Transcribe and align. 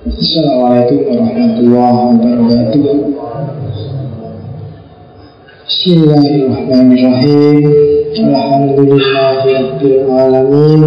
Assalamualaikum 0.00 1.12
warahmatullahi 1.12 2.24
wabarakatuh. 2.24 3.12
Bismillahirrahmanirrahim. 5.68 7.68
Alhamdulillahirrahmanirrahim 8.16 10.80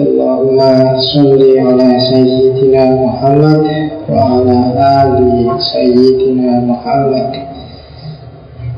Allahumma 0.00 0.96
salli 0.96 1.60
ala 1.60 1.92
Sayyidina 2.08 3.04
Muhammad 3.04 3.60
Wa 4.08 4.40
ala 4.40 4.72
ali 5.04 5.44
Sayyidina 5.60 6.64
Muhammad. 6.64 7.52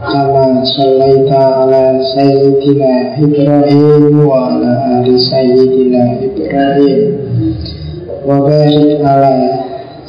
Kama 0.03 0.67
sallaita 0.67 1.63
ala 1.63 1.95
Sayyidina 2.11 3.23
Ibrahim 3.23 4.27
Wa 4.27 4.59
ala 4.59 4.99
ali 4.99 5.15
Sayyidina 5.15 6.27
Ibrahim 6.27 7.30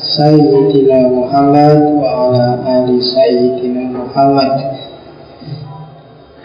Sayyidina 0.01 1.09
Muhammad 1.09 1.98
wa 1.98 2.30
ala 2.30 2.61
ali 2.70 3.02
Sayyidina 3.02 3.89
Muhammad. 3.97 4.77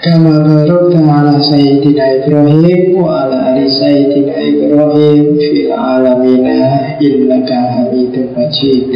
Kama 0.00 0.40
barakta 0.40 1.00
ala 1.04 1.36
Sayyidina 1.36 2.24
Ibrahim 2.24 2.96
wa 2.96 3.28
ala 3.28 3.52
ali 3.52 3.68
Sayyidina 3.68 4.40
Ibrahim 4.40 5.36
fil 5.36 5.68
alamina 5.68 6.96
innaka 6.96 7.58
hamidun 7.76 8.32
majid. 8.32 8.88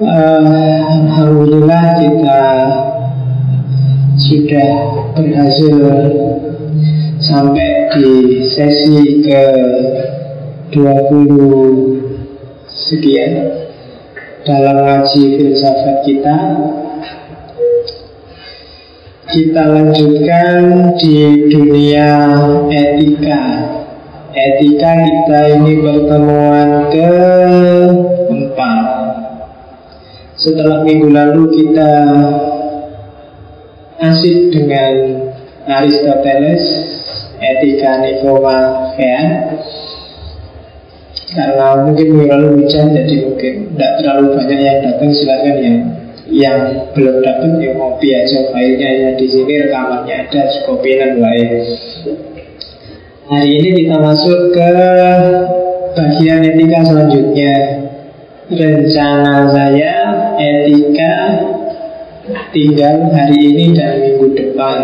Uh, 0.00 0.80
Alhamdulillah 0.88 1.84
kita 2.00 2.40
sudah 4.16 4.72
berhasil 5.12 5.76
sampai 7.20 7.92
di 7.98 8.40
sesi 8.48 9.26
ke 9.26 9.44
20 10.68 12.68
sekian 12.68 13.32
dalam 14.44 14.84
ngaji 14.84 15.40
filsafat 15.40 16.04
kita. 16.04 16.36
Kita 19.28 19.62
lanjutkan 19.64 20.92
di 21.00 21.48
dunia 21.48 22.08
etika. 22.68 23.44
Etika 24.36 24.92
kita 24.92 25.40
ini 25.56 25.72
pertemuan 25.80 26.92
ke 26.92 27.12
empat 28.28 28.86
setelah 30.36 30.84
minggu 30.84 31.08
lalu 31.10 31.48
kita 31.50 31.92
asik 34.04 34.52
dengan 34.52 34.94
Aristoteles 35.64 36.64
etika 37.40 38.04
Nikoma 38.04 38.92
ya 38.94 39.20
karena 41.28 41.84
mungkin 41.84 42.08
terlalu 42.24 42.48
hujan 42.62 42.96
jadi 42.96 43.14
mungkin 43.28 43.54
tidak 43.76 43.92
terlalu 44.00 44.24
banyak 44.32 44.60
yang 44.64 44.78
datang 44.80 45.10
silakan 45.12 45.56
yang 45.60 45.78
yang 46.28 46.58
belum 46.92 47.24
dapat 47.24 47.52
ya 47.60 47.72
ngopi 47.76 48.08
aja. 48.12 48.38
Filenya 48.52 48.90
ya 48.92 49.10
di 49.16 49.26
sini 49.28 49.52
rekamannya 49.64 50.14
ada 50.28 50.42
dan 50.44 51.12
lain 51.20 51.48
hari 53.28 53.60
ini 53.60 53.68
kita 53.84 53.96
masuk 54.00 54.56
ke 54.56 54.70
bagian 55.92 56.40
etika 56.48 56.80
selanjutnya. 56.84 57.54
Rencana 58.48 59.44
saya 59.52 59.96
etika 60.40 61.12
tinggal 62.56 63.12
hari 63.12 63.52
ini 63.52 63.76
dan 63.76 64.00
minggu 64.00 64.32
depan. 64.32 64.78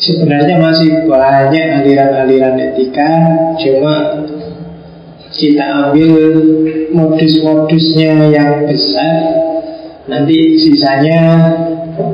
Sebenarnya 0.00 0.58
masih 0.58 1.06
banyak 1.06 1.84
aliran-aliran 1.84 2.58
etika 2.58 3.12
Cuma 3.60 4.26
kita 5.34 5.90
ambil 5.90 6.14
modus-modusnya 6.94 8.30
yang 8.30 8.70
besar. 8.70 9.42
Nanti 10.06 10.60
sisanya 10.60 11.50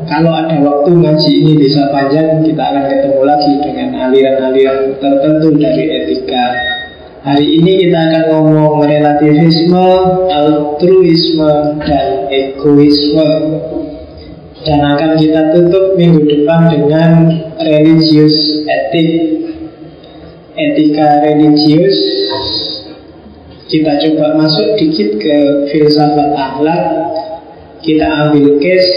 kalau 0.07 0.31
ada 0.31 0.63
waktu 0.63 0.91
ngaji 0.95 1.31
ini 1.43 1.53
bisa 1.59 1.91
panjang 1.91 2.39
Kita 2.47 2.63
akan 2.63 2.85
ketemu 2.87 3.23
lagi 3.27 3.53
dengan 3.67 3.89
aliran-aliran 3.99 4.95
tertentu 5.03 5.49
dari 5.59 5.85
etika. 5.91 6.45
Hari 7.21 7.47
ini 7.61 7.85
kita 7.85 7.99
akan 8.01 8.23
ngomong 8.33 8.81
relativisme, 8.89 9.89
altruisme, 10.33 11.53
dan 11.85 12.09
egoisme. 12.33 13.29
Dan 14.65 14.81
akan 14.81 15.21
kita 15.21 15.53
tutup 15.57 15.97
minggu 16.01 16.25
depan 16.25 16.73
dengan 16.73 17.13
religius 17.61 18.65
etik. 18.65 19.09
Etika 20.57 21.25
religius 21.25 21.97
kita 23.71 24.03
coba 24.03 24.35
masuk 24.35 24.75
dikit 24.75 25.23
ke 25.23 25.37
filsafat 25.71 26.35
akhlak. 26.35 26.85
Kita 27.81 28.05
ambil 28.29 28.61
case 28.61 28.93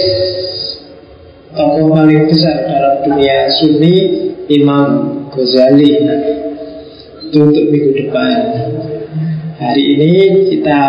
Tokoh 1.54 1.94
paling 1.94 2.26
besar 2.26 2.66
dalam 2.66 3.06
dunia 3.06 3.46
sunni 3.62 3.96
Imam 4.50 5.22
Ghazali. 5.30 6.02
Untuk 7.30 7.66
minggu 7.70 7.94
depan. 7.94 8.38
Hari 9.62 9.84
ini 9.98 10.14
kita 10.50 10.82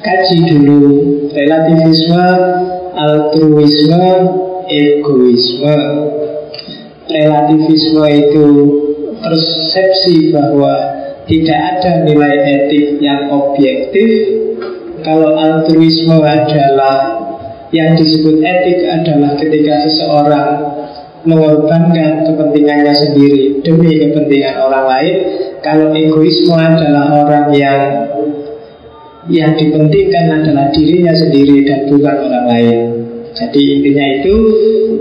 kaji 0.00 0.36
dulu 0.48 0.84
Relativisme, 1.28 2.28
altruisme, 2.96 4.08
egoisme. 4.64 5.80
Relativisme 7.08 8.04
itu 8.08 8.46
persepsi 9.20 10.32
bahwa 10.32 10.97
tidak 11.28 11.60
ada 11.60 12.08
nilai 12.08 12.34
etik 12.40 12.98
yang 13.04 13.28
objektif. 13.28 14.10
Kalau 15.04 15.38
altruisme 15.38 16.18
adalah 16.18 17.22
yang 17.70 17.94
disebut 17.94 18.40
etik 18.42 18.88
adalah 18.88 19.36
ketika 19.38 19.86
seseorang 19.86 20.50
mengorbankan 21.28 22.24
kepentingannya 22.24 22.94
sendiri 22.96 23.60
demi 23.60 24.00
kepentingan 24.00 24.56
orang 24.58 24.84
lain. 24.88 25.16
Kalau 25.60 25.92
egoisme 25.92 26.56
adalah 26.56 27.12
orang 27.12 27.46
yang 27.52 27.80
yang 29.28 29.52
dipentingkan 29.60 30.40
adalah 30.40 30.72
dirinya 30.72 31.12
sendiri 31.12 31.68
dan 31.68 31.84
bukan 31.92 32.16
orang 32.16 32.46
lain 32.48 32.87
jadi 33.38 33.62
intinya 33.78 34.06
itu 34.18 34.34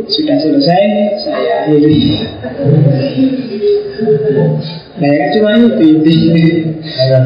sudah 0.05 0.37
selesai 0.37 0.83
saya 1.25 1.51
akhiri 1.65 1.97
Nah 4.97 5.09
ya 5.13 5.17
kan 5.17 5.29
cuma 5.37 5.51
itu 5.57 5.83
intinya 5.93 6.45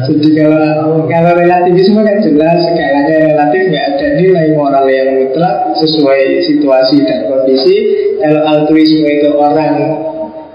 Jadi 0.08 0.28
kalau 0.36 1.04
kalau 1.08 1.32
relativisme 1.36 2.00
kan 2.04 2.20
jelas 2.20 2.64
segalanya 2.64 3.32
relatif 3.32 3.62
nggak 3.68 3.86
ada 3.96 4.06
nilai 4.20 4.46
moral 4.56 4.84
yang 4.88 5.08
mutlak 5.20 5.72
sesuai 5.80 6.44
situasi 6.48 7.00
dan 7.04 7.32
kondisi. 7.32 7.76
Kalau 8.20 8.40
altruisme 8.44 9.08
itu 9.08 9.28
orang 9.36 9.74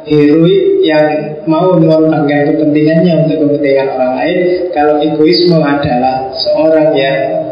heroik 0.06 0.64
yang 0.86 1.06
mau 1.50 1.76
mengorbankan 1.76 2.54
kepentingannya 2.54 3.14
untuk 3.26 3.38
kepentingan 3.50 3.88
orang 3.98 4.14
lain. 4.22 4.38
Kalau 4.72 5.02
egoisme 5.02 5.58
adalah 5.58 6.30
seorang 6.38 6.94
yang 6.94 7.47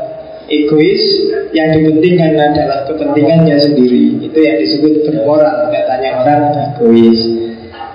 egois 0.47 1.03
yang 1.53 1.73
dipentingkan 1.73 2.37
adalah 2.37 2.85
kepentingannya 2.89 3.57
sendiri. 3.57 4.21
Itu 4.21 4.39
yang 4.41 4.57
disebut 4.61 5.07
bermoral. 5.07 5.69
Katanya 5.73 6.09
orang 6.21 6.43
egois. 6.73 7.45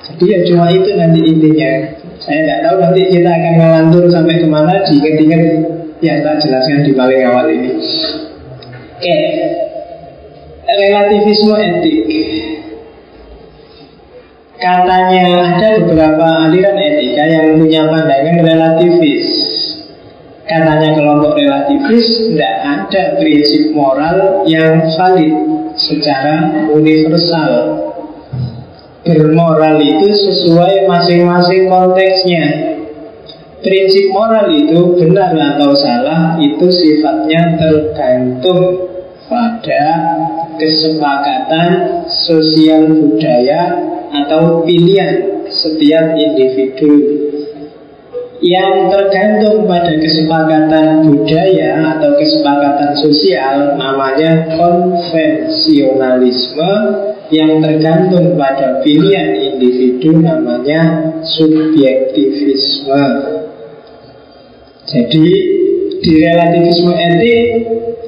Jadi 0.00 0.24
ya 0.26 0.38
cuma 0.48 0.66
itu 0.72 0.90
nanti 0.96 1.20
intinya 1.22 1.70
Saya 2.20 2.38
tidak 2.44 2.60
tahu 2.66 2.76
nanti 2.80 3.00
kita 3.12 3.30
akan 3.30 3.54
melantur 3.56 4.04
sampai 4.08 4.40
ke 4.40 4.48
mana 4.48 4.84
Diingat-ingat 4.88 5.42
yang 6.00 6.18
tak 6.24 6.40
jelaskan 6.40 6.88
di 6.88 6.92
paling 6.96 7.20
awal 7.28 7.46
ini 7.52 7.70
Oke 8.96 9.16
Relativisme 10.66 11.54
etik 11.56 12.04
Katanya 14.60 15.24
ada 15.56 15.68
beberapa 15.80 16.26
aliran 16.48 16.76
etika 16.76 17.24
yang 17.24 17.56
punya 17.56 17.88
pandangan 17.88 18.36
relativis 18.44 19.49
Katanya 20.50 20.98
kelompok 20.98 21.38
relativis 21.38 22.26
tidak 22.26 22.54
ada 22.66 23.22
prinsip 23.22 23.70
moral 23.70 24.42
yang 24.50 24.82
valid 24.98 25.30
secara 25.78 26.66
universal 26.74 27.78
bermoral 29.06 29.78
itu 29.78 30.10
sesuai 30.10 30.90
masing-masing 30.90 31.70
konteksnya. 31.70 32.44
Prinsip 33.62 34.10
moral 34.10 34.50
itu 34.50 34.98
benar 34.98 35.38
atau 35.38 35.70
salah 35.70 36.34
itu 36.42 36.66
sifatnya 36.66 37.54
tergantung 37.54 38.90
pada 39.30 39.84
kesepakatan 40.58 42.02
sosial 42.10 42.90
budaya 42.90 43.78
atau 44.10 44.66
pilihan 44.66 45.46
setiap 45.46 46.18
individu 46.18 46.90
yang 48.40 48.88
tergantung 48.88 49.68
pada 49.68 50.00
kesepakatan 50.00 51.04
budaya 51.04 51.92
atau 51.96 52.16
kesepakatan 52.16 52.96
sosial 52.96 53.76
namanya 53.76 54.48
konvensionalisme 54.56 56.72
yang 57.28 57.60
tergantung 57.60 58.40
pada 58.40 58.80
pilihan 58.80 59.36
individu 59.36 60.24
namanya 60.24 61.12
subjektivisme. 61.20 63.04
Jadi 64.88 65.28
di 66.00 66.12
relativisme 66.16 66.96
etik 66.96 67.44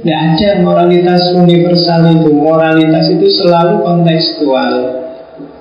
tidak 0.02 0.20
ada 0.34 0.58
moralitas 0.64 1.31
universal 1.37 2.08
itu. 2.11 2.34
Moralitas 2.34 3.06
itu 3.12 3.29
selalu 3.37 3.84
kontekstual. 3.84 5.01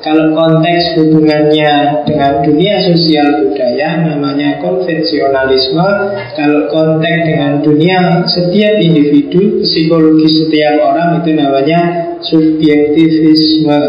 Kalau 0.02 0.34
konteks 0.34 0.98
hubungannya 0.98 2.02
dengan 2.10 2.42
dunia 2.42 2.82
sosial 2.82 3.46
budaya 3.46 4.02
namanya 4.02 4.58
konvensionalisme. 4.58 5.90
Kalau 6.34 6.66
konteks 6.74 7.20
dengan 7.30 7.62
dunia 7.62 8.26
setiap 8.26 8.82
individu, 8.82 9.62
psikologi 9.62 10.26
setiap 10.26 10.82
orang 10.82 11.22
itu 11.22 11.38
namanya 11.38 11.80
subjektivisme. 12.26 13.80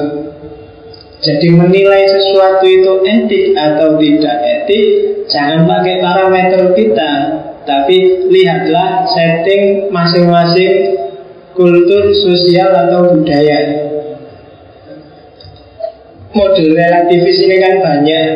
Jadi 1.23 1.49
menilai 1.55 2.05
sesuatu 2.11 2.67
itu 2.67 2.93
etik 3.07 3.55
atau 3.55 3.95
tidak 3.95 4.37
etik 4.43 4.87
Jangan 5.31 5.71
pakai 5.71 6.03
parameter 6.03 6.75
kita 6.75 7.13
Tapi 7.63 8.27
lihatlah 8.27 9.07
setting 9.07 9.87
masing-masing 9.95 10.99
kultur 11.55 12.11
sosial 12.11 12.75
atau 12.75 13.15
budaya 13.15 13.92
Model 16.33 16.73
relativis 16.73 17.45
ini 17.45 17.57
kan 17.61 17.75
banyak 17.85 18.27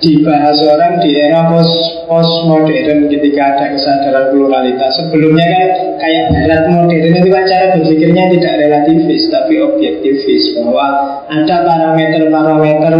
dibahas 0.00 0.58
orang 0.64 1.02
di 1.02 1.18
era 1.18 1.50
post 1.50 2.06
postmodern 2.08 3.10
ketika 3.10 3.42
ada 3.58 3.74
kesadaran 3.74 4.30
pluralitas. 4.32 4.96
Sebelumnya 5.02 5.46
kan 5.50 5.66
kayak 5.98 6.24
barat 6.30 6.62
modern 6.70 7.10
itu 7.10 7.28
kan 7.28 7.44
cara 7.50 7.66
berpikirnya 7.74 8.24
tidak 8.38 8.54
relativis 8.54 9.26
tapi 9.28 9.60
objektivis 9.60 10.56
bahwa 10.56 10.86
ada 11.26 11.56
parameter-parameter 11.66 12.94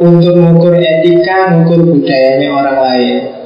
untuk 0.00 0.34
mengukur 0.36 0.76
etika, 0.76 1.56
mengukur 1.56 1.80
budayanya 1.88 2.48
orang 2.52 2.78
lain. 2.84 3.39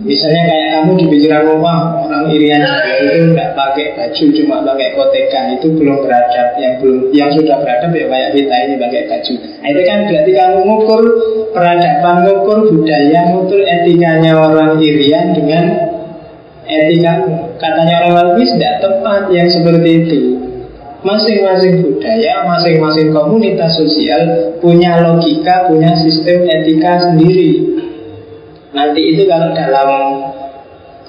Misalnya 0.00 0.42
kayak 0.48 0.68
kamu 0.80 0.90
di 0.96 1.06
pikiran 1.12 1.42
rumah 1.44 2.00
orang 2.08 2.32
Irian 2.32 2.64
itu 2.64 3.36
nggak 3.36 3.52
pakai 3.52 3.92
baju 3.92 4.24
cuma 4.32 4.56
pakai 4.64 4.88
koteka 4.96 5.40
itu 5.60 5.66
belum 5.76 5.96
beradab 6.00 6.48
yang 6.56 6.74
belum 6.80 7.12
yang 7.12 7.28
sudah 7.36 7.60
beradab 7.60 7.92
ya 7.92 8.08
kayak 8.08 8.30
kita 8.32 8.54
ini 8.64 8.74
pakai 8.80 9.02
baju. 9.12 9.32
Nah, 9.60 9.68
itu 9.68 9.82
kan 9.84 9.98
berarti 10.08 10.30
kamu 10.32 10.56
mengukur 10.64 11.02
peradaban, 11.52 12.14
mengukur 12.24 12.58
budaya, 12.72 13.20
mengukur 13.28 13.60
etikanya 13.60 14.32
orang 14.40 14.80
Irian 14.80 15.36
dengan 15.36 15.64
etika 16.64 17.12
katanya 17.60 17.96
orang 18.08 18.40
lain 18.40 18.48
tidak 18.56 18.74
tepat 18.80 19.22
yang 19.36 19.48
seperti 19.52 19.90
itu. 20.00 20.20
Masing-masing 21.00 21.80
budaya, 21.80 22.44
masing-masing 22.44 23.08
komunitas 23.12 23.72
sosial 23.76 24.52
punya 24.60 25.00
logika, 25.00 25.68
punya 25.68 25.92
sistem 25.96 26.44
etika 26.44 27.08
sendiri. 27.08 27.79
Nanti 28.70 29.00
itu 29.14 29.26
kalau 29.26 29.50
dalam 29.50 29.90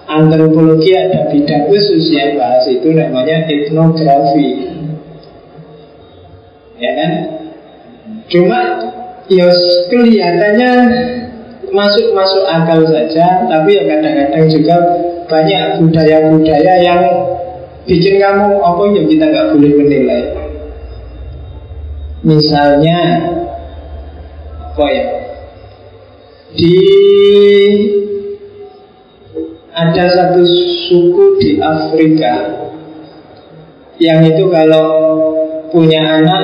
antropologi 0.09 0.97
ada 0.97 1.29
bidang 1.29 1.69
khusus 1.69 2.09
yang 2.09 2.35
bahas 2.35 2.65
itu 2.65 2.89
namanya 2.89 3.45
etnografi. 3.45 4.49
Ya 6.81 6.91
kan? 6.97 7.11
Cuma 8.31 8.59
ya 9.29 9.47
kelihatannya 9.93 10.71
masuk-masuk 11.71 12.43
akal 12.49 12.81
saja, 12.89 13.45
tapi 13.47 13.77
ya 13.77 13.83
kadang-kadang 13.85 14.45
juga 14.49 14.75
banyak 15.29 15.63
budaya-budaya 15.79 16.73
yang 16.83 17.01
bikin 17.87 18.19
kamu 18.19 18.59
apa 18.59 18.83
ya 18.91 19.01
kita 19.07 19.25
nggak 19.29 19.47
boleh 19.55 19.71
menilai. 19.79 20.23
Misalnya 22.25 22.99
apa 24.73 24.85
ya? 24.89 25.05
Di 26.51 26.77
ada 29.71 30.06
satu 30.12 30.44
suku 30.88 31.25
di 31.39 31.50
Afrika 31.63 32.33
yang 34.01 34.25
itu 34.27 34.51
kalau 34.51 34.88
punya 35.71 36.03
anak 36.21 36.44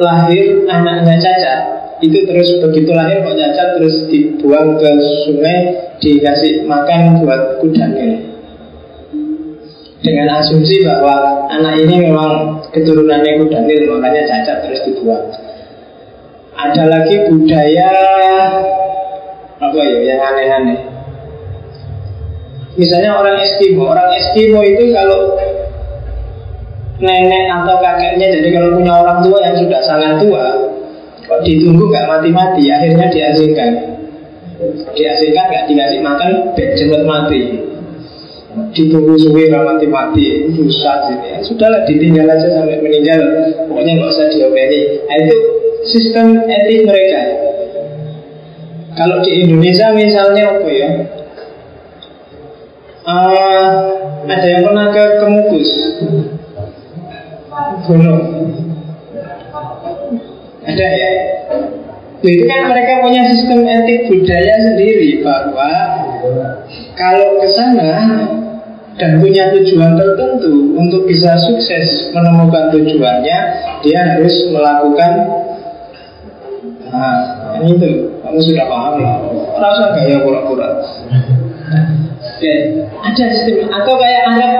lahir 0.00 0.66
anaknya 0.66 1.14
cacat 1.22 1.60
itu 2.02 2.26
terus 2.26 2.58
begitu 2.62 2.90
lahir 2.94 3.22
kok 3.22 3.38
cacat 3.38 3.68
terus 3.78 4.06
dibuang 4.10 4.78
ke 4.78 4.90
sungai 5.26 5.58
dikasih 6.02 6.66
makan 6.66 7.22
buat 7.22 7.62
kudanya 7.62 8.28
dengan 9.98 10.38
asumsi 10.38 10.86
bahwa 10.86 11.50
anak 11.50 11.82
ini 11.82 12.06
memang 12.06 12.62
keturunannya 12.70 13.42
kudanil 13.42 13.98
makanya 13.98 14.22
cacat 14.30 14.56
terus 14.62 14.80
dibuang. 14.86 15.26
Ada 16.54 16.84
lagi 16.86 17.16
budaya 17.26 17.90
apa 19.58 19.78
ya 19.82 19.98
yang 20.14 20.20
aneh-aneh. 20.22 20.78
Misalnya 22.78 23.10
orang 23.18 23.36
Eskimo. 23.42 23.90
Orang 23.90 24.08
Eskimo 24.14 24.62
itu 24.62 24.94
kalau 24.94 25.34
nenek 26.98 27.46
atau 27.50 27.76
kakeknya 27.78 28.26
jadi 28.38 28.48
kalau 28.54 28.74
punya 28.74 28.92
orang 28.94 29.18
tua 29.22 29.38
yang 29.42 29.54
sudah 29.54 29.80
sangat 29.86 30.18
tua 30.18 30.46
kok 31.30 31.40
ditunggu 31.46 31.94
nggak 31.94 32.10
mati-mati 32.10 32.66
akhirnya 32.74 33.06
diasingkan 33.06 33.70
diasingkan 34.98 35.44
nggak 35.46 35.64
dikasih 35.70 36.00
makan 36.02 36.30
cepat 36.54 37.02
mati. 37.06 37.40
Ditunggu 38.74 39.14
suwi 39.14 39.46
mati-mati. 39.46 40.50
Susah 40.58 41.06
sih 41.06 41.16
ya. 41.22 41.38
sudahlah 41.46 41.86
ditinggal 41.86 42.26
aja 42.26 42.48
sampai 42.50 42.82
meninggal. 42.82 43.22
Pokoknya 43.70 44.02
nggak 44.02 44.10
usah 44.10 44.26
diomeli. 44.34 44.98
Nah, 45.06 45.16
itu 45.22 45.36
sistem 45.86 46.42
etik 46.42 46.82
mereka 46.82 47.20
kalau 48.98 49.22
di 49.22 49.46
Indonesia 49.46 49.94
misalnya 49.94 50.58
apa 50.58 50.68
ya? 50.74 50.90
Uh, 53.08 53.70
ada 54.28 54.44
yang 54.44 54.68
pernah 54.68 54.92
ke 54.92 55.04
Kemukus 55.16 55.70
Gunung 57.88 58.20
Ada 60.66 60.86
ya? 60.92 61.12
Itu 62.18 62.44
kan 62.50 62.66
mereka 62.66 63.06
punya 63.06 63.22
sistem 63.30 63.62
etik 63.62 64.10
budaya 64.10 64.54
sendiri 64.66 65.22
bahwa 65.22 65.72
kalau 66.98 67.38
ke 67.38 67.48
sana 67.54 67.92
dan 68.98 69.22
punya 69.22 69.54
tujuan 69.54 69.94
tertentu 69.94 70.74
untuk 70.74 71.06
bisa 71.06 71.38
sukses 71.38 72.10
menemukan 72.10 72.74
tujuannya, 72.74 73.38
dia 73.86 74.00
harus 74.02 74.34
melakukan 74.50 75.12
nah, 76.90 77.37
ini 77.64 77.72
tuh 77.78 77.94
kamu 78.22 78.38
sudah 78.42 78.64
paham 78.66 78.94
lah 79.02 79.16
rasa 79.58 79.84
gaya 79.98 80.16
pura-pura? 80.22 80.68
Oke, 82.18 82.54
ada 82.86 83.24
sistem 83.34 83.68
atau 83.68 83.94
kayak 83.98 84.22
Arab 84.30 84.54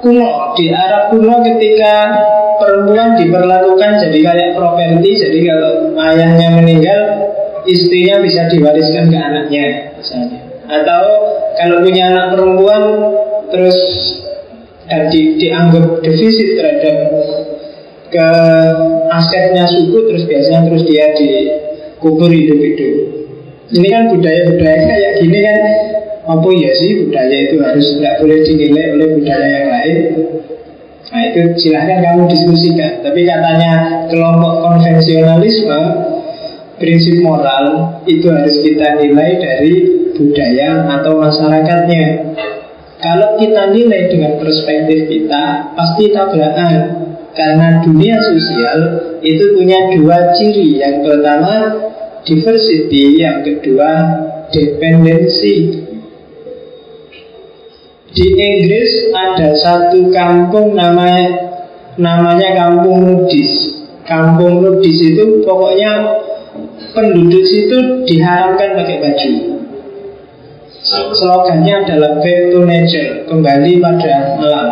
kuno 0.00 0.56
di 0.56 0.72
Arab 0.72 1.12
kuno 1.12 1.44
ketika 1.44 1.94
perempuan 2.56 3.20
diperlakukan 3.20 4.00
jadi 4.00 4.18
kayak 4.24 4.50
properti 4.56 5.10
jadi 5.20 5.38
kalau 5.52 5.72
ayahnya 6.00 6.48
meninggal 6.56 7.00
istrinya 7.68 8.24
bisa 8.24 8.48
diwariskan 8.48 9.12
ke 9.12 9.18
anaknya 9.20 9.94
misalnya. 10.00 10.40
Atau 10.70 11.02
kalau 11.60 11.84
punya 11.84 12.08
anak 12.08 12.34
perempuan 12.34 12.82
terus 13.50 13.76
dan 14.90 15.06
di, 15.06 15.38
dianggap 15.38 16.02
defisit 16.02 16.58
terhadap 16.58 16.96
ke 18.10 18.28
asetnya 19.14 19.64
suku 19.70 19.98
terus 20.10 20.26
biasanya 20.26 20.66
terus 20.66 20.82
dia 20.82 21.14
di 21.14 21.30
kubur 22.00 22.32
hidup-hidup 22.32 22.94
Ini 23.70 23.88
kan 23.92 24.02
budaya-budaya 24.10 24.80
kayak 24.88 25.12
gini 25.22 25.38
kan 25.44 25.60
Apa 26.26 26.48
ya 26.56 26.72
sih 26.80 27.06
budaya 27.06 27.36
itu 27.48 27.56
harus 27.60 27.86
nggak 28.00 28.14
boleh 28.24 28.38
dinilai 28.44 28.84
oleh 28.96 29.08
budaya 29.20 29.46
yang 29.46 29.68
lain? 29.72 29.96
Nah 31.10 31.22
itu 31.26 31.40
silahkan 31.58 31.98
kamu 32.06 32.30
diskusikan. 32.30 33.02
Tapi 33.02 33.20
katanya 33.26 33.72
kelompok 34.08 34.54
konvensionalisme 34.62 35.80
Prinsip 36.80 37.20
moral 37.20 38.00
itu 38.08 38.24
harus 38.32 38.56
kita 38.64 38.96
nilai 38.96 39.36
dari 39.36 39.74
budaya 40.16 40.88
atau 40.96 41.20
masyarakatnya. 41.20 42.04
Kalau 43.00 43.36
kita 43.36 43.72
nilai 43.72 44.08
dengan 44.12 44.40
perspektif 44.40 45.08
kita 45.08 45.72
Pasti 45.76 46.12
tabrakan 46.12 46.99
karena 47.34 47.82
dunia 47.82 48.16
sosial 48.18 48.78
itu 49.22 49.44
punya 49.56 49.78
dua 49.94 50.34
ciri. 50.34 50.82
Yang 50.82 50.96
pertama 51.06 51.54
diversity, 52.26 53.20
yang 53.20 53.42
kedua 53.46 53.90
dependensi 54.50 55.86
Di 58.10 58.26
Inggris 58.34 59.14
ada 59.14 59.54
satu 59.54 60.10
kampung 60.10 60.74
namanya 60.74 61.30
namanya 61.94 62.58
kampung 62.58 63.06
nudis. 63.06 63.78
Kampung 64.02 64.66
nudis 64.66 64.98
itu 64.98 65.46
pokoknya 65.46 66.18
penduduk 66.90 67.46
situ 67.46 68.02
diharamkan 68.10 68.74
pakai 68.74 68.98
baju. 68.98 69.30
Slogannya 71.14 71.86
adalah 71.86 72.18
back 72.18 72.50
to 72.50 72.66
nature, 72.66 73.28
kembali 73.30 73.78
pada 73.78 74.42
alam 74.42 74.68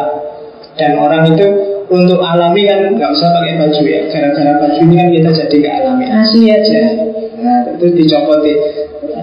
Dan 0.75 0.99
orang 0.99 1.37
itu 1.37 1.47
untuk 1.89 2.21
alami 2.21 2.69
kan 2.69 2.93
nggak 2.93 3.11
usah 3.17 3.29
pakai 3.33 3.57
baju 3.57 3.83
ya 3.85 4.01
gara-gara 4.13 4.53
baju 4.61 4.81
ini 4.85 4.95
kan 4.97 5.09
kita 5.09 5.31
jadi 5.33 5.57
nggak 5.57 5.75
alami 5.81 6.05
asli 6.13 6.43
aja 6.53 6.81
nah 7.39 7.59
itu 7.77 7.87
dicopot 7.97 8.45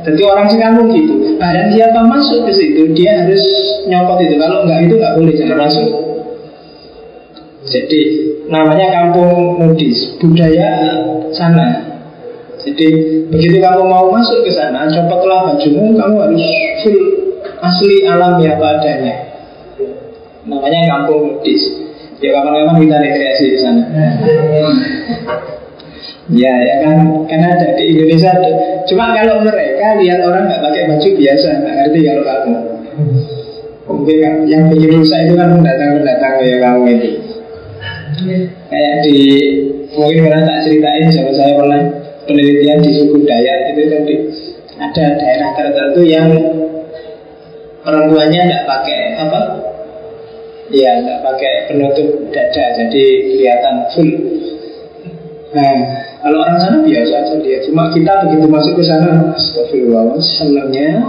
Jadi 0.05 0.21
orang 0.21 0.45
sekampung 0.45 0.93
gitu. 0.93 1.33
Barang 1.41 1.73
siapa 1.73 2.05
masuk 2.05 2.45
ke 2.45 2.53
situ, 2.53 2.93
dia 2.93 3.25
harus 3.25 3.41
nyopot 3.89 4.21
itu. 4.21 4.37
Kalau 4.37 4.61
enggak 4.61 4.85
itu 4.85 4.93
enggak 5.01 5.13
boleh 5.17 5.33
jangan 5.33 5.57
masuk. 5.65 5.89
Jadi 7.65 8.01
namanya 8.45 8.87
kampung 8.93 9.57
nudis, 9.57 10.13
budaya 10.21 11.01
sana. 11.33 11.97
Jadi 12.61 12.87
begitu 13.33 13.57
kamu 13.57 13.89
mau 13.89 14.13
masuk 14.13 14.45
ke 14.45 14.53
sana, 14.53 14.85
copotlah 14.89 15.53
bajumu, 15.53 15.97
kamu 15.97 16.15
harus 16.21 16.45
full 16.85 17.01
asli 17.61 18.05
alam 18.05 18.37
ya 18.41 18.57
adanya. 18.61 19.15
Namanya 20.45 20.81
kampung 20.85 21.41
nudis. 21.41 21.61
Ya 22.25 22.29
kapan-kapan 22.41 22.75
kita 22.81 22.95
rekreasi 22.97 23.45
di 23.53 23.57
sana. 23.61 23.83
Ya, 26.25 26.57
ya 26.57 26.75
kan, 26.81 27.05
karena 27.29 27.53
ada 27.53 27.77
di 27.77 27.93
Indonesia. 27.93 28.33
Cuma 28.89 29.13
kalau 29.13 29.45
mereka 29.45 30.01
lihat 30.01 30.25
orang 30.25 30.49
nggak 30.49 30.57
pakai 30.57 30.89
baju 30.89 31.09
biasa, 31.21 31.47
nggak 31.61 31.75
ngerti 31.77 31.99
kalau 32.01 32.23
kamu. 32.25 32.53
Mungkin 33.85 34.17
kan, 34.25 34.35
yang 34.49 34.63
bikin 34.73 34.89
rusak 34.97 35.29
itu 35.29 35.37
kan 35.37 35.53
pendatang-pendatang 35.53 36.33
ya 36.41 36.57
kamu 36.65 36.81
ini. 36.97 37.11
Kayak 38.73 38.95
di 39.05 39.17
mungkin 39.93 40.25
pernah 40.25 40.41
tak 40.49 40.59
ceritain 40.65 41.13
sama 41.13 41.31
saya 41.37 41.53
pernah 41.61 41.81
penelitian 42.25 42.81
di 42.81 42.91
suku 42.97 43.21
Dayak 43.21 43.57
itu 43.77 43.81
tadi 43.85 44.15
ada 44.81 45.05
daerah 45.21 45.49
tertentu 45.53 46.01
yang 46.09 46.27
perempuannya 47.85 48.41
tidak 48.49 48.63
pakai 48.65 48.99
apa? 49.21 49.39
Ya, 50.73 50.97
tidak 50.97 51.19
pakai 51.21 51.53
penutup 51.69 52.09
dada, 52.33 52.65
jadi 52.73 53.05
kelihatan 53.37 53.75
full. 53.93 54.11
Nah, 55.53 55.75
kalau 56.25 56.41
orang 56.41 56.57
sana 56.57 56.77
biasa 56.81 57.15
saja 57.21 57.37
dia. 57.37 57.61
Cuma 57.69 57.93
kita 57.93 58.25
begitu 58.25 58.49
masuk 58.49 58.81
ke 58.81 58.83
sana, 58.83 59.29
astagfirullah, 59.37 60.17
senangnya. 60.19 61.05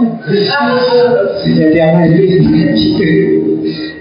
Jadi 1.41 1.77
apa 1.81 1.99
itu? 2.05 2.21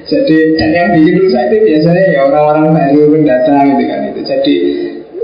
Jadi 0.06 0.36
dan 0.54 0.70
yang 0.70 0.88
bikin 0.94 1.18
rusak 1.18 1.50
itu 1.50 1.56
biasanya 1.66 2.04
ya 2.14 2.20
orang-orang 2.30 2.70
baru 2.70 3.10
pendatang 3.10 3.74
gitu 3.74 3.84
kan 3.90 4.00
itu. 4.06 4.20
Jadi 4.22 4.54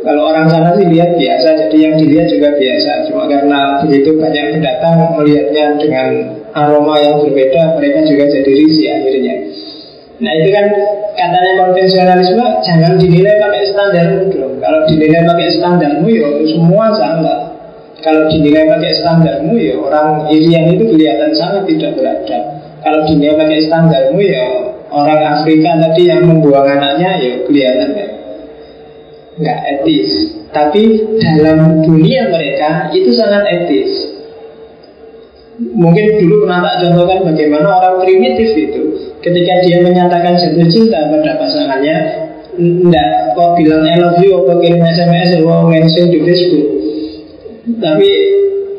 kalau 0.03 0.23
orang 0.35 0.51
sana 0.51 0.75
sih 0.75 0.91
lihat 0.91 1.15
biasa, 1.15 1.49
jadi 1.69 1.77
yang 1.79 1.95
dilihat 2.01 2.27
juga 2.27 2.49
biasa. 2.59 3.07
Cuma 3.07 3.31
karena 3.31 3.61
begitu 3.87 4.19
banyak 4.19 4.59
pendatang 4.59 4.97
melihatnya 5.15 5.65
dengan 5.79 6.09
aroma 6.51 6.99
yang 6.99 7.23
berbeda, 7.23 7.79
mereka 7.79 8.03
juga 8.11 8.25
jadi 8.27 8.51
risih 8.51 8.89
akhirnya. 8.91 9.35
Nah 10.23 10.33
itu 10.39 10.49
kan 10.55 10.67
katanya 11.19 11.53
konvensionalisme 11.67 12.47
jangan 12.63 12.95
dinilai 12.95 13.43
pakai 13.43 13.63
standarmu 13.75 14.31
dong. 14.31 14.55
Kalau 14.63 14.81
dinilai 14.87 15.27
pakai 15.27 15.49
standarmu 15.59 16.07
ya 16.07 16.29
semua 16.47 16.87
sama. 16.95 17.35
Kalau 18.03 18.31
dinilai 18.31 18.71
pakai 18.71 18.93
standarmu 19.03 19.55
ya 19.59 19.75
orang 19.83 20.31
Irian 20.31 20.79
itu 20.79 20.95
kelihatan 20.95 21.35
sangat 21.35 21.67
tidak 21.67 21.99
beradab. 21.99 22.43
Kalau 22.87 23.01
dinilai 23.11 23.35
pakai 23.35 23.59
standarmu 23.67 24.21
ya 24.23 24.47
orang 24.95 25.21
Afrika 25.43 25.71
tadi 25.83 26.03
yang 26.07 26.23
membuang 26.23 26.71
anaknya 26.71 27.11
ya 27.19 27.33
kelihatan 27.43 27.91
ya 27.99 28.09
nggak 29.43 29.59
etis. 29.75 30.39
Tapi 30.55 30.83
dalam 31.19 31.83
dunia 31.83 32.31
mereka 32.31 32.95
itu 32.95 33.11
sangat 33.19 33.43
etis. 33.51 33.91
Mungkin 35.59 36.23
dulu 36.23 36.47
pernah 36.47 36.63
tak 36.63 36.77
contohkan 36.87 37.27
bagaimana 37.27 37.67
orang 37.75 38.07
primitif 38.07 38.51
itu 38.55 38.92
ketika 39.23 39.55
dia 39.65 39.79
menyatakan 39.81 40.35
jatuh 40.35 40.67
cinta 40.67 40.99
pada 41.09 41.39
pasangannya, 41.39 41.97
enggak 42.59 43.09
kok 43.39 43.55
bilang 43.57 43.87
I 43.87 43.97
love 44.03 44.19
you 44.21 44.35
atau 44.43 44.59
kirim 44.59 44.83
SMS 44.83 45.39
atau 45.39 45.71
mention 45.71 46.11
di 46.11 46.19
Facebook. 46.27 46.67
Tapi 47.79 48.11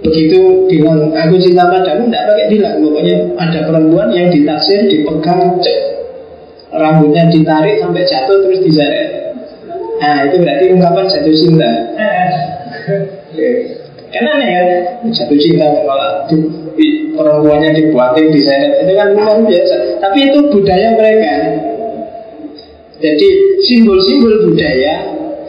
begitu 0.03 0.67
bilang 0.67 1.15
aku 1.15 1.39
cinta 1.39 1.71
padamu, 1.71 2.11
enggak 2.11 2.27
pakai 2.27 2.45
bilang. 2.51 2.75
Pokoknya 2.83 3.15
ada 3.39 3.59
perempuan 3.63 4.11
yang 4.11 4.27
ditaksir, 4.29 4.91
dipegang, 4.91 5.57
cek, 5.63 5.79
rambutnya 6.75 7.31
ditarik 7.31 7.79
sampai 7.79 8.03
jatuh 8.03 8.37
terus 8.43 8.59
diseret. 8.67 9.09
Nah 10.03 10.27
itu 10.27 10.43
berarti 10.43 10.65
ungkapan 10.75 11.05
jatuh 11.07 11.35
cinta. 11.39 11.71
Karena 14.13 14.29
aneh 14.37 14.49
ya. 14.53 14.61
Jatuh 15.09 15.37
cinta 15.41 15.65
malah 15.89 16.29
di, 16.29 16.37
di, 16.77 16.87
Perempuannya 17.17 17.73
dibuatin, 17.73 18.29
diseret 18.29 18.85
Itu 18.85 18.93
kan 18.93 19.09
luar 19.17 19.41
biasa. 19.41 19.75
Tapi 20.01 20.17
itu 20.29 20.39
budaya 20.53 20.93
mereka. 20.93 21.33
Jadi 23.01 23.27
simbol-simbol 23.67 24.47
budaya 24.47 24.95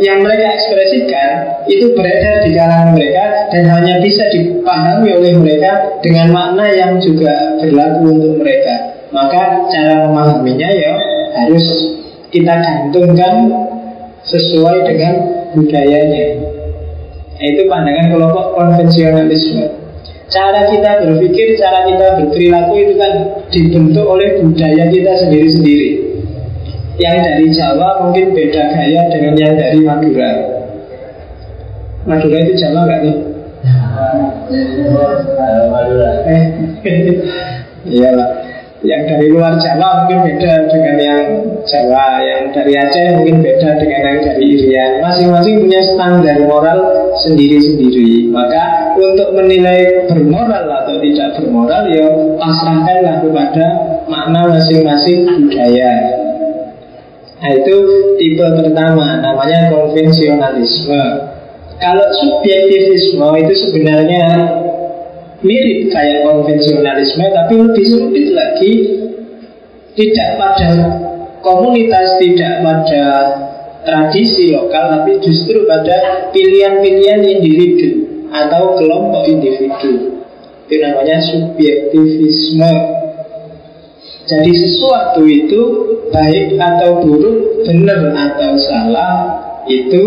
Yang 0.00 0.18
mereka 0.26 0.46
ekspresikan 0.58 1.30
Itu 1.70 1.94
beredar 1.94 2.42
di 2.42 2.50
kalangan 2.56 2.98
mereka 2.98 3.24
Dan 3.52 3.62
hanya 3.70 3.94
bisa 4.02 4.26
dipahami 4.32 5.12
oleh 5.12 5.38
mereka 5.38 6.00
Dengan 6.00 6.32
makna 6.34 6.66
yang 6.72 6.98
juga 6.98 7.60
berlaku 7.60 8.10
untuk 8.10 8.32
mereka. 8.40 8.74
Maka 9.12 9.70
cara 9.70 10.08
memahaminya 10.08 10.68
ya 10.72 10.92
Harus 11.36 11.64
kita 12.32 12.58
gantungkan 12.58 13.52
Sesuai 14.24 14.88
dengan 14.88 15.14
budayanya 15.52 16.53
itu 17.52 17.68
pandangan 17.68 18.12
kelompok 18.12 18.56
konvensionalisme. 18.56 19.64
Cara 20.32 20.66
kita 20.72 21.04
berpikir, 21.04 21.60
cara 21.60 21.84
kita 21.84 22.06
berperilaku 22.20 22.74
itu 22.80 22.94
kan 22.96 23.12
dibentuk 23.52 24.06
oleh 24.08 24.40
budaya 24.40 24.88
kita 24.88 25.12
sendiri-sendiri. 25.20 25.90
Yang 26.96 27.16
dari 27.26 27.46
Jawa 27.50 28.06
mungkin 28.06 28.32
beda 28.32 28.62
gaya 28.70 29.02
dengan 29.10 29.34
yang 29.36 29.54
dari 29.58 29.80
Madura. 29.82 30.30
Madura 32.06 32.38
itu 32.44 32.54
Jawa 32.56 32.80
nggak 32.86 33.00
nih? 33.02 33.16
Madura. 35.70 36.10
Eh, 36.28 36.42
iyalah. 37.88 38.43
Yang 38.84 39.02
dari 39.16 39.26
luar 39.32 39.56
Jawa 39.56 40.04
mungkin 40.04 40.28
beda 40.28 40.68
dengan 40.68 40.96
yang 41.00 41.22
Jawa. 41.64 42.20
Yang 42.20 42.42
dari 42.52 42.72
Aceh 42.76 43.06
mungkin 43.16 43.40
beda 43.40 43.80
dengan 43.80 44.00
yang 44.04 44.18
dari 44.28 44.44
Irian. 44.44 44.90
Masing-masing 45.00 45.54
punya 45.64 45.80
standar 45.80 46.36
moral 46.44 46.78
sendiri-sendiri. 47.24 48.28
Maka 48.28 48.92
untuk 49.00 49.32
menilai 49.32 50.04
bermoral 50.12 50.68
atau 50.68 51.00
tidak 51.00 51.40
bermoral 51.40 51.88
Ya 51.88 52.06
pasrahkanlah 52.36 53.24
kepada 53.24 53.66
makna 54.04 54.52
masing-masing 54.52 55.32
budaya. 55.32 55.92
Nah 57.40 57.50
itu 57.56 57.76
tipe 58.20 58.44
pertama 58.44 59.20
namanya 59.24 59.72
konvensionalisme. 59.72 61.04
Kalau 61.80 62.06
subjektivisme 62.20 63.26
itu 63.40 63.54
sebenarnya 63.68 64.24
mirip 65.44 65.92
kayak 65.92 66.24
konvensionalisme 66.24 67.24
tapi 67.30 67.52
lebih 67.60 67.84
sempit 67.84 68.26
lagi 68.32 68.72
tidak 69.94 70.30
pada 70.40 70.70
komunitas 71.44 72.16
tidak 72.18 72.64
pada 72.64 73.04
tradisi 73.84 74.56
lokal 74.56 74.98
tapi 74.98 75.20
justru 75.20 75.68
pada 75.68 76.26
pilihan-pilihan 76.32 77.20
individu 77.20 77.90
atau 78.32 78.74
kelompok 78.74 79.28
individu. 79.28 80.24
Itu 80.64 80.74
namanya 80.80 81.20
subjektivisme. 81.20 82.72
Jadi 84.24 84.50
sesuatu 84.56 85.22
itu 85.28 85.60
baik 86.08 86.56
atau 86.56 87.04
buruk 87.04 87.68
benar 87.68 88.08
atau 88.16 88.56
salah 88.56 89.14
itu 89.68 90.02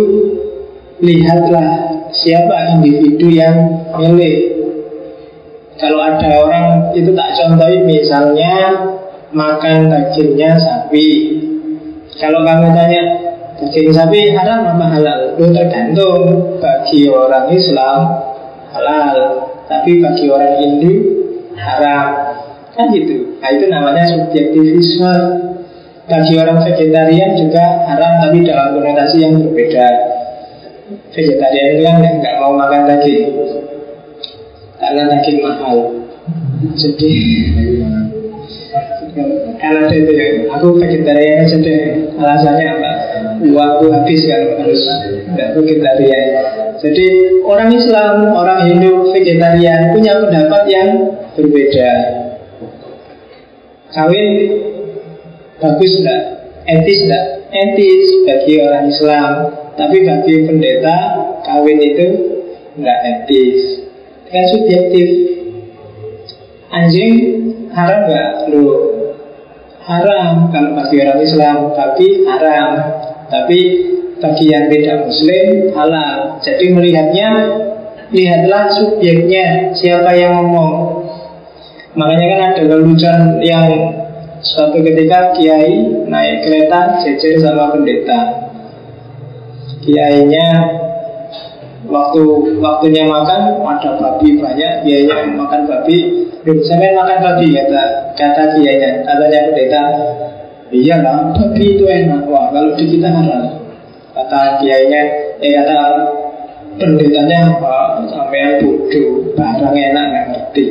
lihatlah 0.97 2.01
siapa 2.09 2.81
individu 2.81 3.29
yang 3.29 3.85
milih 4.01 4.56
kalau 5.77 6.01
ada 6.01 6.29
orang 6.41 6.67
itu 6.97 7.13
tak 7.13 7.37
contohin 7.37 7.85
misalnya 7.85 8.73
makan 9.29 9.93
dagingnya 9.93 10.57
sapi. 10.57 11.09
Kalau 12.17 12.41
kamu 12.41 12.73
tanya 12.73 13.01
daging 13.61 13.93
sapi 13.93 14.33
haram 14.33 14.73
apa 14.73 14.85
halal? 14.97 15.19
Itu 15.37 15.53
tergantung 15.53 16.21
bagi 16.57 17.05
orang 17.13 17.45
Islam 17.53 17.99
halal, 18.73 19.17
tapi 19.69 20.01
bagi 20.01 20.25
orang 20.33 20.53
Hindu 20.57 20.93
haram. 21.53 22.09
Kan 22.73 22.89
gitu. 22.93 23.37
Nah 23.37 23.49
itu 23.53 23.65
namanya 23.69 24.03
subjektivisme. 24.09 25.45
Bagi 26.07 26.39
orang 26.39 26.63
vegetarian 26.63 27.35
juga 27.35 27.83
haram 27.83 28.23
tapi 28.23 28.41
dalam 28.47 28.79
konotasi 28.79 29.27
yang 29.27 29.43
berbeda. 29.43 29.87
Vegetarian 31.11 31.67
itu 31.75 31.81
kan 31.83 31.99
nggak 31.99 32.35
mau 32.39 32.55
makan 32.55 32.87
daging 32.87 33.35
karena 34.87 35.03
daging 35.19 35.43
mahal. 35.43 35.99
Jadi 36.79 37.13
karena 39.59 39.89
itu 39.91 40.11
ya, 40.15 40.27
aku 40.55 40.79
vegetarian 40.79 41.43
aja 41.43 41.57
deh. 41.59 41.81
Alasannya 42.15 42.65
apa? 42.79 42.91
Uangku 43.43 43.91
habis 43.91 44.23
kalau 44.23 44.63
harus 44.63 44.81
tidak 45.27 45.49
vegetarian. 45.59 46.27
Jadi 46.79 47.07
orang 47.43 47.69
Islam, 47.75 48.15
orang 48.31 48.59
Hindu, 48.69 49.11
vegetarian 49.11 49.91
punya 49.91 50.23
pendapat 50.23 50.63
yang 50.71 50.89
berbeda. 51.35 51.91
Kawin 53.91 54.27
bagus 55.59 55.91
enggak? 55.99 56.21
Etis 56.63 56.99
enggak? 57.03 57.25
Etis 57.51 58.07
bagi 58.23 58.53
orang 58.63 58.85
Islam. 58.87 59.31
Tapi 59.77 59.97
bagi 60.05 60.35
pendeta 60.47 60.97
kawin 61.43 61.81
itu 61.81 62.07
enggak 62.77 62.99
etis. 63.03 63.86
Kan 64.27 64.45
subjektif. 64.51 65.07
Anjing 66.67 67.13
haram 67.71 67.99
nggak? 68.07 68.29
Lu 68.51 68.63
haram. 69.83 70.51
Kalau 70.51 70.71
bagi 70.75 70.95
orang 71.03 71.21
Islam 71.23 71.57
Tapi 71.75 72.05
haram. 72.27 72.69
Tapi 73.27 73.59
bagi 74.17 74.45
yang 74.49 74.65
tidak 74.71 75.07
muslim 75.07 75.71
halal. 75.75 76.39
Jadi 76.43 76.65
melihatnya 76.71 77.31
Lihatlah 78.07 78.71
subjeknya. 78.71 79.75
Siapa 79.75 80.15
yang 80.15 80.39
ngomong? 80.39 81.03
Makanya 81.99 82.25
kan 82.31 82.41
ada 82.55 82.63
lelucon 82.71 83.43
yang 83.43 83.67
Suatu 84.37 84.85
ketika 84.85 85.33
kiai 85.33 86.05
naik 86.05 86.45
kereta 86.45 87.01
jejer 87.01 87.41
sama 87.41 87.73
pendeta. 87.73 88.47
Kiainya 89.81 90.49
waktu 91.87 92.21
waktunya 92.59 93.07
makan 93.07 93.63
ada 93.63 93.91
babi 93.99 94.37
banyak 94.39 94.71
kiainya 94.83 95.35
makan 95.35 95.67
babi. 95.67 96.27
Saya 96.47 96.95
makan 96.95 97.17
babi 97.23 97.47
kata 97.51 97.83
kata 98.15 98.43
kiainya 98.55 99.03
katanya 99.03 99.39
pendeta. 99.51 99.83
Iya 100.67 100.95
lah 100.99 101.31
babi 101.35 101.63
itu 101.79 101.83
enak. 101.87 102.27
Wah 102.27 102.51
kalau 102.51 102.75
di 102.75 102.85
kita 102.87 103.07
haram 103.07 103.43
kata 104.15 104.41
kiainya 104.63 105.01
eh 105.39 105.51
kata 105.63 105.77
pendetanya 106.77 107.57
oh, 107.57 108.05
sampai 108.11 108.61
bodoh 108.61 109.33
barang 109.33 109.75
enak 109.75 110.05
nggak 110.11 110.25
ngerti. 110.31 110.65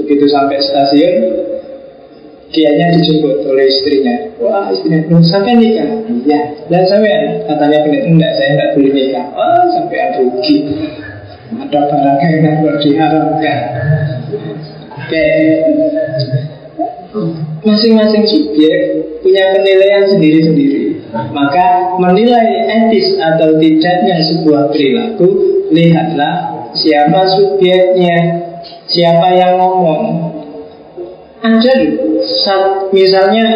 Begitu 0.00 0.24
sampai 0.32 0.58
stasiun 0.64 1.14
Kiainya 2.48 2.96
dijemput 2.96 3.44
oleh 3.44 3.68
istrinya. 3.68 4.14
Wah 4.40 4.72
istrinya, 4.72 5.04
belum 5.04 5.20
sampai 5.20 5.52
nikah? 5.60 5.88
Iya, 6.08 6.40
dan 6.72 6.82
sampai 6.88 7.44
katanya 7.44 7.78
pendeta 7.84 8.08
Enggak, 8.08 8.32
saya 8.40 8.48
enggak 8.56 8.70
boleh 8.72 8.92
nikah. 8.96 9.24
Wah, 9.36 9.64
sampai 9.68 9.98
rugi. 10.16 10.56
Ada 11.48 11.80
barang 11.92 12.18
yang 12.24 12.32
enggak 12.40 12.76
diharapkan. 12.80 13.58
Oke. 14.96 15.26
Masing-masing 17.64 18.24
subjek 18.24 18.76
punya 19.20 19.44
penilaian 19.52 20.08
sendiri-sendiri. 20.08 20.88
Maka 21.12 21.96
menilai 21.96 22.68
etis 22.68 23.16
atau 23.16 23.56
tidaknya 23.56 24.20
sebuah 24.28 24.68
perilaku 24.68 25.28
Lihatlah 25.72 26.68
siapa 26.76 27.24
subjeknya 27.32 28.44
Siapa 28.88 29.28
yang 29.36 29.56
ngomong 29.56 30.04
ada 31.38 31.74
misalnya 32.90 33.46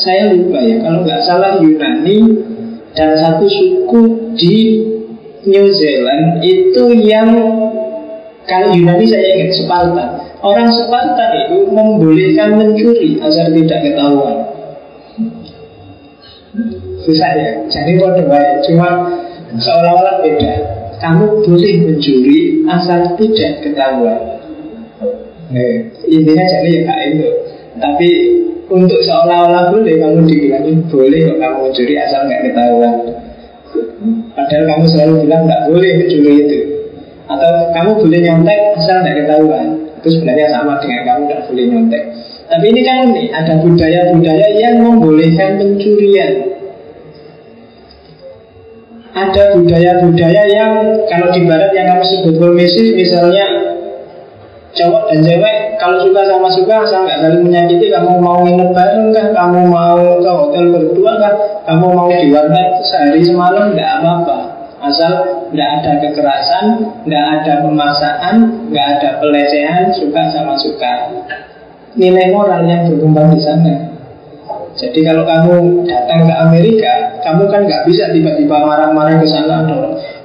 saya 0.00 0.32
lupa 0.32 0.58
ya. 0.64 0.76
Kalau 0.80 1.04
nggak 1.04 1.22
salah 1.28 1.60
Yunani 1.60 2.18
dan 2.96 3.12
satu 3.20 3.44
suku 3.44 4.02
di 4.38 4.56
New 5.44 5.66
Zealand 5.76 6.40
itu 6.40 6.84
yang 7.04 7.28
kalau 8.48 8.72
Yunani 8.72 9.04
saya 9.04 9.36
ingat 9.36 9.52
Spartan 9.60 10.08
orang 10.40 10.68
Spartan 10.72 11.30
itu 11.46 11.68
membolehkan 11.68 12.56
mencuri 12.56 13.20
agar 13.20 13.52
tidak 13.52 13.80
ketahuan. 13.84 14.36
Susah 17.04 17.30
ya. 17.36 17.50
Jadi 17.68 18.00
kode 18.00 18.24
baik 18.24 18.64
cuma 18.68 19.08
seolah-olah 19.52 20.24
beda. 20.24 20.54
Kamu 20.98 21.46
boleh 21.46 21.74
mencuri 21.86 22.66
asal 22.66 23.14
tidak 23.14 23.62
ketahuan 23.62 24.38
Nah, 25.48 25.72
intinya 26.04 26.44
jadi 26.44 26.68
ya 26.68 26.80
kak 26.84 26.98
itu. 27.08 27.28
Tapi 27.78 28.08
untuk 28.68 29.00
seolah-olah 29.00 29.72
boleh 29.72 29.96
kamu 29.96 30.28
dibilangin 30.28 30.76
boleh 30.92 31.20
kok 31.24 31.38
kamu 31.40 31.56
mencuri 31.64 31.94
asal 31.96 32.20
nggak 32.28 32.42
ketahuan. 32.52 32.94
Padahal 34.36 34.64
kamu 34.68 34.84
selalu 34.92 35.14
bilang 35.24 35.42
nggak 35.48 35.62
boleh 35.72 35.90
mencuri 36.04 36.32
itu. 36.44 36.58
Atau 37.28 37.52
kamu 37.72 37.90
boleh 37.96 38.18
nyontek 38.28 38.58
asal 38.76 38.96
nggak 39.00 39.16
ketahuan. 39.24 39.66
Itu 39.98 40.08
sebenarnya 40.12 40.46
sama 40.52 40.72
dengan 40.84 41.00
kamu 41.08 41.20
nggak 41.32 41.42
boleh 41.48 41.64
nyontek. 41.64 42.04
Tapi 42.48 42.64
ini 42.72 42.80
kan 42.84 42.98
nih 43.12 43.26
ada 43.32 43.54
budaya-budaya 43.60 44.48
yang 44.56 44.74
membolehkan 44.84 45.50
pencurian. 45.60 46.32
Ada 49.16 49.56
budaya-budaya 49.56 50.42
yang 50.48 50.72
kalau 51.08 51.28
di 51.32 51.40
barat 51.48 51.72
yang 51.72 51.88
kamu 51.96 52.04
sebut 52.04 52.34
permisif 52.36 52.94
misalnya 52.94 53.67
cowok 54.78 55.02
dan 55.10 55.18
cewek 55.26 55.56
kalau 55.82 55.98
suka 55.98 56.20
sama 56.22 56.48
suka 56.54 56.74
asal 56.86 57.02
nggak 57.02 57.18
saling 57.18 57.42
menyakiti 57.42 57.90
kamu 57.90 58.22
mau 58.22 58.46
nginep 58.46 58.70
bareng 58.70 59.10
kah? 59.10 59.26
Kamu 59.34 59.60
mau 59.66 59.98
ke 60.22 60.30
hotel 60.30 60.64
berdua 60.70 61.12
kah? 61.18 61.34
Kamu 61.66 61.86
mau 61.90 62.06
di 62.06 62.30
warnet 62.30 62.70
sehari 62.86 63.22
semalam? 63.26 63.74
Nggak 63.74 63.90
apa-apa. 63.98 64.38
Asal 64.78 65.12
nggak 65.50 65.70
ada 65.82 65.92
kekerasan 66.06 66.66
nggak 67.02 67.24
ada 67.42 67.52
pemaksaan 67.66 68.36
nggak 68.70 68.86
ada 68.98 69.08
pelecehan 69.18 69.90
suka 69.98 70.22
sama 70.30 70.54
suka. 70.54 70.92
Nilai 71.98 72.30
moral 72.30 72.62
yang 72.62 72.86
berkembang 72.86 73.34
di 73.34 73.42
sana. 73.42 73.74
Jadi 74.78 75.02
kalau 75.02 75.26
kamu 75.26 75.82
datang 75.90 76.30
ke 76.30 76.34
Amerika, 76.38 77.18
kamu 77.26 77.50
kan 77.50 77.66
nggak 77.66 77.82
bisa 77.90 78.14
tiba-tiba 78.14 78.62
marah-marah 78.62 79.18
ke 79.18 79.26
sana 79.26 79.66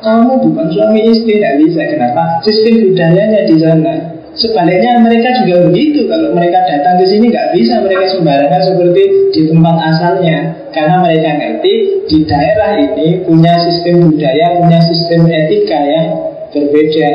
kamu 0.03 0.35
bukan 0.43 0.67
suami 0.67 0.99
istri, 1.09 1.39
nggak 1.39 1.57
bisa. 1.63 1.81
Kenapa? 1.87 2.43
Sistem 2.43 2.91
budayanya 2.91 3.47
di 3.47 3.55
sana. 3.55 4.12
Sebaliknya 4.33 4.97
mereka 4.97 5.29
juga 5.45 5.69
begitu. 5.69 6.09
Kalau 6.09 6.33
mereka 6.33 6.65
datang 6.65 6.97
ke 6.97 7.05
sini 7.05 7.29
nggak 7.29 7.53
bisa 7.53 7.85
mereka 7.85 8.05
sembarangan 8.09 8.61
seperti 8.65 9.03
di 9.29 9.41
tempat 9.49 9.75
asalnya. 9.93 10.37
Karena 10.73 11.05
mereka 11.05 11.29
ngerti 11.37 11.73
di 12.09 12.17
daerah 12.25 12.81
ini 12.81 13.21
punya 13.29 13.53
sistem 13.61 14.09
budaya, 14.09 14.57
punya 14.57 14.79
sistem 14.81 15.29
etika 15.29 15.79
yang 15.85 16.07
berbeda. 16.49 17.09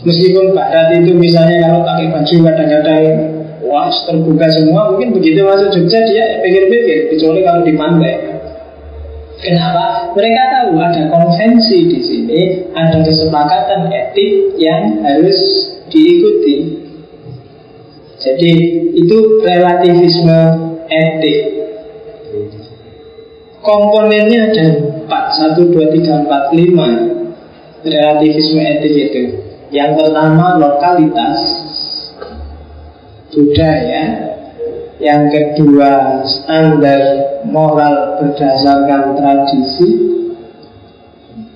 Meskipun 0.00 0.56
barat 0.56 0.96
itu 0.96 1.12
misalnya 1.12 1.68
kalau 1.68 1.84
pakai 1.84 2.08
baju 2.08 2.36
kadang-kadang 2.40 3.04
Wah 3.60 3.92
terbuka 4.08 4.48
semua 4.48 4.88
Mungkin 4.96 5.12
begitu 5.12 5.44
masuk 5.44 5.68
Jogja 5.76 6.00
dia 6.08 6.40
pikir-pikir 6.40 7.12
Kecuali 7.12 7.44
kalau 7.44 7.60
di 7.60 7.76
pantai 7.76 8.29
Kenapa? 9.40 10.12
Mereka 10.12 10.42
tahu 10.52 10.76
ada 10.76 11.02
konvensi 11.08 11.88
di 11.88 12.00
sini, 12.04 12.40
ada 12.76 13.00
kesepakatan 13.00 13.88
etik 13.88 14.52
yang 14.60 15.00
harus 15.00 15.40
diikuti. 15.88 16.76
Jadi 18.20 18.52
itu 19.00 19.40
relativisme 19.40 20.40
etik. 20.92 21.40
Komponennya 23.64 24.52
ada 24.52 24.66
empat, 25.04 25.24
satu, 25.36 25.72
dua, 25.72 25.88
tiga, 25.88 26.20
empat, 26.24 26.52
lima 26.52 26.88
relativisme 27.80 28.60
etik 28.60 28.92
itu. 28.92 29.22
Yang 29.72 30.04
pertama 30.04 30.60
lokalitas 30.60 31.38
budaya, 33.32 34.29
yang 35.00 35.32
kedua, 35.32 36.20
standar 36.28 37.00
moral 37.48 38.20
berdasarkan 38.20 39.16
tradisi. 39.16 39.88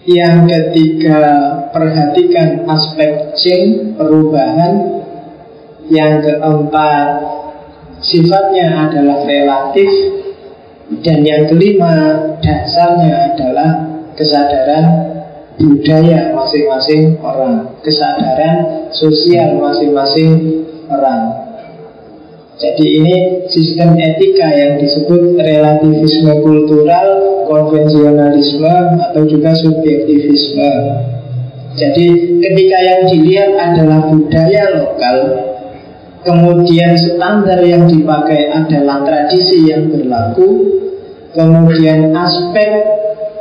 Yang 0.08 0.36
ketiga, 0.48 1.20
perhatikan 1.68 2.64
aspek 2.64 3.36
change, 3.36 4.00
perubahan. 4.00 5.04
Yang 5.92 6.24
keempat, 6.24 7.08
sifatnya 8.00 8.88
adalah 8.88 9.28
relatif. 9.28 9.92
Dan 11.04 11.20
yang 11.28 11.44
kelima, 11.44 12.16
dasarnya 12.40 13.36
adalah 13.36 13.70
kesadaran 14.16 14.84
budaya 15.60 16.32
masing-masing 16.32 17.20
orang, 17.20 17.76
kesadaran 17.84 18.88
sosial 18.88 19.60
masing-masing 19.60 20.64
orang. 20.88 21.43
Jadi 22.54 22.86
ini 23.02 23.16
sistem 23.50 23.98
etika 23.98 24.46
yang 24.46 24.78
disebut 24.78 25.34
relativisme 25.34 26.38
kultural, 26.38 27.06
konvensionalisme, 27.50 28.74
atau 29.10 29.22
juga 29.26 29.50
subjektivisme. 29.58 30.70
Jadi 31.74 32.06
ketika 32.38 32.78
yang 32.78 33.00
dilihat 33.10 33.50
adalah 33.58 34.06
budaya 34.06 34.70
lokal, 34.70 35.18
kemudian 36.22 36.94
standar 36.94 37.58
yang 37.66 37.90
dipakai 37.90 38.54
adalah 38.54 39.02
tradisi 39.02 39.74
yang 39.74 39.90
berlaku, 39.90 40.48
kemudian 41.34 42.14
aspek 42.14 42.70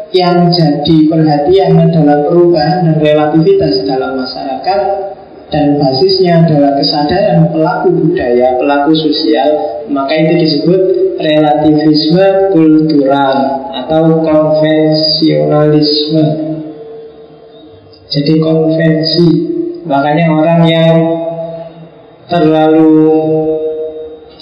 yang 0.10 0.49
jadi 0.49 0.97
perhatian 1.06 1.78
adalah 1.78 2.26
perubahan 2.26 2.89
dan 2.89 2.95
relativitas 2.97 3.86
dalam 3.86 4.17
masyarakat, 4.17 5.12
dan 5.54 5.78
basisnya 5.78 6.42
adalah 6.42 6.74
kesadaran 6.82 7.54
pelaku 7.54 7.94
budaya, 7.94 8.58
pelaku 8.58 8.98
sosial, 8.98 9.54
maka 9.94 10.18
itu 10.18 10.34
disebut 10.42 10.82
relativisme 11.22 12.50
kultural 12.50 13.62
atau 13.70 14.18
konvensionalisme. 14.26 16.26
Jadi 18.10 18.34
konvensi, 18.42 19.30
makanya 19.86 20.34
orang 20.34 20.66
yang 20.66 20.98
terlalu 22.34 23.13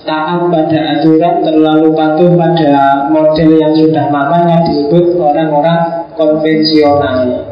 taat 0.08 0.48
pada 0.48 0.80
aturan, 0.96 1.44
terlalu 1.44 1.92
patuh 1.92 2.40
pada 2.40 3.04
model 3.12 3.60
yang 3.60 3.76
sudah 3.76 4.08
mapan 4.08 4.64
disebut 4.64 5.20
orang-orang 5.20 6.08
konvensional. 6.16 7.52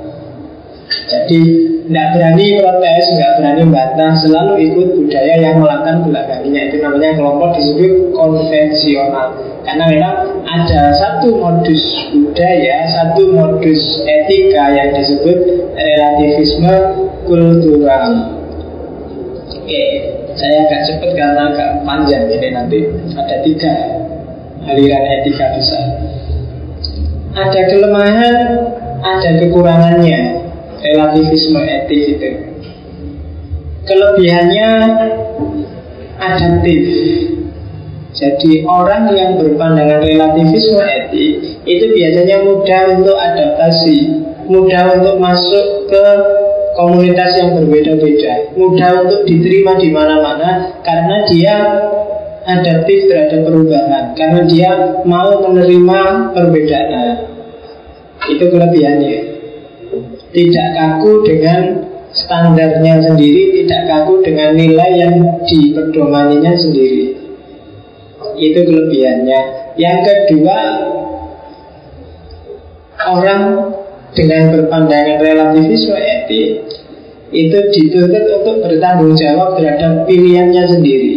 Jadi 1.12 1.76
tidak 1.90 2.14
berani 2.14 2.62
protes, 2.62 3.04
nggak 3.18 3.32
berani 3.42 3.64
bantah, 3.74 4.14
selalu 4.22 4.54
ikut 4.62 4.88
budaya 4.94 5.36
yang 5.42 5.58
melatar 5.58 5.98
belakanginya. 6.06 6.62
Itu 6.70 6.86
namanya 6.86 7.18
kelompok 7.18 7.58
disebut 7.58 8.14
konvensional. 8.14 9.34
Karena 9.66 9.84
memang 9.90 10.16
ada 10.46 10.94
satu 10.94 11.34
modus 11.42 11.82
budaya, 12.14 12.86
satu 12.94 13.34
modus 13.34 14.06
etika 14.06 14.70
yang 14.70 14.94
disebut 14.94 15.38
relativisme 15.74 16.74
kultural. 17.26 18.38
Oke, 19.50 19.84
saya 20.38 20.70
agak 20.70 20.94
cepat 20.94 21.12
karena 21.18 21.42
agak 21.58 21.70
panjang 21.90 22.30
ini 22.30 22.54
nanti. 22.54 22.86
Ada 23.18 23.42
tiga 23.42 23.74
aliran 24.70 25.06
etika 25.26 25.58
besar. 25.58 25.86
Ada 27.34 27.62
kelemahan, 27.66 28.38
ada 29.02 29.30
kekurangannya 29.42 30.49
relativisme 30.84 31.60
etis 31.60 32.04
itu. 32.16 32.30
Kelebihannya 33.88 34.70
adaptif. 36.20 36.84
Jadi 38.10 38.68
orang 38.68 39.16
yang 39.16 39.40
berpandangan 39.40 40.04
relativisme 40.04 40.82
etik 40.82 41.64
itu 41.64 41.86
biasanya 41.94 42.44
mudah 42.44 42.82
untuk 43.00 43.16
adaptasi, 43.16 43.98
mudah 44.50 44.98
untuk 45.00 45.16
masuk 45.22 45.88
ke 45.88 46.06
komunitas 46.76 47.38
yang 47.40 47.56
berbeda-beda, 47.56 48.52
mudah 48.58 49.06
untuk 49.06 49.24
diterima 49.24 49.78
di 49.78 49.94
mana-mana 49.94 50.74
karena 50.84 51.16
dia 51.30 51.56
adaptif 52.50 53.08
terhadap 53.08 53.46
perubahan, 53.46 54.04
karena 54.18 54.42
dia 54.50 54.70
mau 55.06 55.40
menerima 55.46 56.34
perbedaan. 56.34 57.30
Itu 58.26 58.52
kelebihannya 58.52 59.39
tidak 60.30 60.68
kaku 60.78 61.26
dengan 61.26 61.62
standarnya 62.14 63.02
sendiri, 63.06 63.64
tidak 63.64 63.82
kaku 63.90 64.22
dengan 64.26 64.54
nilai 64.58 64.92
yang 64.98 65.16
diperdomaninya 65.46 66.54
sendiri. 66.58 67.18
Itu 68.40 68.60
kelebihannya. 68.66 69.42
Yang 69.76 69.98
kedua, 70.06 70.58
orang 73.10 73.44
dengan 74.14 74.44
berpandangan 74.58 75.18
relativisme 75.22 75.96
etik 75.96 76.48
itu 77.30 77.58
dituntut 77.78 78.26
untuk 78.42 78.56
bertanggung 78.66 79.14
jawab 79.14 79.54
terhadap 79.58 80.10
pilihannya 80.10 80.64
sendiri. 80.66 81.14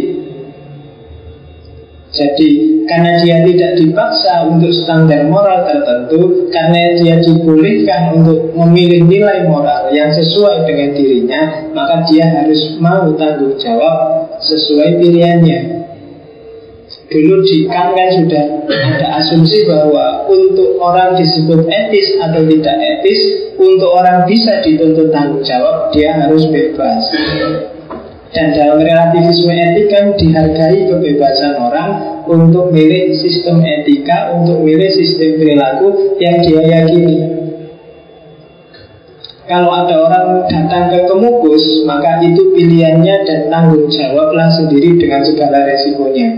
Jadi 2.12 2.72
karena 2.93 3.25
dia 3.25 3.41
tidak 3.41 3.73
dipaksa 3.81 4.53
untuk 4.53 4.69
standar 4.69 5.25
moral 5.33 5.65
tertentu, 5.65 6.45
karena 6.53 6.93
dia 7.01 7.17
dibolehkan 7.25 8.21
untuk 8.21 8.53
memilih 8.53 9.09
nilai 9.09 9.49
moral 9.49 9.89
yang 9.97 10.13
sesuai 10.13 10.69
dengan 10.69 10.93
dirinya, 10.93 11.73
maka 11.73 12.05
dia 12.05 12.29
harus 12.29 12.77
mau 12.77 13.09
tanggung 13.17 13.57
jawab 13.57 14.29
sesuai 14.45 15.01
pilihannya. 15.01 15.61
Dulu 17.09 17.37
di 17.49 17.65
kan 17.65 17.97
sudah 17.97 18.45
ada 18.69 19.07
asumsi 19.25 19.65
bahwa 19.65 20.29
untuk 20.29 20.77
orang 20.77 21.17
disebut 21.17 21.65
etis 21.73 22.21
atau 22.21 22.45
tidak 22.45 22.77
etis, 22.77 23.57
untuk 23.57 23.89
orang 23.89 24.29
bisa 24.29 24.61
dituntut 24.61 25.09
tanggung 25.09 25.41
jawab, 25.41 25.89
dia 25.97 26.13
harus 26.13 26.45
bebas. 26.53 27.09
Dan 28.37 28.53
dalam 28.53 28.85
relativisme 28.85 29.53
etik 29.53 29.89
kan 29.89 30.05
dihargai 30.17 30.89
kebebasan 30.93 31.57
orang 31.57 32.12
untuk 32.27 32.71
milih 32.71 33.15
sistem 33.19 33.63
etika, 33.63 34.35
untuk 34.37 34.63
milih 34.63 34.91
sistem 34.91 35.39
perilaku 35.39 36.19
yang 36.23 36.43
dia 36.43 36.63
yakini. 36.63 37.17
Kalau 39.43 39.75
ada 39.75 39.95
orang 40.07 40.27
datang 40.47 40.89
ke 40.89 41.05
kemukus, 41.11 41.83
maka 41.85 42.23
itu 42.23 42.55
pilihannya 42.55 43.27
dan 43.27 43.41
tanggung 43.51 43.91
jawablah 43.91 44.49
sendiri 44.55 44.97
dengan 44.97 45.21
segala 45.27 45.67
resikonya. 45.67 46.29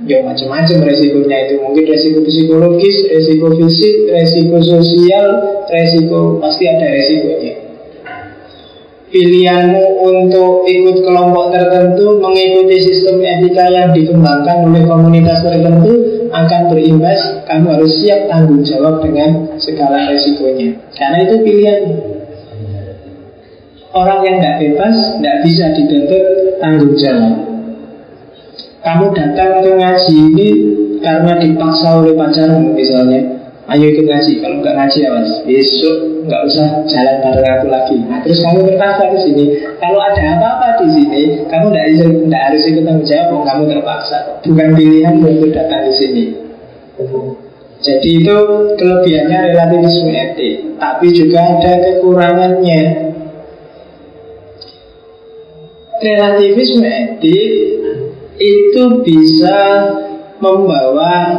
Ya 0.00 0.24
macam-macam 0.24 0.80
resikonya 0.80 1.36
itu 1.44 1.54
Mungkin 1.60 1.84
resiko 1.84 2.24
psikologis, 2.24 3.04
resiko 3.12 3.52
fisik, 3.52 4.08
resiko 4.08 4.56
sosial 4.64 5.28
Resiko, 5.68 6.40
pasti 6.40 6.64
ada 6.66 6.88
resikonya 6.88 7.59
pilihanmu 9.10 9.84
untuk 10.06 10.64
ikut 10.70 11.02
kelompok 11.02 11.50
tertentu 11.50 12.22
mengikuti 12.22 12.78
sistem 12.78 13.18
etika 13.18 13.66
yang 13.66 13.90
dikembangkan 13.90 14.70
oleh 14.70 14.86
komunitas 14.86 15.42
tertentu 15.42 15.92
akan 16.30 16.70
berimbas 16.70 17.42
kamu 17.50 17.74
harus 17.74 17.92
siap 17.98 18.30
tanggung 18.30 18.62
jawab 18.62 19.02
dengan 19.02 19.58
segala 19.58 20.06
resikonya. 20.06 20.78
Karena 20.94 21.18
itu 21.26 21.36
pilihan. 21.42 21.82
Orang 23.90 24.22
yang 24.22 24.38
tidak 24.38 24.56
bebas 24.62 24.94
tidak 25.18 25.36
bisa 25.42 25.64
dituntut 25.74 26.24
tanggung 26.62 26.94
jawab. 26.94 27.34
Kamu 28.80 29.06
datang 29.10 29.66
ke 29.66 29.70
ngaji 29.74 30.14
ini 30.14 30.48
karena 31.02 31.34
dipaksa 31.42 31.98
oleh 31.98 32.14
pacarmu 32.14 32.78
misalnya 32.78 33.39
ayo 33.70 33.84
ikut 33.94 34.06
ngaji. 34.10 34.32
Kalau 34.42 34.56
nggak 34.58 34.74
ngaji 34.74 34.98
ya 34.98 35.10
mas. 35.14 35.30
Besok 35.46 35.96
nggak 36.26 36.42
usah 36.50 36.66
jalan 36.90 37.16
bareng 37.22 37.48
aku 37.54 37.66
lagi. 37.70 37.96
Nah, 38.06 38.18
terus 38.20 38.42
kamu 38.42 38.66
terpaksa 38.66 39.04
ke 39.14 39.18
sini. 39.22 39.44
Kalau 39.78 40.00
ada 40.02 40.22
apa-apa 40.36 40.66
di 40.82 40.88
sini 40.90 41.22
kamu 41.46 41.66
tidak 41.70 41.86
tidak 42.02 42.42
harus 42.50 42.62
ikut 42.66 42.82
tanggung 42.82 43.06
jawab 43.06 43.40
kamu 43.46 43.62
terpaksa. 43.70 44.16
Bukan 44.42 44.68
pilihan 44.74 45.14
untuk 45.22 45.50
datang 45.54 45.82
di 45.86 45.94
sini. 45.94 46.24
Jadi 47.80 48.08
itu 48.20 48.36
kelebihannya 48.76 49.38
relativisme 49.54 50.12
etik. 50.12 50.54
Tapi 50.76 51.06
juga 51.16 51.40
ada 51.40 51.72
kekurangannya. 51.80 52.82
Relativisme 56.00 56.84
etik 56.84 57.52
itu 58.40 58.82
bisa 59.04 59.58
membawa 60.40 61.36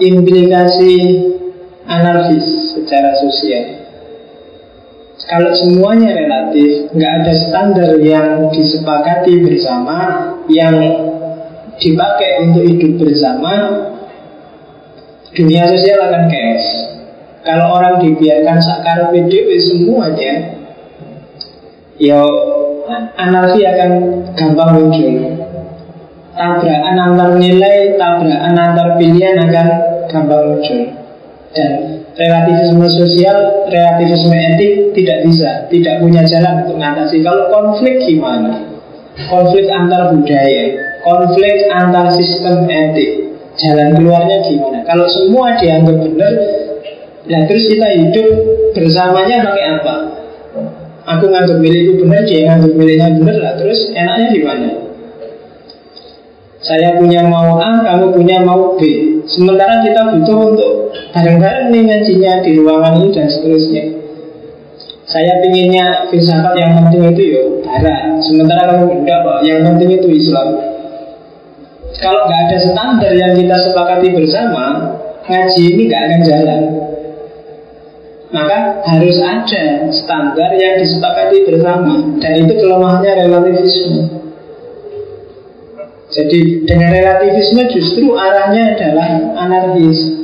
implikasi 0.00 0.96
anarkis 1.90 2.78
secara 2.78 3.18
sosial. 3.18 3.82
Kalau 5.26 5.52
semuanya 5.52 6.16
relatif, 6.16 6.90
nggak 6.96 7.12
ada 7.22 7.34
standar 7.34 7.90
yang 8.00 8.48
disepakati 8.54 9.44
bersama, 9.44 9.98
yang 10.48 10.74
dipakai 11.76 12.48
untuk 12.48 12.64
hidup 12.64 13.04
bersama, 13.04 13.52
dunia 15.34 15.68
sosial 15.68 15.98
akan 16.08 16.24
chaos. 16.30 16.66
Kalau 17.40 17.66
orang 17.78 18.04
dibiarkan 18.04 18.58
sakar 18.60 19.12
PDW 19.12 19.48
semuanya, 19.60 20.32
ya 22.00 22.20
anarki 23.16 23.64
akan 23.64 23.90
gampang 24.34 24.70
muncul. 24.76 25.14
Tabrakan 26.36 26.96
antar 26.96 27.36
nilai, 27.36 28.00
tabrakan 28.00 28.56
antar 28.56 28.96
pilihan 28.96 29.36
akan 29.36 29.66
gampang 30.08 30.42
muncul. 30.48 30.99
Dan 31.50 32.06
relativisme 32.14 32.86
sosial, 32.94 33.66
relativisme 33.66 34.30
etik 34.30 34.94
tidak 34.94 35.18
bisa, 35.26 35.66
tidak 35.66 35.98
punya 35.98 36.22
jalan 36.22 36.62
untuk 36.62 36.78
mengatasi. 36.78 37.26
Kalau 37.26 37.50
konflik 37.50 38.06
gimana? 38.06 38.70
Konflik 39.26 39.66
antar 39.66 40.14
budaya, 40.14 40.62
konflik 41.02 41.66
antar 41.74 42.14
sistem 42.14 42.70
etik, 42.70 43.34
jalan 43.58 43.98
keluarnya 43.98 44.46
gimana? 44.46 44.86
Kalau 44.86 45.10
semua 45.10 45.58
dianggap 45.58 45.98
benar, 46.06 46.32
ya 47.26 47.38
terus 47.50 47.66
kita 47.66 47.88
hidup 47.98 48.28
bersamanya 48.78 49.50
pakai 49.50 49.64
apa? 49.82 49.94
Aku 51.18 51.26
nganggap 51.26 51.58
milikku 51.58 52.06
benar, 52.06 52.22
dia 52.30 52.46
nganggap 52.46 52.72
miliknya 52.78 53.10
benar 53.18 53.36
lah. 53.42 53.52
Terus 53.58 53.90
enaknya 53.90 54.26
gimana? 54.30 54.89
Saya 56.60 57.00
punya 57.00 57.24
mau 57.24 57.56
A, 57.56 57.80
kamu 57.80 58.12
punya 58.12 58.44
mau 58.44 58.76
B. 58.76 58.84
Sementara 59.24 59.80
kita 59.80 60.12
butuh 60.12 60.38
untuk 60.52 60.70
bareng-bareng 61.16 61.72
nih 61.72 61.82
ngajinya 61.88 62.32
di 62.44 62.60
ruangan 62.60 63.00
ini 63.00 63.08
dan 63.16 63.26
seterusnya. 63.32 63.84
Saya 65.08 65.40
pinginnya 65.40 66.04
filsafat 66.12 66.54
yang 66.60 66.76
penting 66.76 67.16
itu 67.16 67.22
ya 67.32 67.42
barat. 67.64 68.20
Sementara 68.20 68.76
kamu 68.76 68.92
enggak 68.92 69.18
kok, 69.24 69.38
yang 69.48 69.64
penting 69.72 69.88
itu 70.04 70.08
Islam. 70.12 70.48
Kalau 71.96 72.28
nggak 72.28 72.40
ada 72.52 72.58
standar 72.60 73.12
yang 73.16 73.32
kita 73.32 73.56
sepakati 73.56 74.08
bersama, 74.12 74.64
ngaji 75.32 75.62
ini 75.64 75.82
nggak 75.88 76.02
akan 76.04 76.20
jalan. 76.28 76.60
Maka 78.30 78.58
harus 78.84 79.16
ada 79.18 79.90
standar 79.90 80.54
yang 80.54 80.78
disepakati 80.78 81.50
bersama 81.50 81.98
Dan 82.22 82.46
itu 82.46 82.62
kelemahannya 82.62 83.26
relativisme 83.26 84.19
Jadi 86.10 86.66
dengan 86.66 86.90
relativisme 86.90 87.70
justru 87.70 88.18
arahnya 88.18 88.74
adalah 88.74 89.08
anarkis 89.46 90.20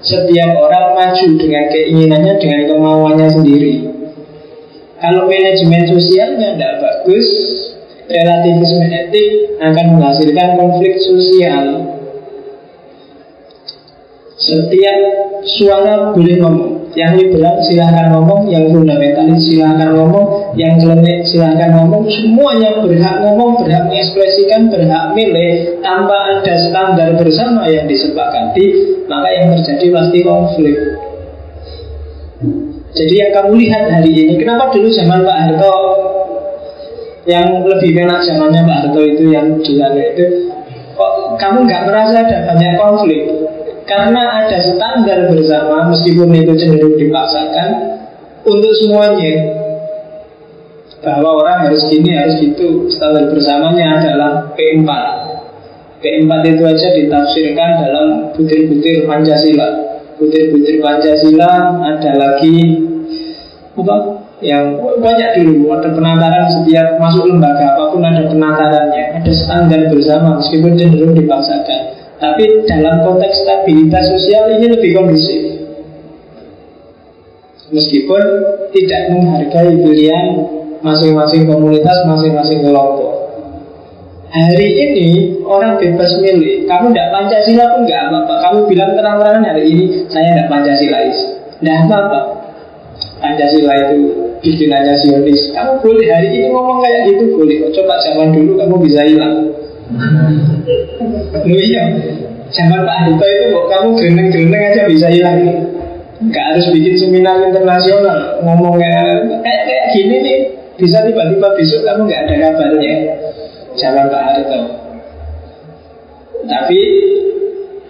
setiap 0.00 0.54
orang 0.54 0.96
maju 0.96 1.26
dengan 1.34 1.64
keinginannya, 1.66 2.34
dengan 2.38 2.60
kemauannya 2.70 3.28
sendiri. 3.28 3.74
Kalau 5.02 5.26
manajemen 5.26 5.82
sosialnya 5.90 6.54
tidak 6.54 6.74
bagus, 6.78 7.28
relativisme 8.06 8.86
etik 8.86 9.58
akan 9.58 9.86
menghasilkan 9.98 10.48
konflik 10.56 10.94
sosial. 11.02 11.64
Setiap 14.40 14.98
suara 15.44 16.16
boleh 16.16 16.40
ngomong. 16.40 16.80
Yang 16.90 17.12
liberal 17.22 17.54
silahkan 17.62 18.10
ngomong 18.10 18.50
Yang 18.50 18.74
fundamentalis 18.74 19.46
silahkan 19.46 19.94
ngomong 19.94 20.56
Yang 20.58 20.74
klenik 20.82 21.18
silahkan 21.28 21.70
ngomong. 21.76 22.02
Semuanya 22.08 22.82
berhak 22.82 23.22
ngomong, 23.22 23.62
berhak 23.62 23.86
mengekspresikan 23.86 24.72
Berhak 24.72 25.14
milih 25.14 25.78
Tanpa 25.84 26.16
ada 26.34 26.54
standar 26.66 27.14
bersama 27.14 27.68
yang 27.70 27.86
disepakati 27.86 28.66
Maka 29.06 29.28
yang 29.30 29.46
terjadi 29.54 29.86
pasti 29.94 30.18
konflik. 30.26 30.76
Jadi 32.90 33.14
yang 33.14 33.30
kamu 33.36 33.52
lihat 33.60 33.84
hari 33.86 34.10
ini 34.10 34.34
Kenapa 34.40 34.72
dulu 34.74 34.88
zaman 34.90 35.22
Pak 35.22 35.36
Harto 35.36 35.76
Yang 37.28 37.70
lebih 37.70 38.02
enak 38.02 38.24
zamannya 38.24 38.66
Pak 38.66 38.78
Harto 38.82 39.00
itu 39.04 39.30
Yang 39.30 39.62
dilalu 39.62 40.00
itu 40.16 40.26
kamu 41.40 41.64
nggak 41.64 41.88
merasa 41.88 42.20
ada 42.20 42.52
banyak 42.52 42.76
konflik 42.76 43.24
karena 43.90 44.46
ada 44.46 44.58
standar 44.62 45.34
bersama 45.34 45.90
Meskipun 45.90 46.30
itu 46.30 46.54
cenderung 46.54 46.94
dipaksakan 46.94 47.68
Untuk 48.46 48.70
semuanya 48.78 49.58
Bahwa 51.00 51.40
orang 51.40 51.64
harus 51.64 51.88
gini, 51.88 52.12
harus 52.12 52.36
gitu. 52.38 52.86
Standar 52.92 53.32
bersamanya 53.32 53.98
adalah 53.98 54.52
P4 54.52 54.90
P4 56.00 56.30
itu 56.48 56.62
aja 56.64 56.88
ditafsirkan 56.96 57.70
dalam 57.84 58.06
butir-butir 58.32 59.04
Pancasila. 59.04 59.68
Butir-butir 60.16 60.80
Pancasila 60.80 61.80
ada 61.80 62.12
lagi 62.16 62.84
apa 63.76 63.96
yang 64.40 64.80
banyak 65.00 65.40
dulu. 65.40 65.72
Ada 65.76 65.88
penataran 65.92 66.48
setiap 66.48 67.00
masuk 67.00 67.28
lembaga 67.28 67.76
apa 67.76 67.96
pun 67.96 68.04
ada 68.04 68.28
penatarannya. 68.28 69.24
Ada 69.24 69.32
standar 69.32 69.88
bersama 69.92 70.40
meskipun 70.40 70.76
cenderung 70.76 71.16
dipaksakan 71.16 71.99
tapi 72.20 72.68
dalam 72.68 73.00
konteks 73.00 73.48
stabilitas 73.48 74.04
sosial 74.12 74.60
ini 74.60 74.76
lebih 74.76 74.92
kondusif. 74.92 75.40
Meskipun 77.72 78.22
tidak 78.76 79.02
menghargai 79.08 79.72
pilihan 79.80 80.26
masing-masing 80.84 81.48
komunitas, 81.48 81.96
masing-masing 82.04 82.60
kelompok. 82.60 83.08
Hari 84.30 84.68
ini 84.68 85.08
orang 85.42 85.80
bebas 85.80 86.20
milih. 86.22 86.68
Kamu 86.68 86.94
tidak 86.94 87.08
Pancasila 87.10 87.64
pun 87.74 87.80
nggak 87.88 88.02
apa-apa. 88.10 88.34
Kamu 88.46 88.58
bilang 88.70 88.94
terang-terangan 88.94 89.42
hari 89.42 89.62
ini 89.66 90.06
Saya 90.06 90.38
tidak 90.38 90.46
Pancasilais 90.46 91.18
Tidak 91.58 91.76
apa-apa. 91.90 92.20
Pancasila 93.18 93.74
itu 93.90 93.98
bikinannya 94.38 94.94
Zionis 95.02 95.50
Kamu 95.50 95.82
boleh 95.82 96.06
hari 96.14 96.30
ini 96.30 96.46
ngomong 96.46 96.78
kayak 96.78 97.10
gitu 97.10 97.42
boleh. 97.42 97.58
Coba 97.74 97.98
zaman 98.06 98.30
dulu 98.30 98.54
kamu 98.54 98.74
bisa 98.86 99.02
hilang 99.02 99.50
Lu 101.46 101.56
iya. 101.58 101.84
Zaman 102.50 102.82
Pak 102.82 102.96
Harto 103.06 103.26
itu 103.26 103.44
kok 103.54 103.66
kamu 103.70 103.88
gereneng-gereneng 103.94 104.62
aja 104.74 104.82
bisa 104.90 105.06
hilang. 105.10 105.38
Gak 106.30 106.44
harus 106.52 106.66
bikin 106.74 106.94
seminar 106.98 107.38
internasional. 107.40 108.42
Ngomongnya 108.42 109.22
kayak, 109.40 109.60
kayak 109.64 109.84
gini 109.96 110.16
nih 110.20 110.38
Bisa 110.76 111.00
tiba-tiba 111.06 111.48
besok 111.54 111.80
kamu 111.86 112.10
gak 112.10 112.20
ada 112.26 112.34
kabarnya. 112.50 112.94
Zaman 113.78 114.06
Pak 114.10 114.22
Harto. 114.26 114.60
Tapi 116.50 116.80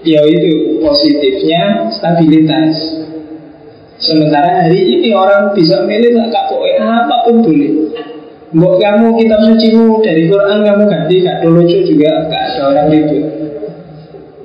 Ya 0.00 0.24
itu 0.24 0.80
positifnya 0.80 1.92
stabilitas. 1.92 2.72
Sementara 4.00 4.64
hari 4.64 4.96
ini 4.96 5.12
orang 5.12 5.52
bisa 5.52 5.84
milih 5.84 6.16
gak 6.32 6.48
pokoknya 6.48 7.04
apa 7.04 7.16
pun 7.28 7.44
boleh 7.44 7.92
Mbok 8.50 8.82
kamu 8.82 9.14
kitab 9.14 9.46
sucimu 9.46 10.02
dari 10.02 10.26
Quran 10.26 10.66
kamu 10.66 10.90
ganti 10.90 11.22
gak 11.22 11.46
lucu 11.46 11.86
juga 11.86 12.26
gak 12.26 12.42
ada 12.50 12.60
orang 12.66 12.90
ribut. 12.90 13.22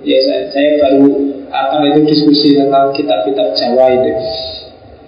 Ya 0.06 0.22
saya, 0.22 0.46
saya 0.54 0.78
baru 0.78 1.10
apa 1.50 1.90
itu 1.90 2.06
diskusi 2.06 2.54
tentang 2.54 2.94
kitab-kitab 2.94 3.58
Jawa 3.58 3.98
itu. 3.98 4.14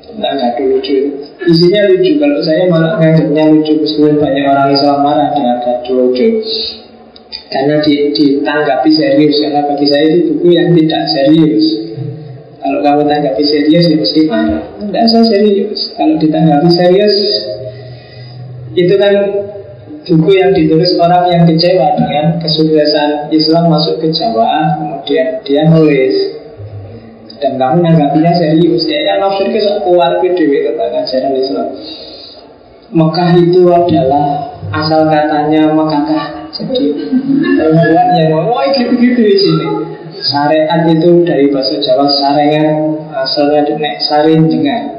Tentang 0.02 0.34
gak 0.42 0.58
lucu. 0.66 1.14
Isinya 1.46 1.94
lucu. 1.94 2.18
Kalau 2.18 2.42
saya 2.42 2.66
malah 2.74 2.98
nganggapnya 2.98 3.54
lucu 3.54 3.86
meskipun 3.86 4.18
banyak 4.18 4.50
orang 4.50 4.74
Islam 4.74 5.06
marah 5.06 5.30
dengan 5.30 5.62
gak 5.62 5.86
lucu. 5.94 6.28
Karena 7.54 7.78
ditanggapi 7.86 8.90
serius. 8.98 9.38
Karena 9.46 9.62
bagi 9.70 9.86
saya 9.86 10.06
itu 10.10 10.42
buku 10.42 10.58
yang 10.58 10.74
tidak 10.74 11.06
serius. 11.14 11.66
Kalau 12.66 12.82
kamu 12.82 13.06
tanggapi 13.06 13.44
serius 13.46 13.94
ya 13.94 13.98
mesti 14.02 14.22
marah. 14.26 14.66
Tidak 14.82 15.04
usah 15.06 15.22
serius. 15.22 15.94
Kalau 15.94 16.18
ditanggapi 16.18 16.70
serius 16.74 17.14
itu 18.78 18.94
kan 18.94 19.14
buku 20.06 20.30
yang 20.38 20.54
ditulis 20.54 20.94
orang 21.02 21.26
yang 21.34 21.44
kecewa 21.50 21.98
dengan 21.98 22.38
kesuksesan 22.38 23.34
Islam 23.34 23.74
masuk 23.74 23.98
ke 24.00 24.14
Jawa 24.14 24.78
kemudian 24.78 25.42
dia 25.42 25.66
nulis. 25.66 26.38
Dan 27.38 27.58
kamu 27.58 27.86
nanggapinya 27.86 28.34
serius. 28.34 28.86
Ya 28.90 29.14
kan 29.14 29.18
nafsir 29.22 29.50
ke 29.50 29.62
kuat 29.86 30.22
dewi 30.22 30.58
tentang 30.66 30.94
ajaran 30.94 31.34
Islam. 31.38 31.68
Mekah 32.88 33.30
itu 33.36 33.62
adalah 33.68 34.58
asal 34.74 35.06
katanya 35.12 35.70
Mekah 35.76 36.02
jadi 36.56 36.86
perempuan 37.60 38.08
yang 38.18 38.42
oh 38.42 38.64
gitu-gitu 38.74 39.22
di 39.22 39.38
sini. 39.38 39.68
Syariat 40.18 40.90
itu 40.90 41.22
dari 41.22 41.54
bahasa 41.54 41.78
Jawa 41.78 42.10
sarengan 42.10 42.98
asalnya 43.14 43.70
nek 43.78 44.02
sarin 44.02 44.50
dengan 44.50 44.97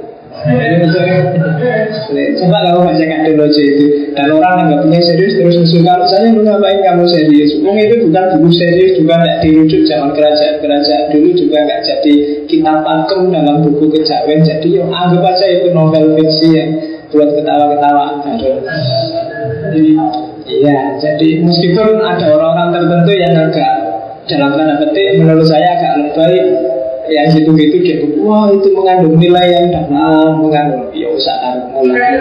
Coba 2.39 2.59
kamu 2.63 2.81
bacakan 2.87 3.21
dulu 3.27 3.43
aja 3.51 3.63
itu. 3.63 3.87
Dan 4.15 4.29
orang 4.39 4.71
punya 4.87 5.01
serius 5.03 5.35
terus 5.35 5.59
musuh 5.59 5.83
Kalau 5.83 6.07
saya 6.07 6.31
lu 6.31 6.47
ngapain 6.47 6.79
kamu 6.79 7.05
serius? 7.11 7.59
Wong 7.59 7.75
itu 7.75 8.07
bukan 8.07 8.39
buku 8.39 8.51
serius 8.55 9.03
Juga 9.03 9.19
tidak 9.19 9.39
dirujuk 9.43 9.83
zaman 9.91 10.11
kerajaan-kerajaan 10.15 11.05
Dulu 11.11 11.29
juga 11.35 11.59
nggak 11.67 11.81
jadi 11.83 12.15
kitab 12.47 12.87
pakem 12.87 13.35
dalam 13.35 13.67
buku 13.67 13.85
kejawen. 13.91 14.41
Jadi 14.47 14.79
yuk 14.79 14.87
anggap 14.95 15.27
aja 15.27 15.47
itu 15.51 15.69
novel 15.75 16.15
fiksi 16.15 16.49
yang 16.55 16.71
Buat 17.11 17.35
ketawa-ketawa 17.35 18.07
Iya, 20.49 20.97
jadi 20.97 21.45
meskipun 21.45 22.01
ada 22.01 22.25
orang-orang 22.33 22.73
tertentu 22.73 23.13
yang 23.13 23.37
agak 23.37 23.73
dalam 24.29 24.51
tanda 24.57 24.75
petik 24.81 25.21
menurut 25.21 25.45
saya 25.45 25.77
agak 25.77 25.93
lebay 26.05 26.37
yang 27.09 27.27
gitu-gitu 27.33 27.77
dia 27.81 27.97
wah 28.21 28.53
itu 28.53 28.69
mengandung 28.77 29.17
nilai 29.17 29.47
yang 29.49 29.67
dalam 29.73 30.45
mengandung 30.45 30.93
ya 30.93 31.09
usah 31.13 31.37
mulai 31.73 32.21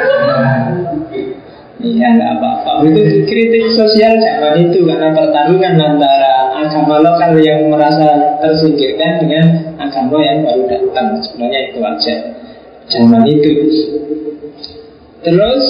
Iya 1.77 2.09
nggak 2.17 2.31
apa-apa. 2.41 2.89
Itu 2.89 3.01
kritik 3.29 3.69
sosial 3.77 4.17
zaman 4.17 4.65
itu 4.65 4.81
Karena 4.89 5.13
pertarungan 5.13 5.77
antara 5.77 6.49
agama 6.57 7.05
lokal 7.05 7.37
yang 7.37 7.69
merasa 7.69 8.41
tersingkirkan 8.41 9.21
Dengan 9.21 9.77
agama 9.77 10.17
yang 10.25 10.41
baru 10.41 10.65
datang. 10.65 11.21
Sebenarnya 11.21 11.59
itu 11.69 11.79
aja. 11.85 12.15
Zaman 12.89 13.23
itu. 13.29 13.51
Terus 15.21 15.65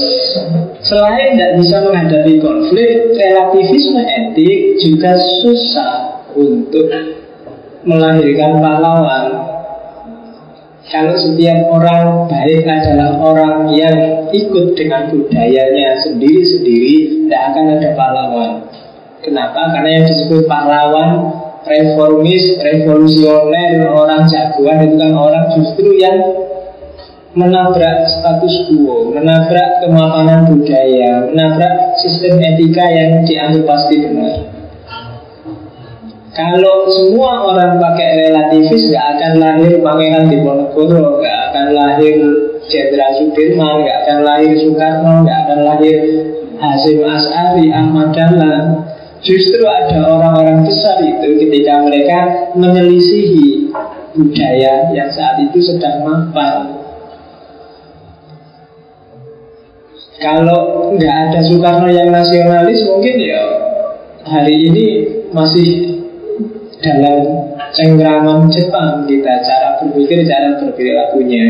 Selain 0.80 1.36
tidak 1.36 1.60
bisa 1.60 1.84
menghadapi 1.84 2.40
konflik 2.40 3.12
Relativisme 3.12 4.00
etik 4.00 4.80
juga 4.80 5.12
susah 5.44 6.24
Untuk 6.40 6.88
melahirkan 7.88 8.60
pahlawan 8.60 9.26
kalau 10.88 11.20
setiap 11.20 11.68
orang 11.68 12.32
baik 12.32 12.64
adalah 12.64 13.20
orang 13.20 13.68
yang 13.76 14.24
ikut 14.32 14.72
dengan 14.72 15.12
budayanya 15.12 16.00
sendiri-sendiri, 16.00 17.28
tidak 17.28 17.42
akan 17.52 17.66
ada 17.76 17.90
pahlawan. 17.92 18.52
Kenapa? 19.20 19.76
Karena 19.76 20.00
yang 20.00 20.06
disebut 20.08 20.48
pahlawan, 20.48 21.28
reformis, 21.68 22.56
revolusioner, 22.64 23.84
orang 23.92 24.32
jagoan 24.32 24.88
itu 24.88 24.96
kan 24.96 25.12
orang 25.12 25.46
justru 25.60 25.92
yang 26.00 26.24
menabrak 27.36 28.08
status 28.08 28.72
quo, 28.72 29.12
menabrak 29.12 29.84
kemapanan 29.84 30.48
budaya, 30.48 31.28
menabrak 31.28 32.00
sistem 32.00 32.40
etika 32.40 32.88
yang 32.88 33.28
dianggap 33.28 33.68
pasti 33.68 33.96
benar. 34.08 34.57
Kalau 36.38 36.86
semua 36.94 37.50
orang 37.50 37.82
pakai 37.82 38.30
relativis 38.30 38.94
Gak 38.94 39.18
akan 39.18 39.42
lahir 39.42 39.82
Pangeran 39.82 40.30
Diponegoro 40.30 41.18
Gak 41.18 41.38
akan 41.50 41.68
lahir 41.74 42.18
Jenderal 42.70 43.12
Sudirman 43.18 43.82
Gak 43.82 43.98
akan 44.06 44.18
lahir 44.22 44.54
Soekarno 44.54 45.26
Gak 45.26 45.40
akan 45.50 45.60
lahir 45.66 45.98
Hasim 46.58 47.06
As'ari 47.06 47.70
Ahmad 47.70 48.14
Dahlan. 48.18 48.86
Justru 49.22 49.66
ada 49.66 49.98
orang-orang 50.06 50.62
besar 50.62 51.02
itu 51.02 51.42
Ketika 51.42 51.82
mereka 51.82 52.54
menyelisihi 52.54 53.74
Budaya 54.14 54.94
yang 54.94 55.10
saat 55.10 55.42
itu 55.42 55.58
sedang 55.58 56.06
mapan 56.06 56.86
Kalau 60.22 60.94
nggak 60.94 61.16
ada 61.34 61.40
Soekarno 61.42 61.90
yang 61.90 62.14
nasionalis 62.14 62.86
Mungkin 62.86 63.16
ya 63.26 63.42
hari 64.22 64.70
ini 64.70 64.86
masih 65.34 65.97
dalam 66.82 67.50
cengkraman 67.74 68.46
Jepang 68.54 69.06
kita 69.10 69.34
cara 69.42 69.82
berpikir, 69.82 70.22
cara 70.30 70.62
berperilakunya. 70.62 71.46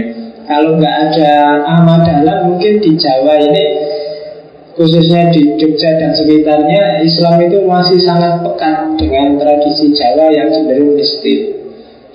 Kalau 0.47 0.79
nggak 0.79 0.95
ada 1.11 1.31
Ahmad 1.67 2.07
Dahlan 2.07 2.47
mungkin 2.47 2.79
di 2.79 2.95
Jawa 2.95 3.35
ini 3.35 3.65
khususnya 4.79 5.27
di 5.33 5.57
Jogja 5.59 5.99
dan 5.99 6.15
sekitarnya 6.15 7.03
Islam 7.03 7.41
itu 7.43 7.65
masih 7.67 7.99
sangat 7.99 8.39
pekat 8.45 8.95
dengan 8.95 9.35
tradisi 9.35 9.91
Jawa 9.91 10.31
yang 10.31 10.47
cenderung 10.53 10.95
mistik. 10.95 11.59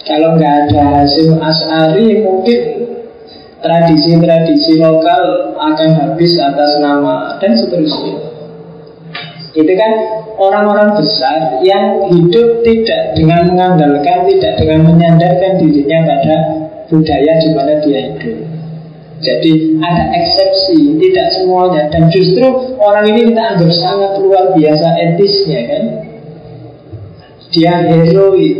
Kalau 0.08 0.40
nggak 0.40 0.72
ada 0.72 1.04
hasil 1.04 1.36
As'ari 1.36 2.24
mungkin 2.24 2.60
tradisi-tradisi 3.60 4.80
lokal 4.80 5.54
akan 5.54 5.90
habis 5.94 6.32
atas 6.40 6.80
nama 6.80 7.36
dan 7.38 7.52
seterusnya. 7.54 8.31
Itu 9.52 9.72
kan 9.76 9.92
orang-orang 10.40 10.96
besar 10.96 11.60
yang 11.60 12.08
hidup 12.08 12.64
tidak 12.64 13.12
dengan 13.12 13.52
mengandalkan, 13.52 14.24
tidak 14.24 14.56
dengan 14.56 14.80
menyandarkan 14.88 15.60
dirinya 15.60 15.98
pada 16.08 16.36
budaya 16.88 17.32
di 17.36 17.48
mana 17.52 17.74
dia 17.84 18.00
hidup. 18.00 18.36
Jadi 19.22 19.78
ada 19.78 20.04
eksepsi, 20.18 20.98
tidak 20.98 21.28
semuanya. 21.36 21.86
Dan 21.92 22.08
justru 22.08 22.48
orang 22.80 23.06
ini 23.12 23.30
kita 23.30 23.42
anggap 23.54 23.70
sangat 23.70 24.12
luar 24.18 24.56
biasa 24.56 24.88
etisnya 24.98 25.60
kan? 25.68 25.84
Dia 27.52 27.84
heroik, 27.84 28.56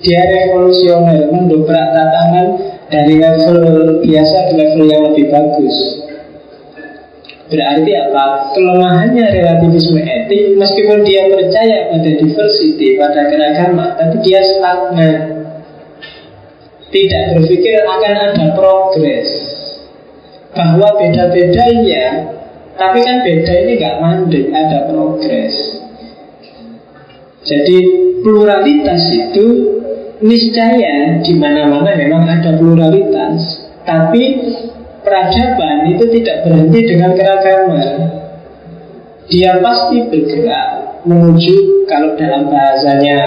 dia 0.00 0.22
revolusioner 0.30 1.26
Mendobrak 1.34 1.90
tatanan 1.90 2.46
dari 2.86 3.18
level 3.18 3.58
biasa 4.00 4.36
ke 4.46 4.52
level 4.54 4.84
yang 4.86 5.02
lebih 5.10 5.26
bagus 5.34 6.05
Berarti 7.46 7.92
apa? 7.94 8.24
Kelemahannya 8.58 9.24
relativisme 9.30 10.02
etik 10.02 10.58
Meskipun 10.58 11.06
dia 11.06 11.30
percaya 11.30 11.94
pada 11.94 12.10
diversity, 12.18 12.98
pada 12.98 13.30
keragaman 13.30 13.88
Tapi 13.94 14.16
dia 14.26 14.42
stagnan. 14.42 15.18
Tidak 16.90 17.22
berpikir 17.38 17.82
akan 17.86 18.14
ada 18.14 18.44
progres. 18.54 19.28
Bahwa 20.54 20.96
beda-bedanya 20.96 22.34
tapi 22.76 23.00
kan 23.00 23.24
beda 23.24 23.52
ini 23.64 23.72
nggak 23.80 23.98
mandek 24.04 24.46
ada 24.52 24.84
progres. 24.92 25.80
Jadi 27.40 27.78
pluralitas 28.20 29.00
itu 29.16 29.46
niscaya 30.20 31.20
di 31.24 31.32
mana-mana 31.40 31.96
memang 31.96 32.28
ada 32.28 32.56
pluralitas 32.56 33.64
tapi 33.84 34.44
peradaban 35.06 35.94
itu 35.94 36.04
tidak 36.18 36.42
berhenti 36.42 36.80
dengan 36.82 37.14
keragaman. 37.14 37.88
Dia 39.30 39.62
pasti 39.62 40.02
bergerak 40.10 40.66
menuju 41.06 41.86
kalau 41.86 42.18
dalam 42.18 42.50
bahasanya 42.50 43.18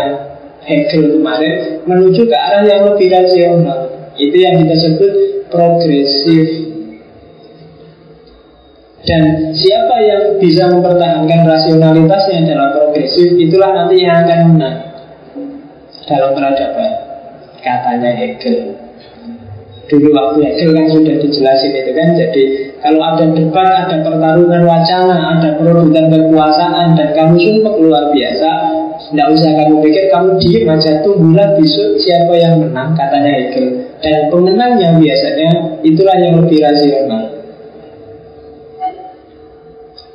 Hegel 0.68 1.18
kemarin 1.18 1.82
menuju 1.88 2.28
ke 2.28 2.36
arah 2.36 2.68
yang 2.68 2.84
lebih 2.92 3.08
rasional. 3.08 4.12
Itu 4.20 4.36
yang 4.36 4.60
kita 4.60 4.76
sebut 4.76 5.12
progresif. 5.48 6.48
Dan 9.00 9.56
siapa 9.56 9.96
yang 10.04 10.24
bisa 10.44 10.68
mempertahankan 10.68 11.48
rasionalitasnya 11.48 12.52
dalam 12.52 12.76
progresif 12.76 13.32
Itulah 13.32 13.72
nanti 13.72 14.04
yang 14.04 14.28
akan 14.28 14.40
menang 14.54 14.78
Dalam 16.04 16.36
peradaban 16.36 16.92
Katanya 17.64 18.12
Hegel 18.12 18.89
Dulu 19.90 20.10
waktu 20.14 20.40
Hegel 20.46 20.70
kan 20.78 20.86
sudah 20.94 21.16
dijelasin 21.18 21.72
itu 21.74 21.92
kan. 21.98 22.08
Jadi 22.14 22.44
kalau 22.80 23.02
ada 23.04 23.26
debat, 23.36 23.68
ada 23.68 24.00
pertarungan 24.00 24.64
wacana 24.64 25.36
Ada 25.36 25.60
perebutan 25.60 26.08
kekuasaan 26.08 26.96
Dan 26.96 27.12
kamu 27.12 27.36
sumpah 27.36 27.76
luar 27.76 28.04
biasa 28.16 28.52
Tidak 29.12 29.28
usah 29.36 29.52
kamu 29.52 29.84
pikir, 29.84 30.08
kamu 30.08 30.40
diem 30.40 30.64
aja 30.64 31.04
Tunggulah 31.04 31.60
besok 31.60 32.00
siapa 32.00 32.34
yang 32.40 32.64
menang 32.64 32.96
Katanya 32.96 33.32
Hegel. 33.36 33.84
Dan 34.00 34.32
pemenangnya 34.32 34.96
biasanya 34.96 35.50
Itulah 35.84 36.16
yang 36.24 36.40
lebih 36.40 36.64
rasional. 36.64 37.40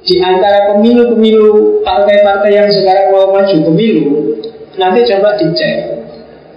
Di 0.04 0.20
antara 0.20 0.68
pemilu-pemilu 0.68 1.80
partai-partai 1.80 2.52
yang 2.52 2.68
sekarang 2.68 3.08
mau 3.08 3.32
maju 3.32 3.56
pemilu, 3.72 4.36
nanti 4.76 5.00
coba 5.08 5.32
dicek. 5.40 6.03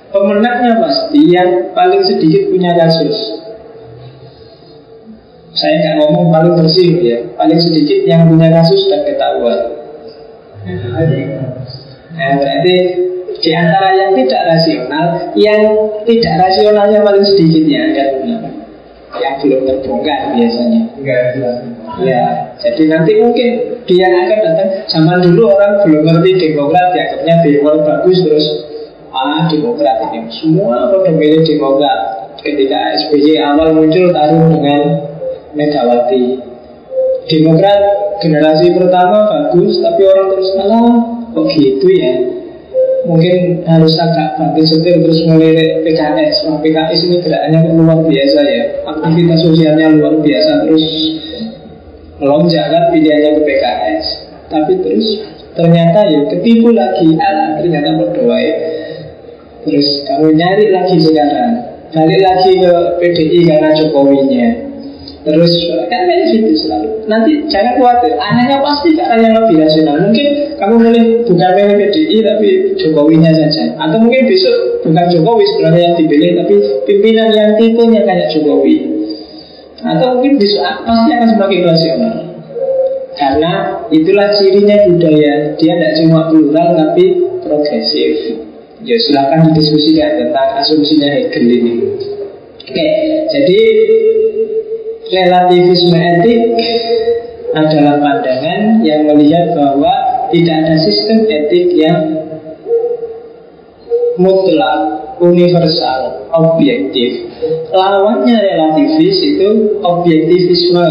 Pemenangnya 0.07 0.79
pasti 0.79 1.19
yang 1.27 1.75
paling 1.75 1.99
sedikit 2.07 2.47
punya 2.47 2.71
kasus. 2.79 3.43
Saya 5.57 5.73
nggak 5.83 5.95
ngomong 6.05 6.29
paling 6.29 6.53
bersih 6.53 7.01
ya, 7.01 7.17
paling 7.35 7.59
sedikit 7.59 8.05
yang 8.07 8.29
punya 8.29 8.47
kasus 8.53 8.87
dan 8.87 9.03
ketahuan. 9.03 9.59
Nah, 12.17 12.33
berarti 12.39 12.75
di 13.37 13.51
antara 13.53 13.89
yang 13.93 14.11
tidak 14.15 14.41
rasional, 14.47 15.05
yang 15.35 15.61
tidak 16.05 16.33
rasionalnya 16.39 16.99
paling 17.03 17.25
sedikit 17.25 17.63
ya, 17.67 17.79
akan 17.89 18.07
menang 18.21 18.55
yang 19.17 19.35
belum 19.41 19.61
terbongkar 19.65 20.21
biasanya. 20.37 20.81
Ya, 22.05 22.23
jadi 22.61 22.83
nanti 22.93 23.11
mungkin 23.17 23.49
dia 23.89 24.07
akan 24.07 24.39
datang. 24.45 24.69
Zaman 24.91 25.17
dulu 25.25 25.49
orang 25.57 25.81
belum 25.81 26.01
ngerti 26.05 26.53
Demokrat, 26.53 26.93
dianggapnya 26.93 27.35
Demokrat 27.41 27.81
bagus 27.81 28.17
terus 28.21 28.45
ah 29.17 29.49
Demokrat 29.49 29.97
ini 30.13 30.29
semua 30.29 30.93
pada 30.93 31.09
milih 31.09 31.41
Demokrat. 31.41 31.99
Ketika 32.37 32.77
SBY 33.01 33.41
awal 33.41 33.73
muncul 33.73 34.13
taruh 34.13 34.45
dengan 34.53 34.81
Megawati. 35.57 36.37
Demokrat 37.27 37.81
generasi 38.21 38.77
pertama 38.77 39.25
bagus, 39.27 39.81
tapi 39.81 40.01
orang 40.05 40.27
terus 40.31 40.49
alah 40.61 40.85
kok 41.33 41.47
gitu 41.57 41.87
ya? 41.91 42.13
Mungkin 43.07 43.63
harus 43.63 43.95
agak 43.99 44.35
bantu 44.35 44.61
setir 44.67 44.99
terus 44.99 45.23
melirik 45.31 45.79
PKS 45.87 46.43
Wah 46.43 46.59
PKS 46.59 47.07
ini 47.07 47.23
gerakannya 47.23 47.71
luar 47.71 48.03
biasa 48.03 48.39
ya? 48.43 48.63
Aktivitas 48.83 49.47
sosialnya 49.47 49.95
luar 49.95 50.19
biasa 50.19 50.67
Terus 50.67 50.85
melonjak 52.19 52.67
kan 52.67 52.91
pilihannya 52.91 53.39
ke 53.39 53.41
PKS 53.47 54.05
Tapi 54.51 54.73
terus 54.83 55.07
ternyata 55.55 55.99
ya 56.03 56.19
ketipu 56.35 56.75
lagi. 56.75 57.15
Alah 57.15 57.63
ternyata 57.63 57.95
berdoa 57.95 58.37
ya 58.43 58.55
Terus 59.67 59.87
kamu 60.07 60.31
nyari 60.39 60.65
lagi 60.71 60.95
sekarang 60.95 61.77
Balik 61.87 62.19
lagi 62.19 62.51
ke 62.59 62.73
PDI 62.99 63.39
karena 63.47 63.69
Jokowinya 63.71 64.47
Terus 65.27 65.53
kan 65.91 66.07
kayak 66.07 66.31
gitu 66.31 66.55
selalu. 66.55 67.03
Nanti 67.11 67.43
jangan 67.51 67.75
khawatir, 67.79 68.15
anehnya 68.15 68.63
pasti 68.63 68.95
ke 68.95 69.03
yang 69.03 69.35
lebih 69.35 69.59
rasional. 69.59 69.99
Mungkin 70.07 70.27
kamu 70.55 70.75
milih 70.87 71.03
bukan 71.27 71.51
milih 71.51 71.75
PDI 71.83 72.17
tapi 72.23 72.49
Jokowinya 72.79 73.31
saja. 73.35 73.75
Atau 73.75 74.07
mungkin 74.07 74.23
besok 74.23 74.87
bukan 74.87 75.05
Jokowi 75.11 75.43
sebenarnya 75.51 75.81
yang 75.83 75.95
dipilih 75.99 76.31
tapi 76.43 76.55
pimpinan 76.87 77.27
yang 77.35 77.51
tipenya 77.59 78.01
kayak 78.07 78.31
Jokowi. 78.35 78.75
Atau 79.83 80.07
mungkin 80.15 80.39
besok 80.39 80.63
pasti 80.87 81.09
akan 81.11 81.27
semakin 81.35 81.61
rasional. 81.67 82.15
Karena 83.17 83.51
itulah 83.89 84.29
cirinya 84.37 84.77
budaya 84.85 85.57
Dia 85.57 85.73
tidak 85.73 85.91
cuma 85.97 86.29
plural 86.29 86.77
tapi 86.77 87.05
progresif 87.41 88.45
Ya 88.85 88.97
silahkan 89.01 89.49
didiskusikan 89.49 90.21
tentang 90.21 90.49
asumsinya 90.61 91.09
Hegel 91.09 91.49
ini 91.49 91.73
Oke, 92.67 92.89
jadi 93.31 93.61
relativisme 95.07 95.95
etik 95.95 96.41
adalah 97.55 97.95
pandangan 98.03 98.83
yang 98.83 99.07
melihat 99.07 99.55
bahwa 99.55 99.89
tidak 100.35 100.67
ada 100.67 100.75
sistem 100.83 101.23
etik 101.31 101.73
yang 101.79 102.27
mutlak, 104.19 104.79
universal, 105.23 106.27
objektif. 106.35 107.31
Lawannya 107.71 108.35
relativis 108.35 109.17
itu 109.23 109.79
objektivisme. 109.79 110.87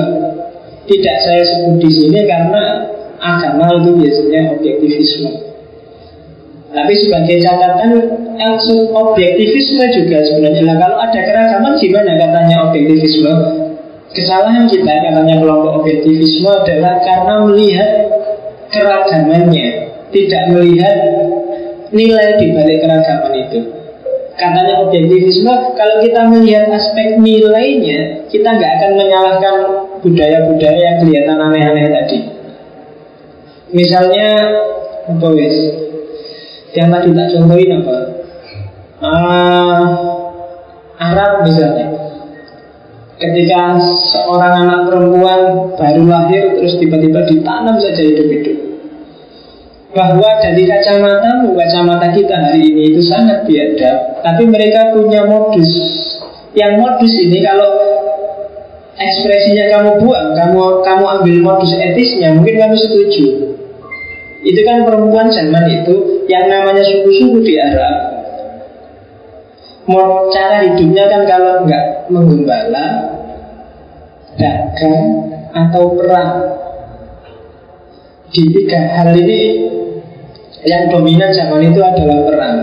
Tidak 0.87 1.17
saya 1.29 1.43
sebut 1.45 1.83
di 1.83 1.91
sini 1.91 2.25
karena 2.25 2.89
agama 3.21 3.85
itu 3.85 3.91
biasanya 4.01 4.55
objektivisme. 4.57 5.46
Tapi 6.77 6.93
sebagai 6.93 7.41
catatan 7.41 7.91
maksud 8.37 8.93
objektivisme 8.93 9.85
juga 9.97 10.21
sebenarnya 10.29 10.63
lah 10.69 10.77
kalau 10.77 10.97
ada 11.01 11.21
keragaman 11.25 11.73
gimana 11.81 12.13
katanya 12.21 12.57
objektivisme 12.69 13.33
Kesalahan 14.17 14.65
kita 14.65 14.89
katanya 14.89 15.45
kelompok 15.45 15.85
objektivisme 15.85 16.49
adalah 16.49 17.05
karena 17.05 17.35
melihat 17.45 17.91
keragamannya, 18.73 19.67
tidak 20.09 20.43
melihat 20.57 20.97
nilai 21.93 22.41
di 22.41 22.47
balik 22.57 22.81
keragaman 22.81 23.33
itu. 23.45 23.59
Katanya 24.41 24.89
objektivisme, 24.89 25.53
kalau 25.77 25.97
kita 26.01 26.33
melihat 26.33 26.65
aspek 26.73 27.21
nilainya, 27.21 28.25
kita 28.33 28.49
nggak 28.57 28.73
akan 28.81 28.91
menyalahkan 29.01 29.57
budaya-budaya 30.01 30.81
yang 30.81 30.97
kelihatan 31.05 31.37
aneh-aneh 31.37 31.89
tadi. 31.93 32.19
Misalnya, 33.77 34.29
apa? 35.13 35.29
Yang 36.77 36.89
tadi 36.93 37.09
tak 37.17 37.29
contohin 37.33 37.71
apa? 37.81 37.97
Uh, 39.01 39.85
Arab 41.01 41.33
misalnya. 41.49 41.89
Ketika 43.17 43.81
seorang 44.13 44.69
anak 44.69 44.81
perempuan 44.93 45.73
baru 45.73 46.05
lahir 46.05 46.61
terus 46.61 46.77
tiba-tiba 46.77 47.25
ditanam 47.25 47.81
saja 47.81 47.97
hidup-hidup. 48.05 48.77
Bahwa 49.97 50.29
dari 50.45 50.69
kacamata 50.69 51.49
kacamata 51.49 52.13
kita 52.13 52.37
hari 52.37 52.69
ini 52.69 52.93
itu 52.93 53.01
sangat 53.09 53.49
biadab. 53.49 54.21
Tapi 54.21 54.45
mereka 54.45 54.93
punya 54.93 55.25
modus. 55.25 55.73
Yang 56.53 56.73
modus 56.85 57.13
ini 57.17 57.41
kalau 57.41 57.69
ekspresinya 58.97 59.65
kamu 59.73 59.91
buang 60.05 60.29
kamu 60.37 60.61
kamu 60.85 61.05
ambil 61.21 61.37
modus 61.41 61.73
etisnya 61.77 62.33
mungkin 62.33 62.57
kamu 62.57 62.77
setuju 62.81 63.56
itu 64.47 64.61
kan 64.63 64.87
perempuan 64.87 65.27
zaman 65.27 65.67
itu 65.67 66.23
yang 66.31 66.47
namanya 66.47 66.87
suku-suku 66.87 67.43
di 67.43 67.59
Arab 67.59 68.17
mau 69.87 70.27
cara 70.35 70.67
hidupnya 70.67 71.07
kan 71.07 71.23
kalau 71.25 71.63
nggak 71.63 72.11
menggembala, 72.11 72.87
dagang 74.35 75.03
atau 75.55 75.95
perang. 75.95 76.33
Di 78.27 78.43
tiga 78.53 78.81
hal 78.99 79.15
ini 79.15 79.41
yang 80.67 80.91
dominan 80.91 81.31
zaman 81.31 81.63
itu 81.71 81.79
adalah 81.79 82.19
perang. 82.27 82.59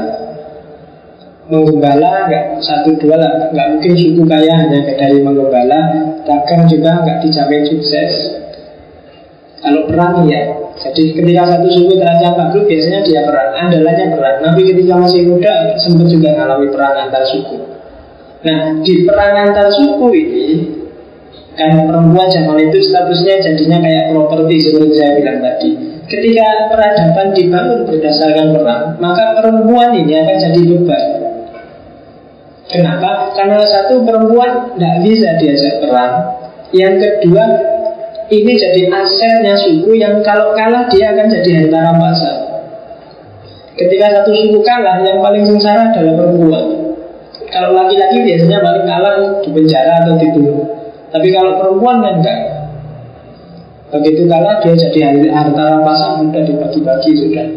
Menggembala 1.43 2.27
nggak 2.27 2.45
satu 2.59 2.95
dua 2.99 3.19
lah, 3.19 3.51
nggak 3.51 3.67
mungkin 3.75 3.93
suku 3.95 4.23
kaya 4.27 4.53
hanya 4.59 4.79
dari 4.83 5.23
menggembala. 5.23 5.79
Dagang 6.27 6.67
juga 6.67 7.03
nggak 7.03 7.23
dijamin 7.23 7.63
sukses. 7.67 8.13
Kalau 9.63 9.87
perang 9.87 10.27
ya, 10.27 10.43
jadi 10.75 11.15
ketika 11.15 11.43
satu 11.47 11.67
suku 11.71 11.95
terancam 11.95 12.35
bangkrut 12.35 12.67
biasanya 12.67 12.99
dia 13.07 13.23
perang, 13.23 13.49
andalannya 13.55 14.05
perang. 14.11 14.35
Nabi 14.43 14.61
ketika 14.67 14.93
masih 14.99 15.21
muda 15.31 15.79
sempat 15.79 16.07
juga 16.11 16.35
mengalami 16.35 16.67
perang 16.67 16.93
antar 17.07 17.23
suku. 17.23 17.57
Nah 18.43 18.83
di 18.83 19.07
perang 19.07 19.33
antar 19.39 19.71
suku 19.71 20.05
ini 20.11 20.47
kan 21.55 21.79
perempuan 21.79 22.27
zaman 22.27 22.59
itu 22.59 22.83
statusnya 22.83 23.39
jadinya 23.39 23.77
kayak 23.79 24.11
properti 24.11 24.55
seperti 24.67 24.99
saya 24.99 25.11
bilang 25.23 25.39
tadi. 25.39 25.69
Ketika 26.11 26.47
peradaban 26.67 27.27
dibangun 27.31 27.79
berdasarkan 27.87 28.47
perang, 28.51 28.83
maka 28.99 29.39
perempuan 29.39 29.95
ini 29.95 30.19
akan 30.19 30.37
jadi 30.43 30.61
beban. 30.75 31.05
Kenapa? 32.67 33.31
Karena 33.31 33.63
satu 33.63 34.03
perempuan 34.03 34.75
tidak 34.75 34.95
bisa 35.07 35.29
diajak 35.39 35.79
perang. 35.79 36.13
Yang 36.75 36.93
kedua, 36.99 37.43
ini 38.41 38.53
jadi 38.57 38.89
asetnya 38.89 39.53
suku 39.53 39.93
yang 39.93 40.25
kalau 40.25 40.57
kalah 40.57 40.89
dia 40.89 41.13
akan 41.13 41.27
jadi 41.29 41.49
harta 41.61 41.77
rampasan. 41.77 42.35
Ketika 43.73 44.05
satu 44.09 44.31
suku 44.33 44.59
kalah, 44.65 45.01
yang 45.01 45.21
paling 45.21 45.45
sengsara 45.45 45.93
adalah 45.93 46.13
perempuan. 46.17 46.65
Kalau 47.49 47.69
laki-laki 47.77 48.25
biasanya 48.25 48.61
paling 48.65 48.85
kalah 48.85 49.13
di 49.41 49.49
penjara 49.53 49.93
atau 50.05 50.13
dibunuh. 50.17 50.65
Tapi 51.13 51.27
kalau 51.29 51.61
perempuan 51.61 52.01
kan 52.01 52.13
enggak. 52.21 52.39
Begitu 53.93 54.25
kalah 54.25 54.57
dia 54.65 54.73
jadi 54.73 55.29
harta 55.29 55.61
rampasan 55.77 56.25
mudah 56.25 56.41
dibagi-bagi 56.41 57.11
sudah. 57.13 57.47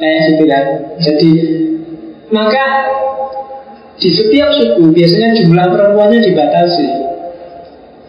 Kayak 0.00 0.20
gitu. 0.40 0.44
Jadi 1.04 1.30
maka 2.32 2.64
di 4.00 4.08
setiap 4.08 4.48
suku 4.56 4.88
biasanya 4.92 5.36
jumlah 5.36 5.66
perempuannya 5.68 6.20
dibatasi. 6.24 7.01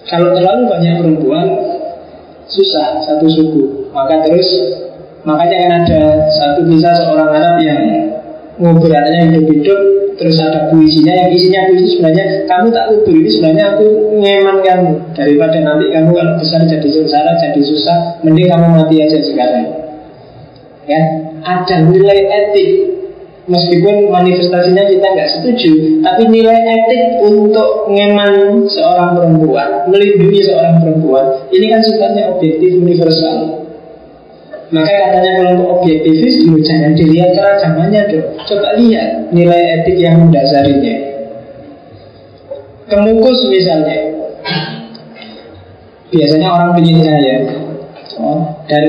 Kalau 0.08 0.36
terlalu 0.36 0.68
banyak 0.68 0.94
perempuan 1.00 1.48
susah 2.48 3.00
satu 3.08 3.28
suku. 3.28 3.92
Maka 3.96 4.24
terus 4.28 4.48
makanya 5.24 5.58
kan 5.64 5.72
ada 5.84 6.02
satu 6.36 6.68
kisah 6.68 6.94
seorang 7.00 7.30
Arab 7.32 7.56
yang 7.64 7.82
ngobrolnya 8.60 9.32
hidup-hidup 9.32 9.80
terus 10.14 10.38
ada 10.38 10.70
puisinya 10.70 11.26
yang 11.26 11.30
isinya 11.34 11.62
puisi 11.74 11.98
sebenarnya 11.98 12.46
kamu 12.46 12.68
tak 12.70 12.86
kubur 12.94 13.16
ini 13.18 13.30
sebenarnya 13.34 13.66
aku 13.74 13.86
ngeman 14.22 14.58
kamu. 14.62 14.92
Daripada 15.18 15.58
nanti 15.64 15.86
kamu 15.90 16.10
kalau 16.14 16.34
besar 16.38 16.62
jadi 16.70 16.88
sengsara 16.88 17.32
jadi 17.40 17.62
susah 17.64 17.98
mending 18.22 18.48
kamu 18.52 18.68
mati 18.78 18.96
aja 19.02 19.18
sekarang. 19.24 19.68
Ya 20.84 21.02
ada 21.44 21.76
nilai 21.88 22.20
etik 22.28 22.93
Meskipun 23.44 24.08
manifestasinya 24.08 24.88
kita 24.88 25.04
nggak 25.04 25.32
setuju, 25.36 26.00
tapi 26.00 26.32
nilai 26.32 26.64
etik 26.64 27.28
untuk 27.28 27.92
ngeman 27.92 28.64
seorang 28.72 29.20
perempuan, 29.20 29.84
melindungi 29.92 30.48
seorang 30.48 30.80
perempuan, 30.80 31.44
ini 31.52 31.68
kan 31.68 31.84
sifatnya 31.84 32.32
objektif 32.32 32.80
universal. 32.80 33.68
Maka 34.72 34.90
katanya 34.96 35.32
kelompok 35.44 35.84
objektivis 35.84 36.40
dulu 36.40 36.64
jangan 36.64 36.96
dilihat 36.96 37.36
keragamannya 37.36 38.02
dong. 38.16 38.28
Coba 38.48 38.80
lihat 38.80 39.36
nilai 39.36 39.62
etik 39.76 40.00
yang 40.00 40.24
mendasarinya. 40.24 40.96
Kemukus 42.88 43.44
misalnya, 43.52 44.24
biasanya 46.16 46.48
orang 46.48 46.80
ingin 46.80 46.98
kaya, 47.04 47.36
oh, 48.24 48.56
dan 48.72 48.84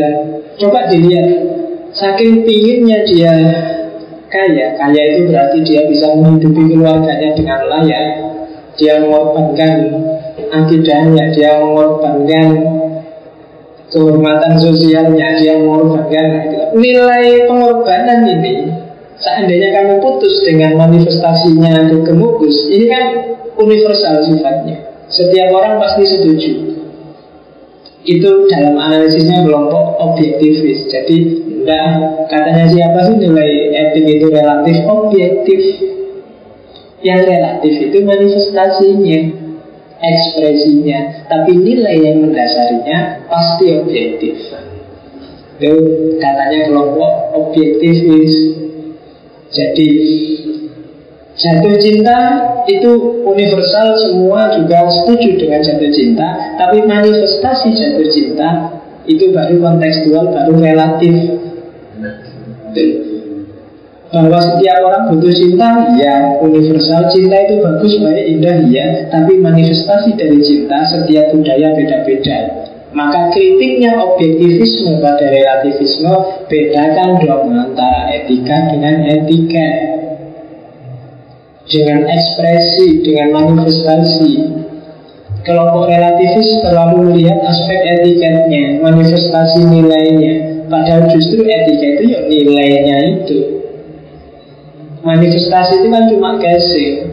coba 0.63 0.87
dilihat 0.95 1.27
saking 1.91 2.47
pinginnya 2.47 3.03
dia 3.03 3.35
kaya. 4.35 4.75
Kaya 4.75 5.03
itu 5.15 5.31
berarti 5.31 5.59
dia 5.63 5.87
bisa 5.87 6.11
menghidupi 6.19 6.75
keluarganya 6.75 7.31
dengan 7.39 7.61
layak. 7.71 8.07
Dia 8.75 8.99
mengorbankan 8.99 9.73
akidahnya 10.51 11.31
Dia 11.31 11.63
mengorbankan 11.63 12.47
kehormatan 13.87 14.59
sosialnya 14.59 15.39
Dia 15.39 15.63
mengorbankan 15.63 16.27
Nilai 16.75 17.47
pengorbanan 17.47 18.27
ini. 18.27 18.75
Seandainya 19.15 19.71
kamu 19.71 20.03
putus 20.03 20.43
dengan 20.43 20.75
manifestasinya 20.75 21.87
ke 21.87 22.03
kemukus 22.03 22.67
Ini 22.67 22.87
kan 22.91 23.05
universal 23.55 24.27
sifatnya. 24.27 24.91
Setiap 25.07 25.55
orang 25.55 25.79
pasti 25.79 26.03
setuju. 26.11 26.53
Itu 28.05 28.51
dalam 28.51 28.75
analisisnya 28.77 29.47
kelompok 29.47 29.97
objektivis. 30.03 30.91
Jadi 30.91 31.17
Nah, 31.65 32.25
katanya 32.29 32.69
siapa 32.69 32.99
sih 33.09 33.17
nilai 33.17 33.73
etik 33.73 34.05
itu 34.05 34.27
relatif? 34.29 34.77
Objektif. 34.85 35.61
Yang 37.05 37.21
relatif 37.29 37.75
itu 37.89 37.99
manifestasinya 38.05 39.21
Ekspresinya. 40.05 41.25
Tapi 41.33 41.53
nilai 41.57 41.97
yang 42.05 42.17
mendasarinya 42.21 43.25
pasti 43.31 43.73
objektif. 43.81 44.37
Itu 45.57 45.73
katanya 46.21 46.69
kelompok 46.69 47.13
objektivis 47.33 48.59
Jadi 49.55 49.91
Jatuh 51.35 51.75
cinta 51.83 52.19
itu 52.71 53.21
universal 53.27 53.99
semua 53.99 54.55
juga 54.55 54.87
setuju 54.87 55.35
dengan 55.35 55.67
jatuh 55.67 55.91
cinta. 55.91 56.55
Tapi 56.55 56.87
manifestasi 56.87 57.75
jatuh 57.75 58.07
cinta 58.07 58.49
itu 59.11 59.35
baru 59.35 59.59
kontekstual, 59.59 60.31
baru 60.31 60.55
relatif 60.63 61.15
bahwa 64.15 64.39
setiap 64.39 64.79
orang 64.87 65.11
butuh 65.11 65.35
cinta, 65.35 65.91
ya 65.99 66.39
universal 66.39 67.11
cinta 67.11 67.37
itu 67.51 67.59
bagus, 67.59 67.99
baik, 67.99 68.25
indah, 68.39 68.59
ya. 68.71 68.87
Tapi 69.11 69.43
manifestasi 69.43 70.15
dari 70.15 70.39
cinta 70.39 70.87
setiap 70.87 71.35
budaya 71.35 71.75
beda-beda. 71.75 72.39
Maka 72.95 73.35
kritiknya 73.35 73.99
objektivisme 73.99 75.03
pada 75.03 75.27
relativisme 75.27 76.15
bedakan 76.47 77.19
dong 77.27 77.51
antara 77.51 78.07
etika 78.15 78.71
dengan 78.71 79.03
etika 79.03 79.69
dengan 81.67 82.07
ekspresi, 82.07 83.03
dengan 83.03 83.35
manifestasi. 83.35 84.33
Kelompok 85.43 85.91
relativis 85.91 86.63
terlalu 86.63 87.13
melihat 87.13 87.37
aspek 87.45 87.83
etiketnya, 87.99 88.81
manifestasi 88.81 89.61
nilainya, 89.69 90.54
Padahal 90.65 91.13
justru 91.13 91.45
etika 91.45 91.87
itu 91.99 92.05
ya 92.09 92.21
nilainya 92.25 92.97
itu. 93.21 93.39
Manifestasi 95.05 95.85
itu 95.85 95.89
kan 95.93 96.09
cuma 96.09 96.41
casing 96.41 97.13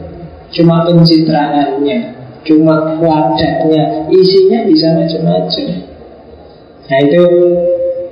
Cuma 0.51 0.87
pencitraannya 0.87 1.97
Cuma 2.47 2.97
wadahnya. 2.97 4.07
Isinya 4.09 4.65
bisa 4.65 4.97
macam-macam. 4.97 5.67
Nah 6.89 6.99
itu 7.07 7.23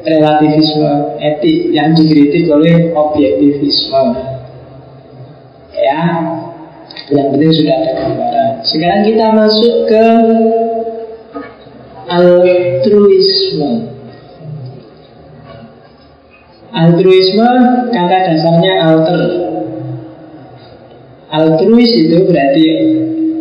relativisme 0.05 1.19
etik 1.19 1.73
yang 1.73 1.91
dikritik 1.97 2.45
oleh 2.47 2.93
objektivisme. 2.93 4.15
Ya 5.75 6.03
Yang 7.09 7.27
penting 7.33 7.51
sudah 7.57 7.73
ada 7.73 7.91
gambaran. 7.97 8.51
Sekarang 8.61 9.01
kita 9.01 9.25
masuk 9.33 9.75
ke 9.89 10.05
altruisme 12.05 13.98
Altruisme 16.69 17.49
kata 17.89 18.17
dasarnya 18.29 18.73
alter. 18.85 19.21
Altruis 21.29 21.89
itu 21.93 22.29
berarti 22.29 22.65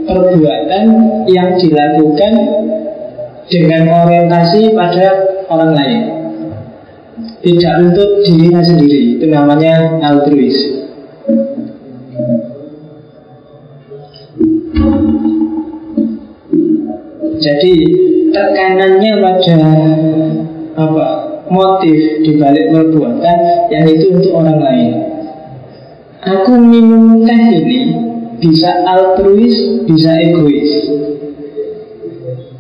perbuatan 0.09 0.85
yang 1.29 1.53
dilakukan 1.61 2.33
dengan 3.53 3.83
orientasi 4.05 4.73
pada 4.73 5.07
orang 5.53 5.73
lain. 5.77 6.03
Tidak 7.39 7.75
untuk 7.79 8.27
dirinya 8.27 8.63
sendiri 8.63 9.19
Itu 9.21 9.31
namanya 9.31 10.01
altruis. 10.03 10.57
Jadi 17.39 17.75
tekanannya 18.35 19.13
pada 19.23 19.61
apa 20.75 21.28
motif 21.51 22.25
dibalik 22.25 22.73
perbuatan 22.73 23.39
yang 23.73 23.85
itu 23.89 24.07
untuk 24.15 24.33
orang 24.37 24.59
lain. 24.61 24.89
Aku 26.25 26.53
minum 26.61 27.25
teh 27.25 27.43
ini 27.63 27.81
bisa 28.43 28.85
altruis, 28.85 29.85
bisa 29.87 30.11
egois. 30.19 30.71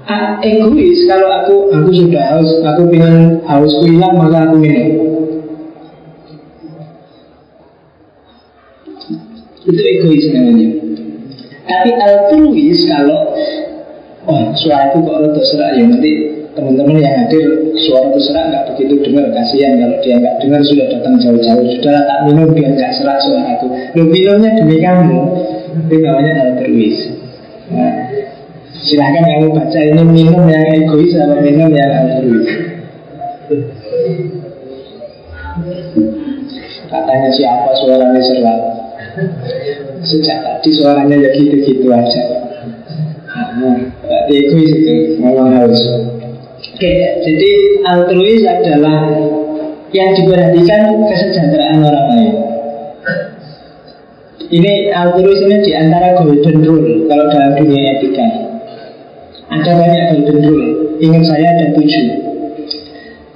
A 0.09 0.41
egois 0.41 1.05
kalau 1.05 1.28
aku 1.43 1.55
aku 1.74 1.91
sudah 1.93 2.22
haus, 2.32 2.51
aku 2.64 2.89
ingin 2.89 3.45
hausku 3.45 3.84
hilang 3.84 4.14
maka 4.16 4.49
aku 4.49 4.57
minum. 4.57 4.89
Itu 9.68 9.80
egois 9.84 10.24
namanya. 10.32 10.68
Tapi 11.68 11.91
altruis 12.01 12.80
kalau 12.89 13.36
Wah, 14.28 14.53
suara 14.53 14.93
itu 14.93 15.09
kok 15.09 15.18
rada 15.24 15.41
serak 15.41 15.70
ya 15.80 15.89
nanti 15.89 16.12
teman-teman 16.59 16.99
yang 16.99 17.15
hadir 17.23 17.47
suara 17.79 18.11
serak 18.19 18.45
nggak 18.51 18.65
begitu 18.75 18.99
dengar 19.07 19.31
kasihan 19.31 19.79
kalau 19.79 19.97
dia 20.03 20.15
nggak 20.19 20.37
dengar 20.43 20.61
sudah 20.67 20.87
datang 20.91 21.15
jauh-jauh. 21.23 21.67
Sudah 21.79 22.03
tak 22.03 22.19
minum 22.27 22.51
biar 22.51 22.75
nggak 22.75 22.93
serak 22.99 23.19
suara 23.23 23.55
itu 23.55 23.67
lo 23.95 24.03
minumnya 24.11 24.51
demi 24.59 24.77
kamu. 24.83 25.21
Itu 25.79 25.95
namanya 26.03 26.33
altruis 26.43 26.97
nah, 27.71 27.93
silahkan 28.83 29.23
kamu 29.23 29.49
baca 29.55 29.79
ini 29.79 30.03
minum 30.03 30.45
yang 30.49 30.65
egois 30.75 31.13
atau 31.15 31.39
minum 31.39 31.71
yang 31.71 31.93
altruis 31.93 32.49
katanya 36.89 37.31
siapa 37.33 37.71
suaranya 37.85 38.23
serak. 38.25 38.59
Sejak 39.99 40.39
tadi 40.41 40.71
suaranya 40.73 41.17
ya 41.19 41.31
gitu-gitu 41.37 41.91
aja. 41.91 42.23
Nah, 43.59 43.77
egois 44.31 44.73
itu 44.73 45.21
memang 45.21 45.53
harus 45.53 45.81
Oke, 46.79 46.95
jadi 47.26 47.51
altruis 47.91 48.47
adalah 48.47 49.11
yang 49.91 50.14
diperhatikan 50.14 51.11
kesejahteraan 51.11 51.83
orang 51.83 52.07
lain. 52.14 52.35
Ini 54.47 54.95
altruis 54.95 55.43
ini 55.43 55.59
di 55.66 55.74
antara 55.74 56.14
golden 56.22 56.62
rule 56.62 57.11
kalau 57.11 57.26
dalam 57.35 57.59
dunia 57.59 57.99
etika. 57.99 58.26
Ada 59.51 59.74
banyak 59.74 60.05
golden 60.22 60.39
rule. 60.47 60.66
Ingat 61.03 61.26
saya 61.26 61.47
ada 61.59 61.66
tujuh. 61.74 62.07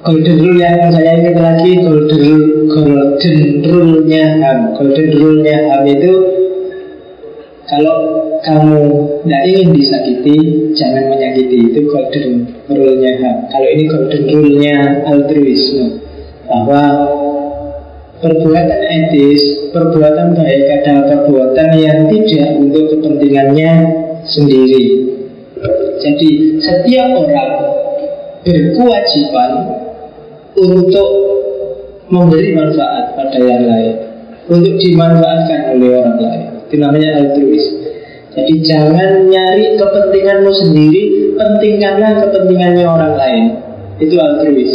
Golden 0.06 0.36
rule 0.38 0.62
yang 0.62 0.94
saya 0.94 1.10
ingat 1.18 1.36
lagi 1.42 1.82
golden 1.82 2.38
golden 2.70 3.38
rule-nya 3.66 4.38
HAM. 4.38 4.58
Golden 4.78 5.08
rule-nya 5.18 5.56
HAM 5.66 5.82
itu 5.90 6.12
kalau 7.72 8.28
kamu 8.44 8.84
tidak 9.24 9.42
ingin 9.48 9.68
disakiti, 9.72 10.36
jangan 10.76 11.08
menyakiti. 11.08 11.72
Itu 11.72 11.88
golden 11.88 12.52
rule-nya. 12.68 13.48
Kalau 13.48 13.64
ini 13.64 13.88
golden 13.88 14.22
rule-nya 14.28 14.76
altruisme. 15.08 16.04
Bahwa 16.44 16.84
perbuatan 18.20 18.82
etis, 18.92 19.72
perbuatan 19.72 20.36
baik 20.36 20.84
adalah 20.84 21.04
perbuatan 21.16 21.68
yang 21.80 22.12
tidak 22.12 22.60
untuk 22.60 22.92
kepentingannya 22.92 23.72
sendiri. 24.28 24.84
Jadi 26.04 26.60
setiap 26.60 27.08
orang 27.16 27.52
berkewajiban 28.44 29.50
untuk 30.60 31.08
memberi 32.12 32.52
manfaat 32.52 33.16
pada 33.16 33.38
yang 33.40 33.64
lain, 33.64 33.96
untuk 34.52 34.76
dimanfaatkan 34.76 35.72
oleh 35.72 35.88
orang 35.96 36.18
lain. 36.20 36.51
Itu 36.72 36.80
namanya 36.80 37.20
altruis. 37.20 37.68
Jadi 38.32 38.64
jangan 38.64 39.28
nyari 39.28 39.76
kepentinganmu 39.76 40.52
sendiri, 40.56 41.36
pentingkanlah 41.36 42.16
kepentingannya 42.16 42.88
orang 42.88 43.12
lain. 43.12 43.44
Itu 44.00 44.16
altruis. 44.16 44.72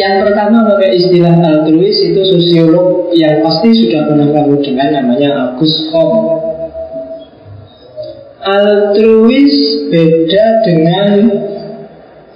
Yang 0.00 0.16
pertama 0.24 0.64
pakai 0.64 0.96
istilah 0.96 1.36
altruis 1.44 2.00
itu 2.00 2.24
sosiolog 2.24 3.12
yang 3.12 3.44
pasti 3.44 3.68
sudah 3.76 4.08
pernah 4.08 4.32
kamu 4.32 4.64
dengar 4.64 4.88
namanya 4.96 5.52
Agus 5.52 5.92
Kom. 5.92 6.40
Altruis 8.40 9.52
beda 9.92 10.44
dengan 10.64 11.08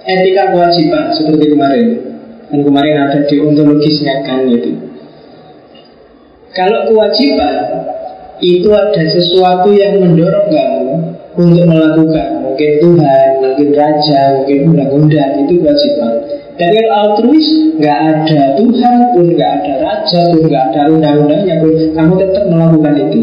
etika 0.05 0.53
kewajiban 0.53 1.09
seperti 1.17 1.45
kemarin. 1.57 2.16
Dan 2.47 2.59
kemarin 2.63 2.95
ada 2.95 3.19
deontologisnya 3.27 4.23
kan 4.23 4.47
itu. 4.47 4.71
Kalau 6.55 6.87
kewajiban 6.89 7.55
Itu 8.37 8.69
ada 8.73 9.03
sesuatu 9.03 9.73
yang 9.73 9.99
mendorong 9.99 10.47
kamu 10.47 10.95
Untuk 11.37 11.65
melakukan. 11.69 12.29
Mungkin 12.47 12.71
Tuhan, 12.81 13.27
mungkin 13.43 13.67
Raja, 13.75 14.19
mungkin 14.41 14.57
undang-undang 14.73 15.31
Itu 15.45 15.61
kewajiban. 15.61 16.13
Dan 16.57 16.73
kalau 16.73 16.89
altruis 16.89 17.47
nggak 17.77 17.99
ada 18.01 18.41
Tuhan 18.57 18.97
pun, 19.13 19.25
nggak 19.37 19.51
ada 19.61 19.73
Raja 19.77 20.19
pun, 20.33 20.41
nggak 20.49 20.63
ada 20.73 20.81
undang-undangnya 20.89 21.55
pun 21.61 21.71
Kamu 21.93 22.13
tetap 22.17 22.43
melakukan 22.49 22.93
itu. 22.97 23.21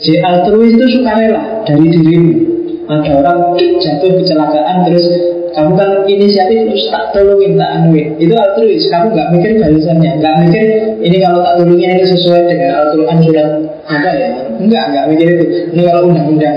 Jadi 0.00 0.18
altruis 0.24 0.74
itu 0.74 0.86
sukarela 0.98 1.62
dari 1.68 1.86
dirimu. 1.92 2.32
Ada 2.90 3.10
orang 3.22 3.54
jatuh 3.78 4.10
kecelakaan 4.18 4.76
terus 4.88 5.06
kamu 5.50 5.72
kan 5.74 5.90
inisiatif 6.06 6.70
terus 6.70 6.86
tak 6.94 7.10
tolongin, 7.10 7.58
tak 7.58 7.70
anuin. 7.82 8.14
Itu 8.22 8.34
altruis, 8.38 8.86
kamu 8.86 9.06
nggak 9.12 9.28
mikir 9.34 9.50
balasannya. 9.58 10.10
Nggak 10.22 10.34
mikir 10.46 10.64
ini 11.02 11.16
kalau 11.18 11.38
tak 11.42 11.54
tolongin 11.58 11.90
ini 11.98 12.04
sesuai 12.06 12.40
dengan 12.46 12.70
Al-Quran 12.78 13.18
sudah 13.22 13.46
ada 13.90 14.10
ya? 14.14 14.28
Enggak, 14.62 14.84
nggak 14.94 15.04
mikir 15.10 15.26
itu. 15.34 15.44
Ini 15.74 15.82
kalau 15.90 16.02
undang-undang 16.06 16.56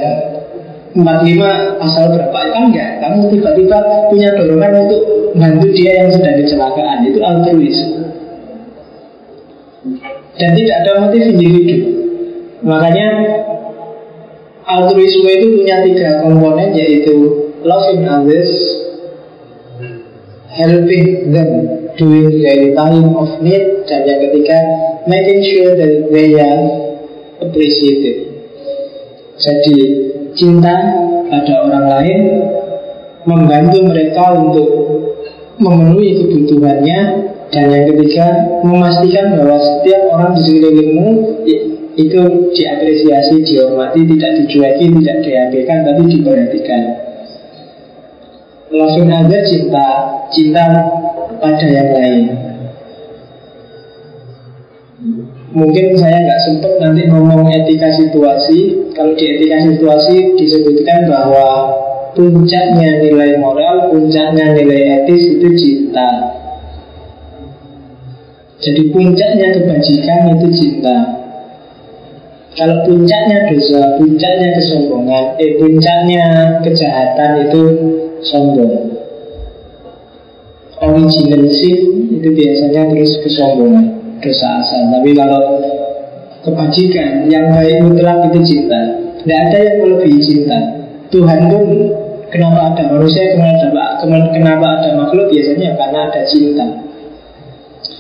45 0.93 1.81
pasal 1.81 2.03
berapa? 2.13 2.39
Kan 2.53 2.63
enggak. 2.69 2.89
Kamu 3.01 3.17
tiba-tiba 3.33 3.77
punya 4.13 4.29
dorongan 4.37 4.71
untuk 4.85 5.01
bantu 5.33 5.67
dia 5.73 5.91
yang 6.05 6.09
sedang 6.13 6.37
kecelakaan. 6.37 6.97
Itu 7.09 7.19
altruis 7.25 7.77
Dan 10.33 10.49
tidak 10.57 10.75
ada 10.81 10.91
motif 11.05 11.21
sendiri 11.29 11.59
hidup 11.61 11.81
Makanya 12.63 13.07
altruisme 14.63 15.27
itu 15.27 15.47
punya 15.59 15.83
tiga 15.83 16.23
komponen 16.23 16.71
yaitu 16.71 17.42
loving 17.63 18.07
others, 18.07 18.51
helping 20.51 21.31
them 21.31 21.49
during 21.97 22.41
their 22.43 22.75
time 22.75 23.15
of 23.15 23.41
need, 23.41 23.87
dan 23.87 24.05
yang 24.07 24.21
ketiga 24.29 24.57
making 25.07 25.41
sure 25.43 25.73
that 25.75 26.11
they 26.11 26.35
are 26.39 26.63
appreciated. 27.43 28.33
Jadi 29.33 29.77
cinta 30.37 30.75
pada 31.27 31.53
orang 31.65 31.85
lain 31.89 32.21
membantu 33.25 33.79
mereka 33.81 34.35
untuk 34.37 34.69
memenuhi 35.57 36.21
kebutuhannya 36.21 36.99
dan 37.53 37.65
yang 37.69 37.85
ketiga 37.93 38.25
memastikan 38.65 39.37
bahwa 39.37 39.57
setiap 39.61 40.01
orang 40.13 40.31
di 40.33 40.41
sekelilingmu 40.41 41.07
itu 41.93 42.21
diapresiasi, 42.57 43.45
dihormati, 43.45 44.01
tidak 44.17 44.31
dicueki, 44.41 44.85
tidak 44.97 45.17
diabaikan, 45.21 45.77
tapi 45.85 46.01
diperhatikan. 46.09 46.81
Loving 48.73 49.09
aja 49.13 49.39
cinta 49.45 49.87
Cinta 50.33 50.65
pada 51.37 51.65
yang 51.69 51.89
lain. 51.93 52.23
Mungkin 55.53 55.93
saya 56.01 56.17
nggak 56.25 56.41
sempat 56.49 56.73
nanti 56.81 57.05
ngomong 57.05 57.45
etika 57.53 57.93
situasi. 57.93 58.89
Kalau 58.97 59.13
di 59.13 59.23
etika 59.29 59.61
situasi 59.69 60.33
disebutkan 60.41 61.05
bahwa 61.05 61.69
Puncaknya 62.13 63.01
nilai 63.01 63.41
moral, 63.41 63.89
puncaknya 63.89 64.53
nilai 64.53 65.01
etis 65.01 65.33
itu 65.33 65.49
cinta. 65.57 66.37
Jadi 68.61 68.93
puncaknya 68.93 69.49
kebajikan 69.57 70.37
itu 70.37 70.47
cinta. 70.53 70.97
Kalau 72.53 72.85
puncaknya 72.85 73.49
dosa, 73.49 73.97
puncaknya 73.97 74.49
kesombongan, 74.61 75.41
eh 75.41 75.57
puncaknya 75.57 76.25
kejahatan 76.61 77.49
itu 77.49 77.61
sombong 78.25 78.97
Original 80.83 81.43
sin 81.47 81.79
itu 82.11 82.29
biasanya 82.33 82.91
terus 82.91 83.15
kesombongan 83.23 84.03
Dosa 84.23 84.63
asal. 84.63 84.87
Tapi 84.87 85.11
kalau 85.15 85.59
kebajikan 86.47 87.27
Yang 87.27 87.45
baik 87.55 87.77
mutlak 87.83 88.17
itu 88.31 88.39
cinta. 88.43 88.81
Tidak 89.23 89.39
ada 89.47 89.57
yang 89.63 89.77
melebihi 89.83 90.19
cinta. 90.19 90.59
Tuhan 91.11 91.39
pun 91.47 91.63
Kenapa 92.33 92.73
ada? 92.73 92.89
Manusia, 92.89 93.29
kenapa 93.37 94.01
ada, 94.01 94.17
kenapa 94.33 94.65
ada 94.81 94.89
makhluk? 94.97 95.29
Biasanya 95.29 95.77
karena 95.77 96.09
ada 96.09 96.21
cinta. 96.25 96.65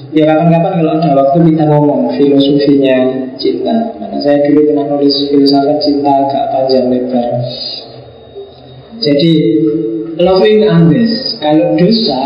Ya 0.09 0.25
kapan-kapan 0.25 0.73
kalau 0.81 0.93
ada 0.97 1.09
waktu 1.13 1.37
kita 1.53 1.63
ngomong 1.69 2.01
filosofinya 2.17 2.97
cinta. 3.37 3.93
Karena 3.93 4.17
saya 4.25 4.41
dulu 4.49 4.73
pernah 4.73 4.85
nulis 4.89 5.29
filsafat 5.29 5.77
cinta 5.85 6.09
agak 6.09 6.43
panjang 6.49 6.89
lebar. 6.89 7.29
Jadi 9.05 9.33
loving 10.17 10.67
others. 10.67 11.37
Kalau 11.41 11.77
dosa, 11.77 12.21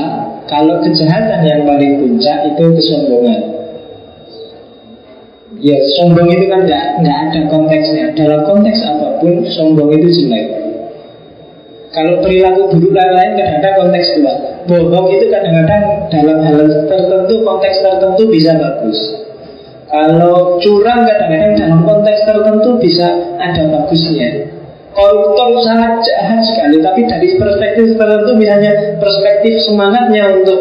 kalau 0.47 0.79
kejahatan 0.83 1.39
yang 1.43 1.61
paling 1.67 1.93
puncak 2.01 2.37
itu 2.53 2.63
kesombongan. 2.75 3.41
Ya, 5.57 5.77
sombong 5.97 6.29
itu 6.29 6.45
kan 6.53 6.69
tidak 6.69 7.01
ada 7.01 7.41
konteksnya. 7.49 8.13
Dalam 8.13 8.45
konteks 8.45 8.79
apa 8.85 9.17
pun, 9.17 9.41
sombong 9.49 9.89
itu 9.97 10.07
jelek. 10.13 10.45
Kalau 11.97 12.21
perilaku 12.21 12.77
buruk 12.77 12.93
lain-lain 12.93 13.33
kadang-kadang 13.33 13.75
konteks 13.81 14.07
dua. 14.21 14.33
Bohong 14.69 15.07
itu 15.09 15.25
kadang-kadang 15.33 15.83
dalam 16.13 16.37
hal 16.45 16.57
tertentu, 16.85 17.41
konteks 17.41 17.77
tertentu 17.81 18.23
bisa 18.29 18.53
bagus. 18.53 18.99
Kalau 19.87 20.61
curang 20.61 21.07
kadang-kadang 21.07 21.57
dalam 21.57 21.79
konteks 21.87 22.21
tertentu 22.27 22.69
bisa 22.77 23.07
ada 23.41 23.63
bagusnya. 23.71 24.56
Koruptor 24.97 25.61
sangat 25.61 26.01
jahat 26.01 26.41
sekali 26.41 26.81
tapi 26.81 27.05
dari 27.05 27.37
perspektif 27.37 27.93
tertentu 27.93 28.31
misalnya 28.33 28.97
perspektif 28.97 29.53
semangatnya 29.69 30.41
untuk 30.41 30.59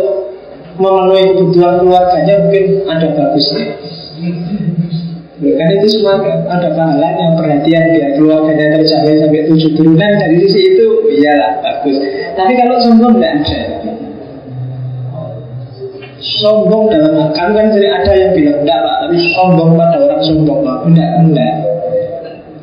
memenuhi 0.77 1.41
kebutuhan 1.41 1.81
keluarganya 1.81 2.35
mungkin 2.45 2.65
ada 2.85 3.09
bagusnya. 3.17 3.67
Kan 5.37 5.69
itu 5.69 5.87
semua 5.89 6.21
ada 6.49 6.69
pahalanya 6.73 7.37
perhatian 7.37 7.85
biar 7.93 8.11
keluarganya 8.17 8.81
tercapai 8.81 9.21
sampai 9.21 9.45
tujuh 9.49 9.73
turunan 9.77 10.13
dari 10.21 10.37
sisi 10.45 10.77
itu 10.77 10.87
iyalah 11.17 11.61
bagus. 11.65 11.97
Tapi 12.37 12.53
kalau 12.61 12.77
sombong 12.85 13.17
tidak 13.17 13.33
ada. 13.41 13.61
Sombong 16.17 16.93
dalam 16.93 17.33
kamu 17.33 17.53
kan 17.57 17.67
sering 17.73 17.93
ada 17.93 18.13
yang 18.13 18.33
bilang 18.37 18.59
enggak 18.65 18.79
pak 18.85 18.95
tapi 19.05 19.17
sombong 19.33 19.71
pada 19.81 19.97
orang 19.97 20.21
sombong 20.25 20.61
pak. 20.65 20.79
Enggak 20.89 21.11
enggak 21.25 21.76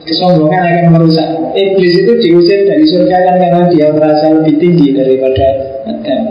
kesombongan 0.08 0.62
akan 0.64 0.86
merusak. 0.96 1.28
Iblis 1.54 1.94
itu 2.04 2.12
diusir 2.20 2.60
dari 2.68 2.86
surga 2.88 3.18
kan 3.30 3.36
karena 3.40 3.62
dia 3.72 3.88
merasa 3.94 4.26
lebih 4.34 4.56
tinggi 4.60 4.96
daripada 4.96 5.46
Adam. 5.88 6.22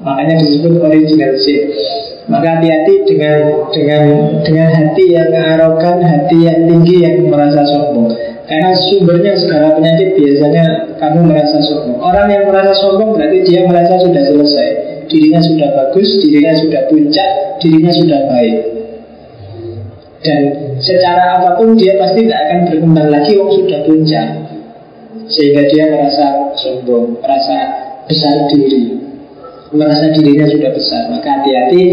Makanya 0.00 0.34
disebut 0.40 0.80
original 0.80 1.32
sin 1.36 1.68
maka 2.30 2.62
hati-hati 2.62 2.94
dengan 3.10 3.36
dengan 3.74 4.02
dengan 4.46 4.68
hati 4.70 5.04
yang 5.18 5.34
arogan 5.34 5.98
hati 5.98 6.46
yang 6.46 6.62
tinggi 6.70 7.02
yang 7.02 7.26
merasa 7.26 7.66
sombong. 7.66 8.06
Karena 8.46 8.70
sumbernya 8.74 9.34
segala 9.38 9.78
penyakit 9.78 10.14
biasanya 10.14 10.94
kamu 10.98 11.26
merasa 11.26 11.58
sombong. 11.66 11.98
Orang 11.98 12.30
yang 12.30 12.46
merasa 12.46 12.74
sombong 12.78 13.18
berarti 13.18 13.38
dia 13.42 13.66
merasa 13.66 13.98
sudah 13.98 14.22
selesai. 14.30 14.68
Dirinya 15.10 15.42
sudah 15.42 15.68
bagus 15.74 16.08
dirinya 16.22 16.54
sudah 16.54 16.86
puncak 16.86 17.30
dirinya 17.60 17.92
sudah 17.92 18.20
baik 18.30 18.56
dan 20.20 20.40
secara 20.84 21.40
apa 21.40 21.56
pun 21.56 21.80
dia 21.80 21.96
pasti 21.96 22.28
tidak 22.28 22.40
akan 22.44 22.58
berkembang 22.68 23.08
lagi 23.08 23.40
Wong 23.40 23.50
sudah 23.56 23.80
puncak. 23.88 24.28
Sehingga 25.30 25.62
dia 25.70 25.84
merasa 25.94 26.52
sombong 26.58 27.22
Merasa 27.24 27.56
besar 28.04 28.50
diri. 28.52 29.00
Merasa 29.72 30.12
dirinya 30.12 30.44
sudah 30.44 30.70
besar. 30.76 31.08
Maka 31.08 31.40
hati-hati 31.40 31.84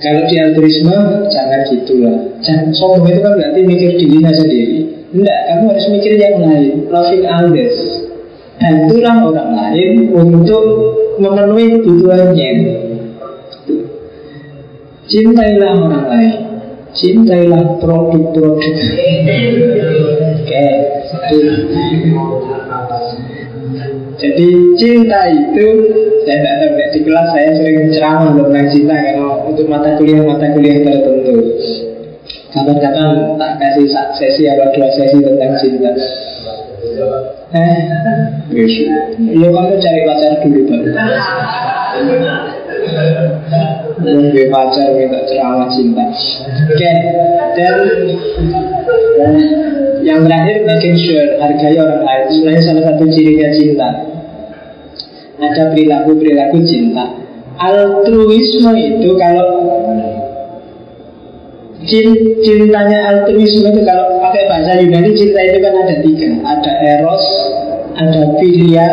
Kalau 0.00 0.24
di 0.32 0.36
altruisme 0.40 0.96
jangan 1.28 1.60
gitu 1.68 2.00
lah. 2.00 2.16
Jangan 2.40 2.72
sombong 2.72 3.12
itu 3.12 3.20
kan 3.20 3.36
berarti 3.36 3.60
mikir 3.68 3.90
dirinya 4.00 4.32
sendiri. 4.32 4.78
Tidak, 5.12 5.40
kamu 5.44 5.64
harus 5.76 5.86
mikir 5.92 6.12
yang 6.16 6.40
lain. 6.40 6.88
Loving 6.88 7.26
others. 7.28 7.76
Bantulah 8.56 9.16
orang 9.28 9.50
lain 9.56 9.92
untuk 10.12 10.64
memenuhi 11.20 11.80
kebutuhannya 11.80 12.52
Cintailah 15.10 15.72
orang 15.80 16.06
lain 16.08 16.49
Cintailah 16.90 17.78
produk-produk 17.78 18.58
Oke 20.40 20.66
Jadi 24.20 24.46
cinta 24.76 25.20
itu 25.30 25.68
Saya 26.26 26.36
tidak 26.42 26.54
tahu 26.58 26.90
di 26.90 27.00
kelas 27.06 27.26
saya 27.30 27.50
sering 27.54 27.78
ceramah 27.94 28.34
tentang 28.34 28.66
cinta 28.74 28.94
Karena 28.98 29.30
untuk 29.46 29.66
mata 29.70 29.94
kuliah-mata 29.98 30.46
kuliah 30.54 30.78
tertentu. 30.82 31.36
Kapan-kapan 32.50 33.38
tak 33.38 33.52
kasih 33.62 33.86
sesi 34.18 34.50
atau 34.50 34.66
dua 34.74 34.90
sesi 34.94 35.18
tentang 35.22 35.54
cinta. 35.62 35.90
Eh, 37.50 37.82
yes. 38.54 38.74
Ya 39.18 39.48
kamu 39.50 39.74
cari 39.78 40.00
pacar 40.06 40.32
dulu 40.42 40.60
baru 40.70 40.90
Mungkin 44.00 44.48
pacar 44.48 44.88
ceramah 45.28 45.68
cinta 45.68 46.04
Oke 46.72 46.92
Dan 47.56 47.76
Yang 50.00 50.20
terakhir 50.24 50.56
making 50.64 50.96
sure 50.96 51.28
Hargai 51.36 51.76
orang 51.76 52.02
lain. 52.02 52.24
Sebenarnya 52.32 52.62
salah 52.64 52.84
satu 52.88 53.04
cirinya 53.12 53.48
cinta 53.52 53.88
Ada 55.40 55.62
perilaku-perilaku 55.72 56.58
cinta 56.64 57.04
Altruisme 57.60 58.72
itu 58.72 59.10
kalau 59.20 59.48
Cintanya 61.80 62.98
altruisme 63.08 63.72
itu 63.72 63.80
kalau 63.88 64.20
pakai 64.20 64.44
bahasa 64.52 64.84
Yunani 64.84 65.16
cinta 65.16 65.40
itu 65.40 65.58
kan 65.64 65.72
ada 65.80 65.96
tiga. 66.04 66.28
Ada 66.44 66.72
eros, 66.76 67.24
ada 67.96 68.36
philia, 68.36 68.88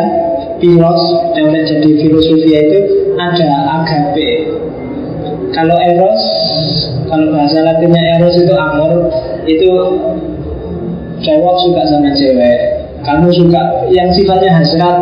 philos 0.56 1.02
yang 1.36 1.52
jadi 1.52 1.90
filosofi 2.00 2.50
itu 2.50 2.78
ada 3.20 3.48
agape 3.82 4.30
kalau 5.58 5.74
eros, 5.74 6.22
kalau 7.10 7.34
bahasa 7.34 7.66
latinnya 7.66 7.98
eros 8.14 8.38
itu 8.38 8.54
amor, 8.54 9.10
itu 9.42 9.70
cowok 11.18 11.54
suka 11.66 11.82
sama 11.90 12.14
cewek. 12.14 12.58
Kamu 13.02 13.26
suka 13.34 13.90
yang 13.90 14.06
sifatnya 14.14 14.54
hasrat, 14.54 14.96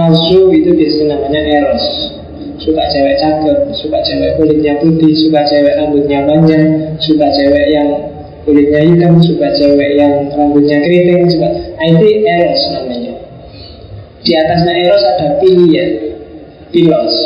nafsu 0.00 0.48
itu 0.48 0.72
biasanya 0.72 1.20
namanya 1.20 1.40
eros. 1.44 1.84
Suka 2.56 2.88
cewek 2.88 3.20
cakep, 3.20 3.58
suka 3.76 4.00
cewek 4.00 4.40
kulitnya 4.40 4.80
putih, 4.80 5.12
suka 5.12 5.44
cewek 5.44 5.76
rambutnya 5.76 6.24
panjang, 6.24 6.96
suka 7.04 7.28
cewek 7.28 7.68
yang 7.68 7.88
kulitnya 8.48 8.80
hitam, 8.88 9.20
suka 9.20 9.52
cewek 9.60 9.92
yang 10.00 10.24
rambutnya 10.32 10.80
keriting, 10.80 11.28
suka 11.28 11.48
nah, 11.52 11.84
itu 11.84 12.06
eros 12.24 12.62
namanya. 12.72 13.12
Di 14.24 14.32
atasnya 14.32 14.72
eros 14.72 15.04
ada 15.04 15.36
pilihan, 15.36 15.90
pilos. 16.72 17.16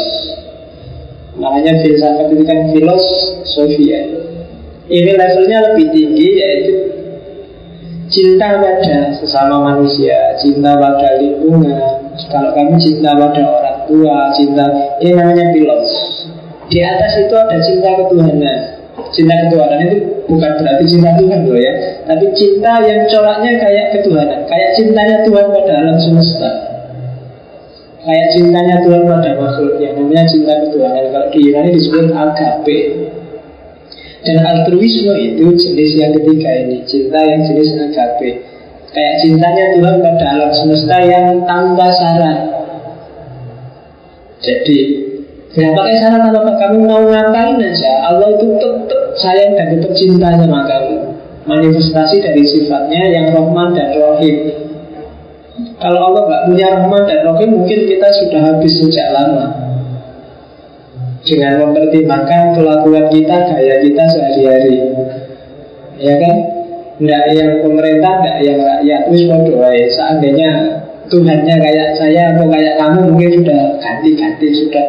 Makanya 1.32 1.80
filsafat 1.80 2.28
itu 2.32 2.44
kan 2.44 2.58
filosofi 2.72 3.84
ya. 3.88 4.02
Ini 4.92 5.16
levelnya 5.16 5.58
lebih 5.72 5.86
tinggi 5.88 6.28
yaitu 6.36 6.74
cinta 8.12 8.60
pada 8.60 9.16
sesama 9.16 9.72
manusia, 9.72 10.36
cinta 10.36 10.76
pada 10.76 11.16
lingkungan. 11.16 11.80
Kalau 12.28 12.52
kami 12.52 12.76
cinta 12.76 13.16
pada 13.16 13.42
orang 13.48 13.78
tua, 13.88 14.28
cinta 14.36 14.64
ini 15.00 15.16
namanya 15.16 15.48
filos. 15.56 15.88
Di 16.68 16.84
atas 16.84 17.12
itu 17.24 17.34
ada 17.36 17.56
cinta 17.64 17.88
ketuhanan. 17.96 18.58
Cinta 19.12 19.34
ketuhanan 19.48 19.80
itu 19.88 19.96
bukan 20.28 20.52
berarti 20.60 20.84
cinta 20.84 21.16
Tuhan 21.16 21.48
loh 21.48 21.56
ya, 21.56 21.72
tapi 22.04 22.28
cinta 22.36 22.80
yang 22.84 23.08
coraknya 23.08 23.52
kayak 23.60 23.86
ketuhanan, 23.96 24.40
kayak 24.44 24.70
cintanya 24.76 25.16
Tuhan 25.24 25.46
pada 25.48 25.72
alam 25.80 25.96
semesta. 25.96 26.50
Kayak 28.02 28.28
cintanya 28.34 28.76
Tuhan 28.82 29.06
pada 29.06 29.30
makhluknya 29.38 29.94
Namanya 29.94 30.26
cinta 30.26 30.58
ketuhanan 30.58 31.06
Kalau 31.14 31.28
di 31.30 31.38
Yunani 31.38 31.70
disebut 31.78 32.10
agape. 32.10 32.78
Dan 34.22 34.38
altruisme 34.42 35.14
itu 35.18 35.46
jenis 35.54 35.90
yang 35.98 36.10
ketiga 36.18 36.50
ini 36.66 36.82
Cinta 36.82 37.18
yang 37.22 37.46
jenis 37.46 37.78
agape. 37.78 38.30
Kayak 38.90 39.14
cintanya 39.22 39.64
Tuhan 39.78 39.96
pada 40.02 40.26
alam 40.36 40.50
semesta 40.52 40.98
yang 41.00 41.46
tanpa 41.48 41.86
syarat. 41.96 42.38
Jadi 44.42 44.78
Tidak 45.54 45.72
pakai 45.72 45.96
syarat 45.96 46.28
apa 46.28 46.52
Kamu 46.58 46.78
mau 46.84 47.02
ngapain 47.06 47.56
aja 47.56 47.92
Allah 48.10 48.36
itu 48.36 48.46
tetap 48.58 49.02
sayang 49.16 49.54
dan 49.54 49.78
tetap 49.78 49.92
cinta 49.94 50.28
sama 50.36 50.66
kamu. 50.66 50.96
Manifestasi 51.42 52.22
dari 52.22 52.42
sifatnya 52.46 53.02
yang 53.10 53.26
Rahman 53.34 53.74
dan 53.74 53.94
Rahim 53.98 54.61
kalau 55.76 56.00
Allah 56.10 56.22
nggak 56.28 56.44
punya 56.48 56.66
rahmat 56.72 57.02
dan 57.04 57.18
rohim 57.28 57.50
mungkin 57.60 57.80
kita 57.84 58.08
sudah 58.08 58.40
habis 58.40 58.72
sejak 58.80 59.08
lama. 59.12 59.46
Dengan 61.22 61.62
mempertimbangkan 61.62 62.58
kelakuan 62.58 63.06
kita, 63.14 63.36
gaya 63.54 63.76
kita 63.78 64.02
sehari-hari. 64.10 64.74
Ya 66.02 66.18
kan? 66.18 66.34
Tidak 66.98 67.22
yang 67.38 67.62
pemerintah, 67.62 68.18
tidak 68.18 68.38
yang 68.42 68.58
rakyat. 68.58 69.00
Mau 69.06 69.38
doain. 69.46 69.86
Seandainya 69.86 70.50
Tuhannya 71.06 71.54
kayak 71.62 71.88
saya 71.94 72.34
atau 72.34 72.50
kayak 72.50 72.74
kamu 72.80 72.98
mungkin 73.12 73.30
sudah 73.42 73.60
ganti-ganti, 73.78 74.48
sudah 74.50 74.86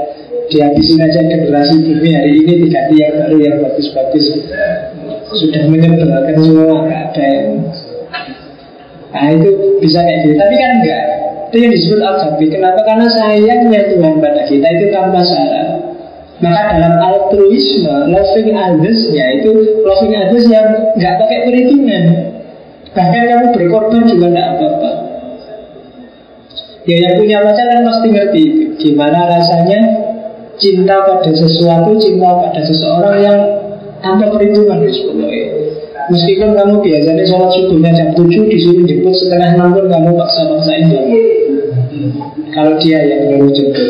dihabisin 0.48 1.00
aja 1.02 1.22
generasi 1.26 1.76
bumi 1.84 2.10
hari 2.14 2.32
ini 2.44 2.54
diganti 2.68 2.96
yang 3.00 3.14
baru 3.18 3.38
yang 3.40 3.58
bagus-bagus 3.64 4.26
sudah 5.34 5.62
menyebarkan 5.66 6.36
semua 6.38 6.86
nggak 6.86 7.02
ada 7.10 7.24
yang 7.26 7.48
Nah 9.14 9.30
itu 9.30 9.78
bisa 9.78 10.02
kayak 10.02 10.20
gitu. 10.26 10.36
Tapi 10.42 10.56
kan 10.58 10.70
enggak. 10.82 11.04
Itu 11.54 11.56
yang 11.62 11.74
disebut 11.78 12.00
al-jabi 12.02 12.46
Kenapa? 12.50 12.82
Karena 12.82 13.08
sayangnya 13.14 13.82
Tuhan 13.94 14.18
pada 14.18 14.42
kita 14.50 14.68
itu 14.74 14.86
tanpa 14.90 15.22
syarat. 15.22 15.70
Maka 16.42 16.76
dalam 16.76 16.98
altruisme 16.98 18.10
Loving 18.10 18.58
others-nya 18.58 19.26
itu 19.38 19.54
Loving 19.86 20.14
others 20.18 20.46
yang 20.50 20.68
nggak 20.98 21.14
pakai 21.22 21.40
perhitungan. 21.46 22.04
Bahkan 22.94 23.22
kamu 23.30 23.46
berkorban 23.54 24.02
juga 24.10 24.26
enggak 24.34 24.48
apa-apa. 24.58 24.92
Ya 26.84 26.96
yang 27.00 27.16
punya 27.16 27.38
pacar 27.40 27.64
kan 27.64 27.80
pasti 27.88 28.08
ngerti 28.12 28.44
Gimana 28.76 29.24
rasanya 29.24 29.80
Cinta 30.60 31.00
pada 31.08 31.32
sesuatu 31.32 31.96
Cinta 31.96 32.28
pada 32.44 32.60
seseorang 32.60 33.18
yang 33.24 33.40
Tanpa 34.04 34.36
perhitungan 34.36 34.84
Bismillah 34.84 35.63
Meskipun 36.12 36.50
kamu 36.58 36.76
biasanya 36.84 37.24
sholat 37.24 37.52
subuhnya 37.56 37.92
jam 37.96 38.10
7 38.12 38.28
Disuruh 38.28 38.84
jemput 38.84 39.14
setengah 39.16 39.56
6 39.56 39.76
pun 39.76 39.86
kamu 39.88 40.10
paksa-paksain 40.20 40.84
bangun 40.92 41.24
Kalau 42.52 42.74
dia 42.82 43.00
yang 43.04 43.22
nyuruh 43.32 43.52
jemput 43.56 43.90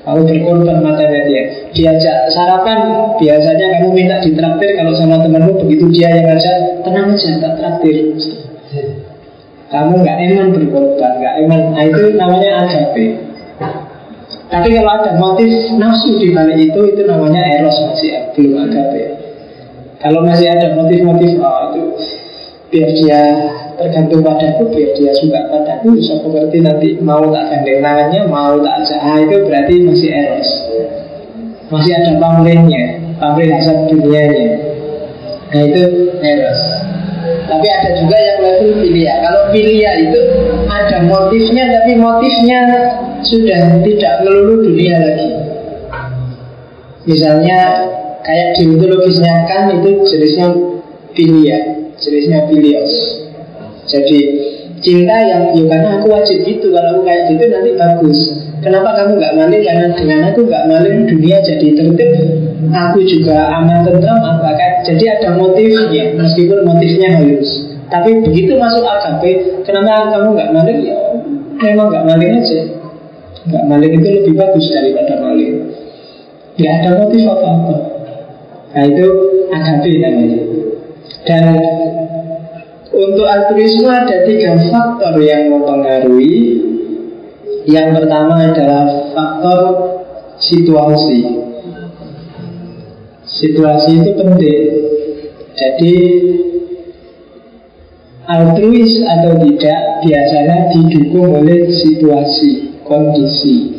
Kamu 0.00 0.20
berkorban 0.24 0.78
matanya 0.80 1.20
dia 1.28 1.42
Diajak 1.76 2.32
sarapan 2.32 2.78
Biasanya 3.20 3.66
kamu 3.76 3.88
minta 3.92 4.16
ditraktir 4.24 4.70
Kalau 4.80 4.92
sama 4.96 5.20
temanmu 5.20 5.60
begitu 5.66 5.92
dia 5.92 6.08
yang 6.08 6.32
ngajak 6.32 6.56
Tenang 6.86 7.12
aja 7.12 7.30
tak 7.36 7.52
traktir 7.60 8.16
Kamu 9.70 10.02
nggak 10.02 10.18
eman 10.18 10.50
berkorban, 10.50 11.12
nggak 11.22 11.34
eman. 11.46 11.60
Nah 11.70 11.82
itu 11.86 12.18
namanya 12.18 12.66
agape. 12.66 13.22
Tapi 14.50 14.68
kalau 14.74 14.90
ada 14.98 15.14
motif 15.14 15.46
nafsu 15.78 16.18
di 16.18 16.34
balik 16.34 16.58
itu, 16.58 16.80
itu 16.90 17.06
namanya 17.06 17.38
eros 17.38 17.78
masih 17.86 18.34
belum 18.34 18.66
agape. 18.66 19.19
Kalau 20.00 20.24
masih 20.24 20.48
ada 20.48 20.72
motif-motif, 20.80 21.36
oh 21.44 21.60
itu 21.76 21.82
biar 22.72 22.88
dia 22.96 23.20
tergantung 23.76 24.24
padaku, 24.24 24.72
biar 24.72 24.96
dia 24.96 25.12
suka 25.12 25.44
padaku, 25.52 25.92
bisa 25.92 26.16
mengerti 26.24 26.58
nanti 26.64 26.88
mau 27.04 27.20
tak 27.28 27.52
gandeng 27.52 27.84
tangannya, 27.84 28.20
mau 28.24 28.56
tak 28.64 28.80
ajak, 28.80 29.00
ah 29.04 29.16
itu 29.20 29.36
berarti 29.44 29.74
masih 29.84 30.08
eros. 30.08 30.50
Masih 31.68 31.92
ada 32.00 32.16
pamrihnya, 32.16 32.82
pamrih 33.20 33.52
hasad 33.52 33.92
dunianya. 33.92 34.48
Nah 35.52 35.62
itu 35.68 35.82
eros. 36.24 36.60
Tapi 37.50 37.66
ada 37.68 37.90
juga 38.00 38.16
yang 38.16 38.38
level 38.40 38.72
filia. 38.80 39.12
Kalau 39.20 39.42
filia 39.52 39.90
itu 40.00 40.20
ada 40.64 40.96
motifnya, 41.04 41.64
tapi 41.76 41.92
motifnya 42.00 42.60
sudah 43.20 43.60
tidak 43.84 44.12
melulu 44.24 44.64
dunia 44.64 44.96
lagi. 44.96 45.28
Misalnya 47.04 47.58
kayak 48.30 48.48
di 48.54 48.62
mitologisnya 48.70 49.34
kan 49.50 49.74
itu 49.74 50.06
jenisnya 50.06 50.46
filia, 51.18 51.58
jenisnya 51.98 52.46
filios. 52.46 52.92
Jadi 53.90 54.18
cinta 54.78 55.16
yang 55.26 55.50
ya 55.50 55.64
karena 55.66 55.98
aku 55.98 56.06
wajib 56.14 56.46
gitu 56.46 56.70
kalau 56.70 56.94
aku 56.94 57.02
kayak 57.10 57.26
gitu 57.34 57.42
nanti 57.50 57.70
bagus. 57.74 58.18
Kenapa 58.62 58.94
kamu 58.94 59.18
nggak 59.18 59.34
maling? 59.34 59.62
Karena 59.66 59.86
dengan 59.98 60.20
aku 60.30 60.46
nggak 60.46 60.64
maling 60.70 61.10
dunia 61.10 61.42
jadi 61.42 61.68
tertib. 61.74 62.10
Aku 62.70 63.02
juga 63.02 63.50
aman 63.50 63.82
tentram, 63.82 64.20
aku 64.22 64.46
akan 64.46 64.70
jadi 64.86 65.04
ada 65.18 65.34
motifnya 65.34 66.14
meskipun 66.14 66.62
motifnya 66.62 67.18
halus. 67.18 67.66
Tapi 67.90 68.22
begitu 68.22 68.54
masuk 68.54 68.86
AKP, 68.86 69.22
kenapa 69.66 70.14
kamu 70.14 70.38
nggak 70.38 70.50
maling? 70.54 70.78
Ya 70.86 70.98
memang 71.58 71.90
nggak 71.90 72.06
maling 72.06 72.30
aja. 72.38 72.60
Nggak 73.50 73.64
maling 73.66 73.92
itu 73.98 74.08
lebih 74.22 74.34
bagus 74.38 74.66
daripada 74.70 75.18
maling. 75.18 75.74
Nggak 76.54 76.72
ada 76.78 76.90
motif 77.02 77.22
apa-apa. 77.26 77.89
Nah 78.70 78.82
itu 78.86 79.06
AKP 79.50 79.84
namanya. 79.98 80.40
Dan 81.26 81.44
untuk 82.90 83.26
altruisme 83.26 83.90
ada 83.90 84.26
tiga 84.26 84.54
faktor 84.70 85.18
yang 85.22 85.50
mempengaruhi. 85.50 86.38
Yang 87.68 87.88
pertama 88.02 88.50
adalah 88.50 89.14
faktor 89.14 89.60
situasi. 90.40 91.20
Situasi 93.26 93.90
itu 94.00 94.10
penting. 94.16 94.62
Jadi 95.54 95.94
altruis 98.26 99.02
atau 99.04 99.38
tidak 99.44 99.80
biasanya 100.06 100.58
didukung 100.72 101.42
oleh 101.42 101.68
situasi, 101.68 102.80
kondisi. 102.86 103.69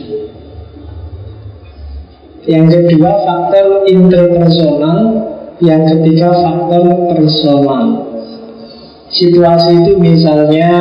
Yang 2.49 2.89
kedua 2.89 3.11
faktor 3.21 3.85
interpersonal, 3.85 4.99
yang 5.61 5.85
ketiga 5.85 6.33
faktor 6.33 7.13
personal. 7.13 7.85
Situasi 9.11 9.83
itu 9.83 9.99
misalnya 9.99 10.71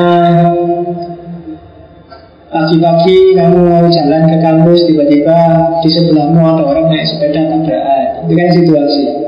Pagi-pagi 2.50 3.38
kamu 3.38 3.62
mau 3.62 3.86
jalan 3.86 4.26
ke 4.26 4.36
kampus 4.42 4.82
Tiba-tiba 4.90 5.38
di 5.82 5.88
sebelahmu 5.90 6.38
ada 6.42 6.62
orang 6.66 6.90
naik 6.90 7.06
sepeda 7.06 7.46
tabrakan. 7.46 8.26
Itu 8.26 8.32
kan 8.34 8.48
situasi 8.50 9.19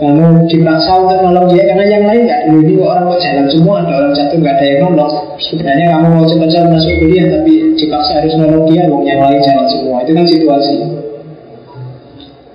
Kamu 0.00 0.48
dipaksa 0.48 0.96
untuk 0.96 1.20
nolong 1.20 1.52
dia 1.52 1.68
Karena 1.68 1.84
yang 1.84 2.04
lain 2.08 2.24
nggak 2.24 2.40
dulu. 2.48 2.60
Ini 2.64 2.74
orang 2.80 3.04
kok 3.04 3.20
jalan 3.20 3.46
semua 3.52 3.74
Ada 3.84 3.92
orang 4.00 4.12
jatuh 4.16 4.38
nggak 4.40 4.54
ada 4.56 4.64
yang 4.64 4.80
nolong 4.88 5.12
Sebenarnya 5.36 5.86
kamu 5.92 6.06
mau 6.16 6.24
cepat-cepat 6.24 6.68
masuk 6.72 6.94
kuliah 7.04 7.26
Tapi 7.28 7.52
dipaksa 7.76 8.12
harus 8.16 8.34
nolong 8.40 8.64
dia 8.72 8.82
Wong 8.88 9.04
yang 9.04 9.20
lain 9.20 9.40
jalan 9.44 9.66
semua. 9.68 9.96
Itu 10.00 10.12
kan 10.16 10.24
situasi. 10.24 10.76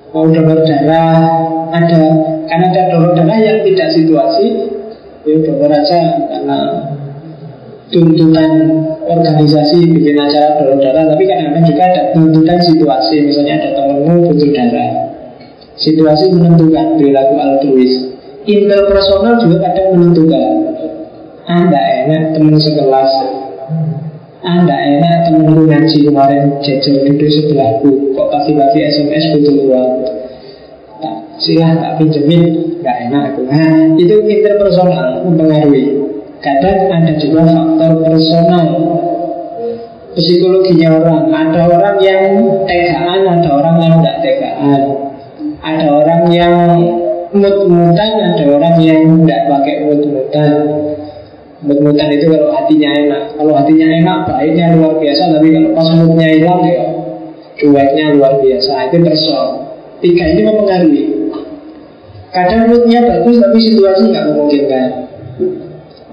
Mau 0.09 0.25
donor 0.33 0.59
darah 0.65 1.17
Ada. 1.69 2.03
Karena 2.49 2.65
ada 2.73 2.81
donor 2.89 3.11
darah 3.13 3.37
yang 3.37 3.61
tidak 3.61 3.89
situasi 3.93 4.45
ya 5.25 5.37
donor 5.41 5.73
aja 5.73 5.99
karena 6.29 6.57
tuntutan 7.89 8.49
organisasi 9.05 9.77
bikin 9.93 10.17
acara 10.17 10.57
donor 10.57 10.81
darah. 10.81 11.13
Tapi 11.13 11.23
kadang-kadang 11.29 11.65
juga 11.69 11.83
ada 11.93 12.01
tuntutan 12.17 12.57
situasi 12.57 13.15
misalnya 13.21 13.53
ada 13.61 13.69
temenmu 13.77 14.33
butuh 14.33 14.49
darah 14.49 15.14
situasi 15.80 16.32
menentukan 16.32 16.99
perilaku 16.99 17.36
altruis 17.39 17.93
interpersonal 18.47 19.39
juga 19.43 19.57
kadang 19.69 19.99
menentukan 19.99 20.43
anda 21.45 21.82
enak 22.05 22.36
teman 22.36 22.55
sekelas 22.57 23.11
anda 24.45 24.76
enak 24.76 25.15
temenku 25.30 25.65
ngaji 25.65 25.97
kemarin 26.05 26.57
jajar 26.61 27.01
duduk 27.05 27.30
sebelahku 27.30 27.89
kok 28.13 28.28
pagi-pagi 28.30 28.80
SMS 28.86 29.23
butuh 29.36 29.55
uang 29.65 29.91
tak 31.01 31.15
silah 31.41 31.71
tak 31.82 31.91
pinjemin 31.99 32.65
nggak 32.86 32.97
enak 33.09 33.23
aku. 33.34 33.41
Nah, 33.49 33.97
itu 33.97 34.15
interpersonal 34.30 35.26
mempengaruhi. 35.26 35.97
Kadang 36.38 36.86
ada 36.93 37.17
juga 37.17 37.41
faktor 37.49 38.05
personal 38.05 38.67
psikologinya 40.13 41.01
orang. 41.01 41.23
Ada 41.34 41.61
orang 41.65 41.97
yang 42.05 42.26
tegaan, 42.69 43.26
ada 43.26 43.49
orang 43.49 43.76
yang 43.82 43.93
tidak 44.05 44.17
tegaan. 44.21 44.82
Ada 45.66 45.86
orang 45.89 46.24
yang 46.30 46.53
mut-mutan, 47.34 48.11
ada 48.22 48.43
orang 48.45 48.78
yang 48.86 49.01
tidak 49.26 49.41
pakai 49.49 49.76
mut-mutan. 49.89 50.51
Mut-mutan 51.66 52.07
itu 52.13 52.30
kalau 52.30 52.53
hatinya 52.53 52.89
enak. 52.93 53.24
Kalau 53.34 53.53
hatinya 53.57 53.88
enak, 53.89 54.18
baiknya 54.30 54.78
luar 54.78 55.01
biasa. 55.01 55.34
Tapi 55.34 55.47
kalau 55.49 55.70
pas 55.74 55.89
moodnya 55.97 56.28
hilang 56.30 56.61
ya 56.70 56.78
cueknya 57.57 58.05
luar 58.13 58.38
biasa. 58.38 58.93
Itu 58.93 58.97
person. 59.01 59.47
Tiga 60.05 60.24
ini 60.38 60.41
mempengaruhi. 60.45 61.03
Kadang 62.30 62.70
moodnya 62.70 62.99
bagus 63.01 63.41
tapi 63.41 63.57
situasi 63.57 64.03
nggak 64.13 64.26
memungkinkan. 64.30 64.89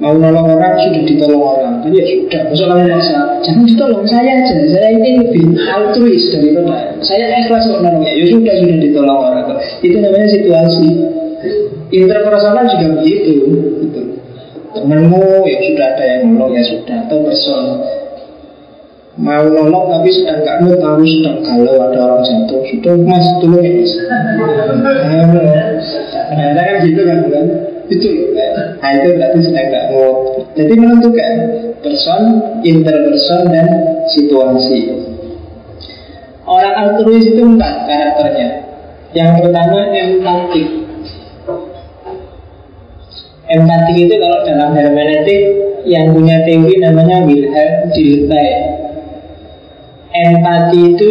Mau 0.02 0.18
nolong 0.18 0.58
orang 0.58 0.74
sudah 0.82 1.02
ditolong 1.06 1.46
orang, 1.46 1.78
tapi 1.78 1.94
ya 1.94 2.04
sudah. 2.10 2.42
Masuk 2.50 2.66
kamu 2.66 2.84
maksa, 2.90 3.18
jangan 3.46 3.64
ditolong 3.70 4.04
saya 4.10 4.32
aja. 4.42 4.56
Saya 4.66 4.88
ini 4.98 5.10
lebih 5.22 5.44
altruis 5.70 6.26
daripada 6.34 6.98
saya 7.06 7.26
ikhlas 7.38 7.70
kok 7.70 7.78
nolongnya. 7.86 8.10
Ya 8.18 8.24
sudah 8.26 8.54
sudah 8.58 8.78
ditolong 8.82 9.20
orang. 9.30 9.46
Itu 9.78 9.96
namanya 10.02 10.28
situasi. 10.34 10.88
Interpersonal 11.94 12.66
juga 12.66 12.86
begitu. 12.98 13.32
Gitu. 13.78 14.00
Temenmu 14.74 15.46
ya 15.46 15.58
sudah 15.70 15.86
ada 15.94 16.04
yang 16.18 16.34
nolong 16.34 16.50
ya 16.58 16.64
sudah 16.66 16.96
atau 17.06 17.18
person 17.22 17.62
mau 19.20 19.44
nolong 19.44 19.92
tapi 19.92 20.08
sedang 20.08 20.40
gak 20.40 20.64
mood 20.64 20.80
tahu 20.80 21.04
sedang 21.04 21.44
galau 21.44 21.84
ada 21.84 22.00
orang 22.00 22.24
jatuh 22.24 22.64
sudah 22.64 22.96
mas 23.04 23.26
tolong 23.44 23.60
ya 23.60 23.72
mas 23.76 23.92
nah, 26.32 26.52
kan 26.56 26.76
gitu 26.80 27.00
kan 27.04 27.18
kan 27.28 27.46
itu. 27.90 28.36
Nah 28.82 28.90
itu 28.98 29.08
berarti 29.16 29.38
sedang 29.42 29.66
gak 29.70 29.86
mood 29.94 30.16
jadi 30.52 30.74
menentukan 30.76 31.32
person 31.80 32.22
interperson 32.60 33.42
dan 33.48 33.66
situasi. 34.12 34.80
Orang 36.44 36.74
altruis 36.76 37.24
itu 37.24 37.40
empat 37.40 37.88
karakternya. 37.88 38.48
Yang 39.16 39.30
pertama 39.46 39.78
empatik. 39.94 40.68
Empatik 43.52 43.96
itu 43.96 44.14
kalau 44.16 44.38
dalam 44.44 44.70
hermeneutik 44.76 45.42
yang 45.88 46.12
punya 46.12 46.40
teori 46.44 46.76
namanya 46.80 47.24
Wilhelm 47.24 47.92
Dilthey. 47.92 48.50
Empati 50.12 50.80
itu 50.92 51.10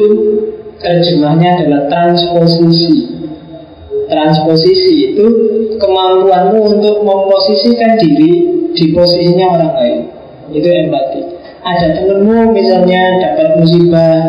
terjemahnya 0.78 1.62
adalah 1.62 1.82
transposisi. 1.90 3.21
Transposisi 4.12 5.16
itu 5.16 5.26
kemampuanmu 5.80 6.60
untuk 6.76 7.00
memposisikan 7.00 7.96
diri 7.96 8.32
di 8.76 8.86
posisinya 8.92 9.46
orang 9.56 9.72
lain. 9.80 10.00
Itu 10.52 10.68
empati. 10.68 11.22
Ada 11.64 11.88
temenmu 11.96 12.52
misalnya 12.52 13.24
dapat 13.24 13.56
musibah, 13.56 14.20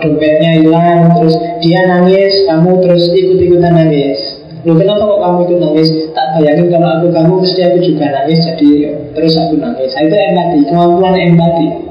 dompetnya 0.00 0.64
hilang, 0.64 1.12
terus 1.20 1.36
dia 1.60 1.84
nangis, 1.84 2.48
kamu 2.48 2.80
terus 2.80 3.04
ikut-ikutan 3.12 3.76
nangis. 3.76 4.40
Loh 4.64 4.80
kenapa 4.80 5.04
kok 5.04 5.20
kamu 5.20 5.38
ikut 5.44 5.58
nangis? 5.60 5.88
Tak 6.16 6.26
bayangin 6.40 6.72
kalau 6.72 6.88
aku 6.96 7.06
kamu 7.12 7.32
pasti 7.44 7.60
aku 7.68 7.78
juga 7.84 8.06
nangis, 8.08 8.40
jadi 8.48 8.70
terus 9.12 9.36
aku 9.36 9.60
nangis. 9.60 9.92
Nah, 9.92 10.02
itu 10.08 10.16
empati, 10.16 10.58
kemampuan 10.72 11.14
empati 11.14 11.88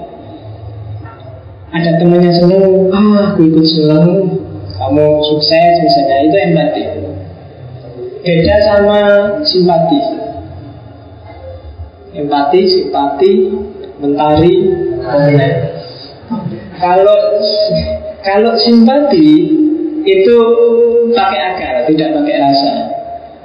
ada 1.68 2.00
temannya 2.00 2.32
seneng 2.32 2.90
ah 2.96 3.34
aku 3.34 3.54
ikut 3.54 3.66
seneng 3.68 4.40
kamu 4.72 5.06
sukses 5.20 5.74
misalnya 5.84 6.16
itu 6.26 6.38
empati 6.48 6.82
beda 8.28 8.56
sama 8.68 9.00
simpati. 9.48 10.02
Empati 12.12 12.62
simpati 12.68 13.32
mentari 14.04 14.56
kalau 16.78 17.18
kalau 18.20 18.54
simpati 18.60 19.30
itu 20.04 20.38
pakai 21.16 21.42
akal 21.56 21.76
tidak 21.88 22.10
pakai 22.20 22.36
rasa. 22.44 22.74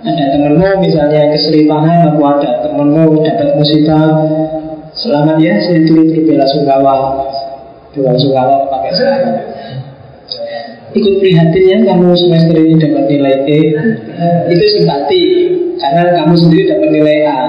Ada 0.02 0.34
temenmu 0.34 0.82
misalnya 0.82 1.30
kesulitan 1.30 2.10
aku 2.10 2.26
ada. 2.26 2.66
Temenmu 2.66 3.22
dapat 3.22 3.54
musibah 3.54 4.18
Selamat 4.92 5.40
ya, 5.40 5.56
saya 5.56 5.88
turut 5.88 6.12
berbela 6.12 6.44
sungkawa. 6.52 7.24
Bela 7.96 8.12
sungkawa 8.12 8.68
pakai 8.68 8.92
selamat 8.92 9.61
Ikut 10.92 11.14
prihatin 11.24 11.64
ya 11.64 11.78
kamu 11.88 12.12
semester 12.12 12.56
ini 12.60 12.76
dapat 12.76 13.04
nilai 13.08 13.36
E 13.48 13.60
Itu 14.52 14.64
simpati 14.76 15.22
Karena 15.80 16.12
kamu 16.20 16.34
sendiri 16.36 16.68
dapat 16.68 16.88
nilai 16.92 17.18
A. 17.24 17.42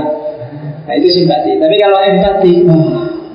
Nah 0.83 0.93
itu 0.99 1.07
simpati. 1.11 1.59
Tapi 1.59 1.75
kalau 1.79 1.99
empati 1.99 2.53
Wah 2.63 2.87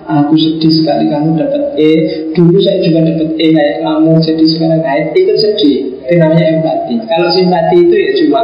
aku 0.09 0.32
sedih 0.40 0.72
sekali 0.72 1.12
kamu 1.12 1.36
dapat 1.36 1.76
E. 1.76 1.92
Dulu 2.32 2.56
saya 2.56 2.80
juga 2.80 3.04
dapat 3.04 3.36
E 3.36 3.46
kayak 3.52 3.76
kamu 3.84 4.12
Jadi 4.24 4.44
sekarang 4.48 4.80
naik 4.80 5.12
Itu 5.12 5.34
sedih. 5.36 5.76
Itu 6.09 6.14
namanya 6.16 6.44
empati 6.56 6.94
Kalau 7.04 7.28
simpati 7.28 7.76
itu 7.76 7.94
ya 7.94 8.11
cuma 8.24 8.40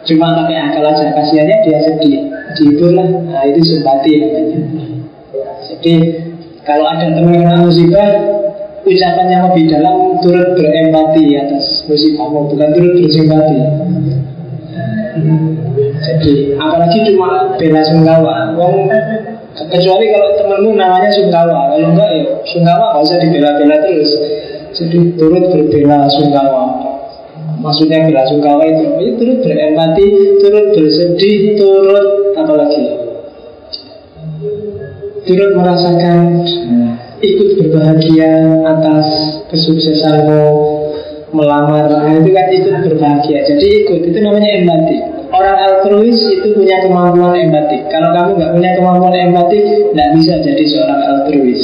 Cuma 0.00 0.32
pakai 0.32 0.56
akal 0.68 0.84
aja. 0.84 1.12
Kasihannya 1.16 1.56
dia 1.64 1.78
sedih. 1.80 2.28
Dihiburlah 2.60 3.08
Nah 3.08 3.42
itu 3.48 3.60
simpati 3.64 4.20
namanya. 4.20 4.58
Jadi 5.64 5.94
kalau 6.60 6.84
ada 6.92 7.08
teman 7.08 7.40
kena 7.40 7.64
musibah 7.64 8.08
Ucapan 8.80 9.26
yang 9.28 9.42
lebih 9.50 9.64
dalam 9.68 10.16
Turut 10.24 10.56
berempati 10.56 11.24
atas 11.36 11.84
musibahmu 11.84 12.48
Bukan 12.52 12.68
turut 12.76 12.92
bersimpati. 12.96 13.60
Jadi 16.00 16.56
apalagi 16.56 16.98
cuma 17.12 17.56
bela 17.60 17.82
sungkawa. 17.84 18.56
Wong 18.56 18.88
Kecuali 19.50 20.06
kalau 20.14 20.28
temenmu 20.38 20.70
namanya 20.78 21.10
Sungkawa. 21.12 21.74
Kalau 21.74 21.92
enggak 21.92 22.10
ya 22.14 22.24
Sungkawa 22.48 22.84
nggak 22.94 23.04
usah 23.04 23.18
dibela-bela 23.18 23.76
terus. 23.84 24.10
Jadi 24.78 24.98
turut 25.18 25.44
berbela 25.50 26.06
Sungkawa. 26.08 26.64
Maksudnya 27.60 28.08
bela 28.08 28.24
Sungkawa 28.24 28.64
itu 28.64 28.82
ya, 28.88 29.12
Turut 29.20 29.38
berempati 29.44 30.06
Turut 30.40 30.66
bersedih 30.72 31.60
Turut 31.60 32.06
apalagi 32.40 32.84
Turut 35.28 35.50
merasakan 35.52 36.40
Ikut 37.20 37.48
berbahagia 37.60 38.64
atas 38.64 39.06
kesuksesanmu 39.52 40.44
Melamar. 41.30 41.86
Nah, 41.86 42.10
Itu 42.18 42.30
kan 42.34 42.46
ikut 42.50 42.74
berbahagia. 42.90 43.46
Jadi 43.46 43.66
ikut, 43.86 44.00
itu 44.10 44.18
namanya 44.18 44.50
empati. 44.50 44.96
Orang 45.30 45.56
altruis 45.62 46.18
itu 46.26 46.58
punya 46.58 46.82
kemampuan 46.82 47.38
empati. 47.38 47.86
Kalau 47.86 48.10
kamu 48.10 48.30
nggak 48.34 48.52
punya 48.58 48.70
kemampuan 48.74 49.14
empati, 49.14 49.58
nggak 49.94 50.10
bisa 50.18 50.34
jadi 50.42 50.64
seorang 50.66 51.00
altruis. 51.06 51.62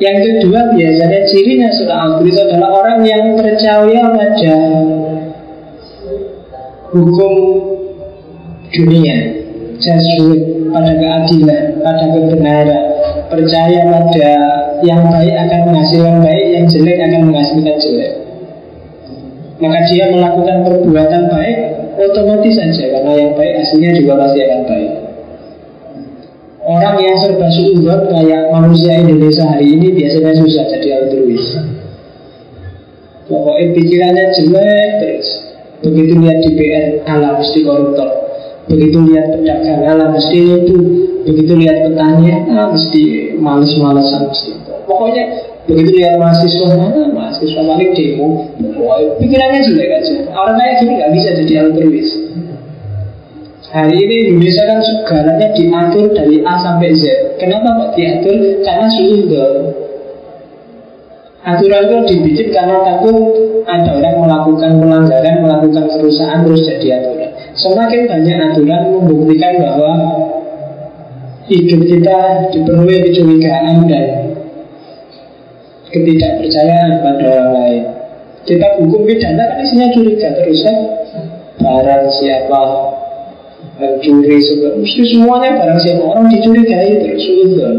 Yang 0.00 0.16
kedua 0.24 0.60
biasanya 0.72 1.20
cirinya 1.28 1.68
seorang 1.76 2.00
altruis 2.08 2.36
adalah 2.40 2.68
orang 2.72 2.98
yang 3.04 3.36
percaya 3.36 4.00
pada 4.16 4.56
hukum 6.96 7.34
dunia, 8.72 9.16
just 9.76 10.08
pada 10.72 10.92
keadilan, 10.96 11.84
pada 11.84 12.04
kebenaran, 12.16 12.91
percaya 13.32 13.80
pada 13.88 14.30
yang 14.84 15.00
baik 15.08 15.34
akan 15.34 15.60
menghasilkan 15.72 16.16
baik, 16.20 16.46
yang 16.52 16.64
jelek 16.68 16.98
akan 17.00 17.20
menghasilkan 17.32 17.76
jelek. 17.80 18.12
Maka 19.62 19.78
dia 19.88 20.04
melakukan 20.10 20.56
perbuatan 20.66 21.22
baik 21.32 21.58
otomatis 21.96 22.54
saja 22.58 22.84
karena 22.98 23.12
yang 23.14 23.32
baik 23.38 23.54
hasilnya 23.62 23.90
juga 23.96 24.12
pasti 24.20 24.38
akan 24.42 24.60
baik. 24.68 24.92
Orang 26.62 26.96
yang 27.02 27.16
serba 27.18 27.48
suudon 27.50 28.00
kayak 28.06 28.54
manusia 28.54 29.02
Indonesia 29.02 29.44
hari 29.50 29.66
ini 29.74 29.98
biasanya 29.98 30.32
susah 30.38 30.64
jadi 30.70 30.88
altruis. 31.02 31.46
Pokoknya 33.26 33.66
pikirannya 33.74 34.24
jelek 34.34 34.90
terus. 35.02 35.28
Begitu 35.82 36.14
lihat 36.22 36.38
DPR, 36.46 36.86
ala 37.10 37.42
mesti 37.42 37.66
koruptor. 37.66 38.21
Begitu 38.72 38.98
lihat 39.04 39.36
pedagang, 39.36 39.84
ala 39.84 40.16
mesti 40.16 40.64
itu. 40.64 40.76
Begitu 41.28 41.52
lihat 41.60 41.84
petani, 41.84 42.32
ala 42.48 42.72
mesti 42.72 43.36
males-malesan 43.36 44.32
mesti. 44.32 44.50
Pokoknya 44.88 45.24
begitu 45.68 46.00
lihat 46.00 46.16
mahasiswa, 46.16 46.72
mana 46.72 47.12
mahasiswa 47.12 47.60
paling 47.68 47.92
demo. 47.92 48.48
Pokoknya 48.56 49.06
pikirannya 49.20 49.60
jelek 49.60 49.90
aja. 50.00 50.14
Orang 50.32 50.56
kayak 50.56 50.74
gini 50.80 50.92
nggak 50.96 51.12
bisa 51.12 51.28
jadi 51.44 51.54
altruis. 51.68 52.10
Hari 53.72 53.96
ini 53.96 54.16
Indonesia 54.28 54.68
kan 54.68 54.78
segalanya 54.84 55.48
diatur 55.56 56.04
dari 56.12 56.44
A 56.44 56.60
sampai 56.60 56.92
Z. 56.92 57.08
Kenapa 57.40 57.72
kok 57.76 57.90
diatur? 57.96 58.36
Karena 58.64 58.86
suudon. 58.88 59.52
Aturan 61.42 61.82
itu 61.88 61.96
dibikin 62.12 62.48
karena 62.54 62.84
takut 62.86 63.16
ada 63.66 63.90
orang 63.98 64.16
melakukan 64.22 64.70
pelanggaran, 64.78 65.42
melakukan 65.42 65.84
kerusakan 65.88 66.46
terus 66.46 66.62
jadi 66.68 66.88
aturan. 67.00 67.21
Semakin 67.62 68.10
banyak 68.10 68.36
aturan 68.50 68.82
membuktikan 68.90 69.62
bahwa 69.62 69.92
hidup 71.46 71.80
kita 71.86 72.18
dipenuhi 72.50 73.06
kecurigaan 73.06 73.86
dan 73.86 74.06
ketidakpercayaan 75.94 76.98
pada 77.06 77.22
orang 77.22 77.50
lain. 77.54 77.82
Kita 78.42 78.82
hukum 78.82 79.06
pidana 79.06 79.54
kan 79.54 79.62
isinya 79.62 79.94
curiga 79.94 80.34
terus 80.34 80.66
kan? 80.66 80.78
Barang 81.62 82.10
siapa 82.10 82.62
mencuri 83.78 84.42
mesti 84.82 85.02
semuanya 85.06 85.62
barang 85.62 85.78
siapa. 85.78 86.02
Orang 86.02 86.26
dicurigai 86.34 86.98
terus 86.98 87.22
sudah 87.22 87.72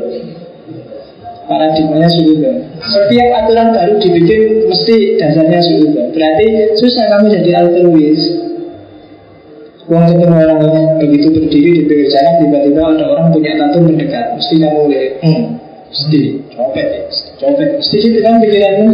paradigmanya 1.43 2.07
sudah 2.07 2.55
setiap 2.87 3.29
aturan 3.43 3.75
baru 3.75 3.93
dibikin 3.99 4.63
mesti 4.63 5.19
dasarnya 5.19 5.59
sudah 5.59 6.05
berarti 6.15 6.47
susah 6.79 7.05
kamu 7.11 7.25
jadi 7.35 7.51
altruis 7.59 8.21
Uang 9.83 10.03
ketemu 10.07 10.35
orang 10.47 10.59
begitu 10.95 11.27
berdiri 11.27 11.71
di 11.75 11.83
pinggir 11.83 12.07
jalan 12.07 12.33
tiba-tiba 12.39 12.81
ada 12.87 13.05
orang 13.11 13.27
punya 13.35 13.51
tato 13.59 13.77
mendekat. 13.83 14.25
Mesti 14.39 14.55
kamu 14.63 14.81
lihat 14.87 15.09
hmm, 15.19 15.43
mesti. 15.91 16.21
Copet. 16.55 16.87
Copet. 17.35 17.69
Mesti 17.83 17.97
itu 17.99 18.19
kan 18.23 18.39
pikiranmu. 18.39 18.91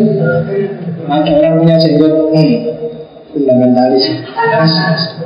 Ada 1.06 1.32
orang 1.38 1.54
punya 1.62 1.76
jenggot. 1.78 2.14
Hmm, 2.34 2.54
fundamentalis 3.30 4.06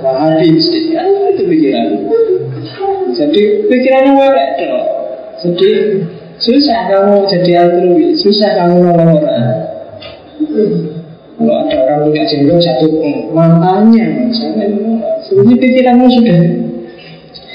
wahabi 0.03 0.47
mesti. 0.51 0.79
Kan 0.91 1.07
itu 1.31 1.43
pikiran. 1.47 1.87
Jadi 3.13 3.41
pikirannya 3.71 4.11
welek 4.19 4.49
dong 4.59 4.93
jadi 5.43 5.71
susah 6.39 6.79
kamu 6.87 7.27
jadi 7.27 7.51
altruis. 7.67 8.23
Susah 8.23 8.51
kamu 8.55 8.79
nolong 8.79 9.19
orang. 9.19 9.47
Kalau 11.33 11.55
ada 11.67 11.75
orang 11.83 11.99
punya 12.07 12.23
jenggot 12.23 12.63
satu 12.63 12.87
hmm, 12.87 13.35
makanya 13.35 14.31
jangan 14.31 14.71
ini 15.41 15.53
pikiranmu 15.57 16.07
sudah. 16.09 16.39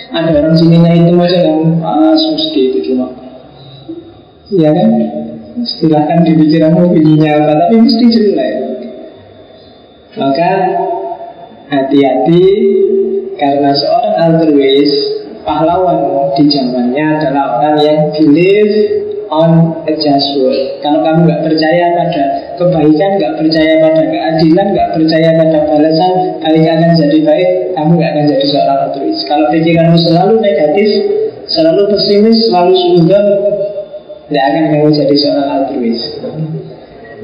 Ada 0.08 0.30
orang 0.40 0.56
sininya 0.56 0.90
itu 0.96 1.12
aja 1.20 1.38
kamu 1.44 1.84
ah 1.84 2.16
mesti 2.16 2.60
itu 2.72 2.78
cuma 2.90 3.12
ya 4.50 4.72
kan? 4.72 4.90
Silahkan 5.62 6.24
di 6.24 6.32
pikiranmu 6.38 6.96
ininya 6.96 7.30
apa 7.44 7.52
tapi 7.66 7.74
mesti 7.82 8.04
jelek. 8.08 8.54
Maka 10.18 10.50
hati-hati 11.68 12.44
karena 13.36 13.70
seorang 13.76 14.16
altruis 14.18 14.90
pahlawan 15.44 16.32
di 16.34 16.44
zamannya 16.50 17.04
adalah 17.20 17.44
orang 17.60 17.76
yang 17.84 18.00
believe 18.16 19.07
on 19.28 19.84
a 19.84 19.92
word. 20.40 20.60
Kalau 20.80 21.04
kamu 21.04 21.28
nggak 21.28 21.42
percaya 21.44 21.84
pada 21.92 22.22
kebaikan, 22.56 23.10
nggak 23.20 23.34
percaya 23.36 23.72
pada 23.84 24.02
keadilan, 24.08 24.66
nggak 24.72 24.90
percaya 24.96 25.28
pada 25.36 25.58
balasan, 25.68 26.12
kali 26.40 26.60
akan 26.64 26.90
jadi 26.96 27.18
baik, 27.24 27.50
kamu 27.76 27.90
nggak 28.00 28.10
akan 28.16 28.24
jadi 28.24 28.46
seorang 28.48 28.78
altruis. 28.88 29.18
Kalau 29.28 29.46
pikiranmu 29.52 29.98
selalu 30.00 30.34
negatif, 30.40 30.88
selalu 31.44 31.82
pesimis, 31.92 32.38
selalu 32.48 32.72
sudah, 32.72 33.24
tidak 34.32 34.44
akan 34.48 34.64
kamu 34.72 34.88
jadi 34.96 35.14
seorang 35.20 35.48
altruis. 35.60 36.00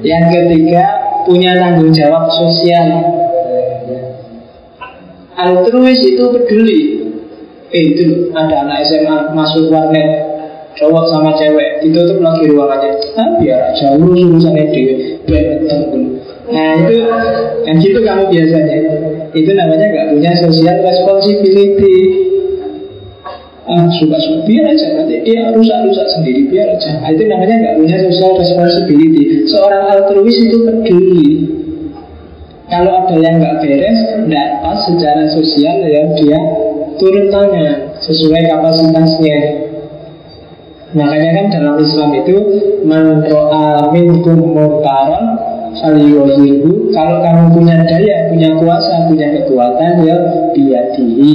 Yang 0.05 0.25
ketiga, 0.29 0.83
punya 1.25 1.57
tanggung 1.57 1.93
jawab 1.97 2.29
sosial. 2.29 2.89
Altruis 5.35 6.01
itu 6.05 6.25
peduli. 6.31 6.81
Itu 7.75 8.31
ada 8.39 8.63
anak 8.63 8.87
SMA 8.87 9.35
masuk 9.35 9.67
warnet 9.67 10.34
cowok 10.79 11.05
sama 11.11 11.31
cewek. 11.39 11.83
Ditutup 11.83 12.19
lagi 12.23 12.51
ruangannya 12.51 12.91
ah 13.19 13.29
biar 13.39 13.61
jauh 13.79 14.11
urusannya 14.11 14.65
dewi 14.71 14.95
nah 16.45 16.77
itu 16.77 16.97
kan 17.65 17.75
gitu 17.81 17.99
kamu 18.05 18.29
biasanya. 18.29 18.79
Itu 19.33 19.51
namanya 19.57 19.87
nggak 19.91 20.07
punya 20.13 20.31
social 20.37 20.77
responsibility. 20.85 21.99
Ah 23.65 23.89
suka 23.97 24.19
suka. 24.21 24.45
Biar 24.45 24.69
aja. 24.69 24.87
Nanti 25.01 25.25
dia 25.25 25.49
rusak 25.57 25.89
rusak 25.89 26.07
sendiri. 26.13 26.53
Biar 26.53 26.69
aja. 26.77 27.01
Nah, 27.01 27.09
itu 27.11 27.25
namanya 27.25 27.55
nggak 27.65 27.77
punya 27.81 27.97
social 28.05 28.33
responsibility. 28.37 29.49
Seorang 29.49 29.85
altruis 29.89 30.37
itu 30.37 30.59
peduli. 30.69 31.29
Kalau 32.69 32.93
ada 32.93 33.17
yang 33.17 33.41
nggak 33.41 33.65
beres 33.65 34.01
nggak 34.29 34.49
pas 34.61 34.79
secara 34.85 35.25
sosial 35.33 35.77
ya 35.85 36.03
dia 36.17 36.41
turun 36.97 37.29
tangan 37.33 37.97
sesuai 38.05 38.43
kapasitasnya 38.51 39.39
Makanya 40.95 41.31
kan 41.35 41.47
dalam 41.51 41.75
Islam 41.83 42.11
itu 42.23 42.37
Man 42.87 43.27
ro'a 43.27 43.91
minkum 43.91 44.39
munkaran 44.55 45.27
Faliyuhiru 45.75 46.95
Kalau 46.95 47.19
kamu 47.19 47.51
punya 47.51 47.83
daya, 47.83 48.31
punya 48.31 48.55
kuasa, 48.63 49.11
punya 49.11 49.27
kekuatan 49.43 50.07
Ya 50.07 50.17
biadihi 50.55 51.35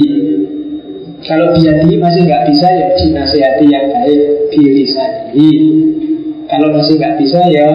Kalau 1.28 1.52
biadihi 1.52 2.00
masih 2.00 2.24
nggak 2.24 2.44
bisa 2.48 2.66
Ya 2.72 2.88
dinasihati 2.96 3.64
yang 3.68 3.86
baik 3.92 4.20
Bilisanihi 4.48 5.52
Kalau 6.48 6.72
masih 6.72 6.96
nggak 6.96 7.16
bisa 7.20 7.40
ya 7.52 7.68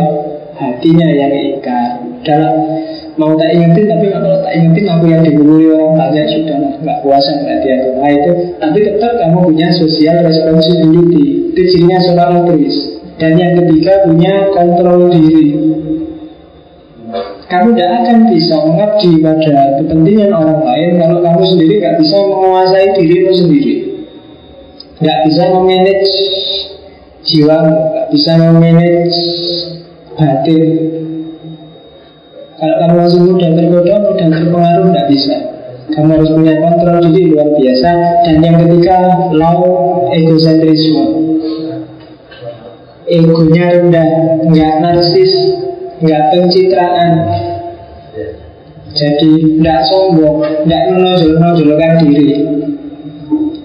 Hatinya 0.56 1.12
yang 1.12 1.36
ingkar. 1.36 2.00
Dalam 2.24 2.56
mau 3.16 3.32
tak 3.40 3.56
ingetin 3.56 3.88
tapi 3.88 4.12
kalau 4.12 4.44
tak 4.44 4.54
ingetin 4.60 4.92
aku 4.92 5.06
yang 5.08 5.24
dibully 5.24 5.72
orang 5.72 5.96
banyak 5.96 6.28
sudah 6.36 6.58
nggak 6.84 6.98
kuasa 7.00 7.32
berarti 7.44 7.68
aku 7.72 7.90
nah 7.96 8.12
itu 8.12 8.32
tapi 8.60 8.78
tetap 8.84 9.14
kamu 9.24 9.38
punya 9.40 9.68
social 9.72 10.18
responsibility 10.28 11.45
cirinya 11.64 11.98
seorang 12.04 12.30
altruis 12.44 12.76
dan 13.16 13.40
yang 13.40 13.56
ketiga 13.64 14.04
punya 14.04 14.34
kontrol 14.52 15.08
diri 15.08 15.56
kamu 17.46 17.78
tidak 17.78 17.92
akan 18.04 18.18
bisa 18.34 18.56
mengabdi 18.66 19.12
pada 19.24 19.56
kepentingan 19.80 20.32
orang 20.36 20.60
lain 20.66 20.90
kalau 21.00 21.18
kamu 21.24 21.44
sendiri 21.56 21.74
nggak 21.80 21.96
bisa 22.04 22.18
menguasai 22.28 22.88
dirimu 23.00 23.32
sendiri 23.32 23.74
nggak 25.00 25.20
bisa 25.32 25.44
memanage 25.54 26.16
jiwa 27.24 27.58
nggak 27.64 28.08
bisa 28.12 28.32
memanage 28.36 29.18
batin 30.20 30.64
kalau 32.56 32.76
kamu 32.80 32.96
masih 33.04 33.20
muda 33.20 33.48
tergoda, 33.52 33.96
mudah 34.00 34.28
terpengaruh, 34.32 34.88
tidak 34.88 35.08
bisa. 35.12 35.36
Kamu 35.92 36.10
harus 36.16 36.32
punya 36.32 36.54
kontrol 36.64 36.98
diri 37.12 37.36
luar 37.36 37.50
biasa. 37.52 37.90
Dan 38.24 38.36
yang 38.40 38.56
ketiga, 38.64 38.98
low 39.36 39.60
egocentrisme. 40.16 41.25
Egonya 43.06 43.66
rendah, 43.70 44.10
nggak 44.50 44.74
narsis, 44.82 45.34
nggak 46.02 46.22
pencitraan. 46.34 47.12
Jadi 48.96 49.60
tidak 49.60 49.80
sombong, 49.92 50.42
tidak 50.66 50.82
menonjol-nonjolkan 50.90 51.92
diri. 52.02 52.28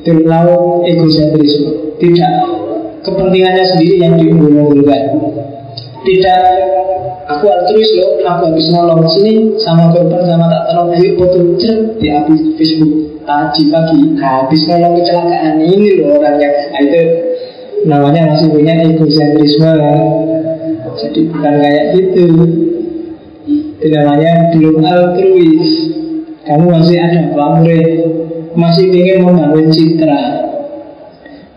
Itu 0.01 0.13
low 0.29 0.85
egocentrisme. 0.85 1.97
Tidak 1.97 2.33
kepentingannya 3.01 3.65
sendiri 3.65 3.97
yang 4.03 4.15
diunggul-unggulkan. 4.21 5.03
Tidak 6.05 6.41
aku 7.31 7.47
altruis 7.47 7.91
loh 7.97 8.19
aku 8.27 8.43
habis 8.51 8.67
nolong 8.75 9.07
sini 9.07 9.55
sama 9.63 9.95
korban 9.95 10.27
sama 10.27 10.51
tak 10.51 10.63
tolong 10.69 10.91
ayo 10.99 11.15
foto 11.15 11.39
cek 11.57 12.03
di 12.03 12.07
habis 12.11 12.41
Facebook 12.59 13.23
tadi 13.23 13.63
pagi 13.71 14.01
habis 14.19 14.61
nolong 14.67 14.99
kecelakaan 14.99 15.63
ini 15.63 16.03
loh 16.03 16.19
orangnya 16.19 16.51
nah, 16.75 16.81
itu 16.83 17.01
namanya 17.89 18.37
masih 18.37 18.49
punya 18.53 18.75
egocentrisme 18.85 19.73
jadi 21.01 21.21
bukan 21.33 21.55
kayak 21.61 21.85
gitu. 21.97 22.27
Itu 23.81 23.87
namanya 23.89 24.53
belum 24.53 24.77
altruis. 24.85 25.69
Kamu 26.45 26.67
masih 26.69 26.97
ada 27.01 27.21
pamrih 27.33 27.85
masih 28.53 28.91
ingin 28.93 29.25
membangun 29.25 29.73
citra. 29.73 30.23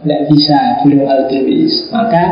Tidak 0.04 0.22
bisa 0.32 0.60
belum 0.84 1.08
altruis. 1.08 1.88
Maka 1.92 2.24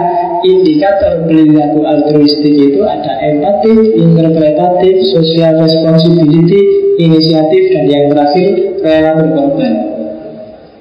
indikator 0.43 1.23
perilaku 1.27 1.87
altruistik 1.87 2.51
itu 2.51 2.83
ada 2.83 3.11
empatik, 3.31 3.95
interpretatif, 3.95 4.95
social 5.15 5.55
responsibility, 5.63 6.61
inisiatif, 6.99 7.63
dan 7.71 7.85
yang 7.87 8.05
terakhir 8.11 8.49
rela 8.83 9.11
berkorban. 9.23 9.73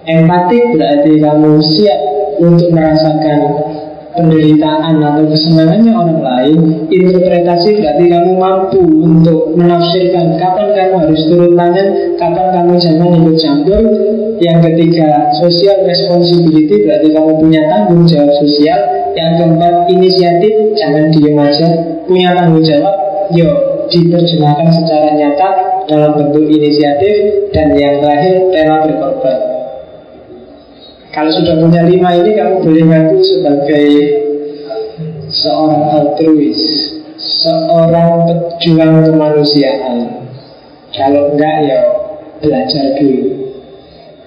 Empatik 0.03 0.65
berarti 0.75 1.13
kamu 1.23 1.63
siap 1.63 2.10
untuk 2.41 2.73
merasakan 2.73 3.41
penderitaan 4.11 4.99
atau 4.99 5.23
kesenangannya 5.31 5.93
orang 5.95 6.21
lain 6.21 6.59
Interpretasi 6.91 7.79
berarti 7.79 8.05
kamu 8.11 8.33
mampu 8.35 8.83
untuk 8.83 9.55
menafsirkan 9.55 10.35
kapan 10.35 10.69
kamu 10.75 10.95
harus 11.07 11.23
turun 11.31 11.55
tangan 11.55 11.89
Kapan 12.19 12.47
kamu 12.53 12.73
jangan 12.77 13.17
ikut 13.17 13.37
campur. 13.41 13.83
Yang 14.41 14.59
ketiga, 14.73 15.29
social 15.37 15.85
responsibility 15.85 16.89
berarti 16.89 17.09
kamu 17.13 17.33
punya 17.41 17.61
tanggung 17.69 18.09
jawab 18.09 18.33
sosial. 18.41 18.81
Yang 19.13 19.31
keempat, 19.37 19.75
inisiatif, 19.93 20.55
jangan 20.81 21.13
diem 21.13 21.37
aja. 21.37 21.69
Punya 22.09 22.33
tanggung 22.37 22.65
jawab, 22.65 22.97
yuk 23.37 23.53
diterjemahkan 23.93 24.69
secara 24.73 25.13
nyata 25.17 25.49
dalam 25.89 26.13
bentuk 26.17 26.45
inisiatif. 26.49 27.49
Dan 27.53 27.77
yang 27.77 28.01
terakhir, 28.01 28.49
rela 28.53 28.77
berkorban 28.85 29.60
kalau 31.11 31.31
sudah 31.35 31.59
punya 31.59 31.83
lima 31.91 32.15
ini 32.23 32.39
kamu 32.39 32.63
boleh 32.63 32.85
ngaku 32.87 33.19
sebagai 33.19 33.89
seorang 35.27 35.83
altruis, 35.91 36.63
seorang 37.19 38.31
pejuang 38.31 39.11
kemanusiaan. 39.11 40.31
Kalau 40.95 41.35
enggak 41.35 41.57
ya 41.67 41.79
belajar 42.39 42.85
dulu. 42.99 43.27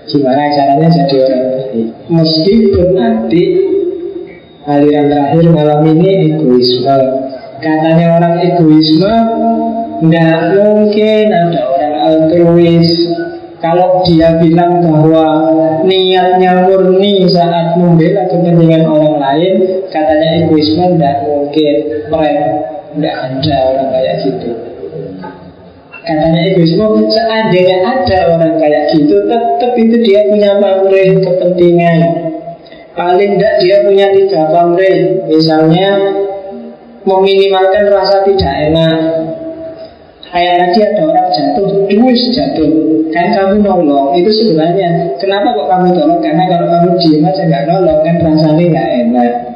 Gimana 0.04 0.52
caranya 0.52 0.88
jadi 0.92 1.16
orang 1.24 1.44
baik? 1.56 1.88
Meskipun 2.12 2.88
nanti 3.00 3.44
aliran 4.68 5.08
terakhir 5.08 5.46
malam 5.56 5.88
ini 5.88 6.36
egoisme. 6.36 7.00
Katanya 7.64 8.20
orang 8.20 8.36
egoisme, 8.44 9.16
enggak 10.04 10.60
mungkin 10.60 11.26
ada 11.32 11.62
orang 11.64 11.96
altruis 12.12 12.92
kalau 13.64 14.04
dia 14.04 14.36
bilang 14.44 14.84
bahwa 14.84 15.56
niatnya 15.88 16.68
murni 16.68 17.24
saat 17.32 17.80
membela 17.80 18.28
kepentingan 18.28 18.84
orang 18.84 19.16
lain, 19.24 19.54
katanya 19.88 20.44
egoisme 20.44 20.83
tidak 20.96 21.16
mungkin, 21.26 21.76
prank, 22.08 22.40
tidak 22.94 23.16
ada 23.18 23.58
orang 23.74 23.90
kayak 23.90 24.16
gitu. 24.22 24.50
Katanya 26.04 26.42
egoisme, 26.52 27.08
seandainya 27.08 27.78
ada 27.88 28.18
orang 28.36 28.60
kayak 28.60 28.92
gitu, 28.92 29.16
tetap 29.24 29.72
itu 29.80 29.96
dia 30.04 30.28
punya 30.28 30.60
pamrih 30.60 31.24
kepentingan. 31.24 32.00
Paling 32.94 33.40
tidak 33.40 33.56
dia 33.64 33.76
punya 33.88 34.08
tiga 34.12 34.42
pamrih, 34.52 35.26
misalnya 35.32 35.90
meminimalkan 37.08 37.88
rasa 37.88 38.28
tidak 38.28 38.54
enak, 38.70 39.00
Kayak 40.34 40.74
tadi 40.74 40.80
ada 40.82 41.02
orang 41.14 41.30
jatuh, 41.30 41.70
duis 41.94 42.22
jatuh 42.34 42.74
Kan 43.14 43.38
kamu 43.38 43.62
nolong, 43.62 44.18
itu 44.18 44.34
sebenarnya 44.34 45.14
Kenapa 45.22 45.54
kok 45.54 45.70
kamu 45.70 45.94
tolong? 45.94 46.26
Karena 46.26 46.50
kalau 46.50 46.74
kamu 46.74 46.90
diem 46.98 47.22
aja 47.22 47.44
nggak 47.46 47.66
nolong 47.70 48.02
Kan 48.02 48.16
rasanya 48.18 48.64
nggak 48.66 48.90
enak 49.06 49.53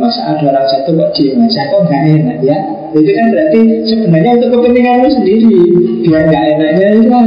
Masa 0.00 0.20
ada 0.32 0.44
orang 0.48 0.64
jatuh 0.64 0.96
kok 0.96 1.10
diem 1.12 1.44
aja 1.44 1.62
Kok 1.68 1.80
nggak 1.84 2.02
enak 2.08 2.38
ya? 2.40 2.58
Itu 2.96 3.10
kan 3.12 3.26
berarti 3.28 3.60
sebenarnya 3.84 4.30
untuk 4.40 4.48
kepentinganmu 4.56 5.08
sendiri 5.12 5.60
Biar 6.08 6.22
nggak 6.32 6.44
enaknya 6.56 6.86
itu 6.96 7.08
kan. 7.12 7.26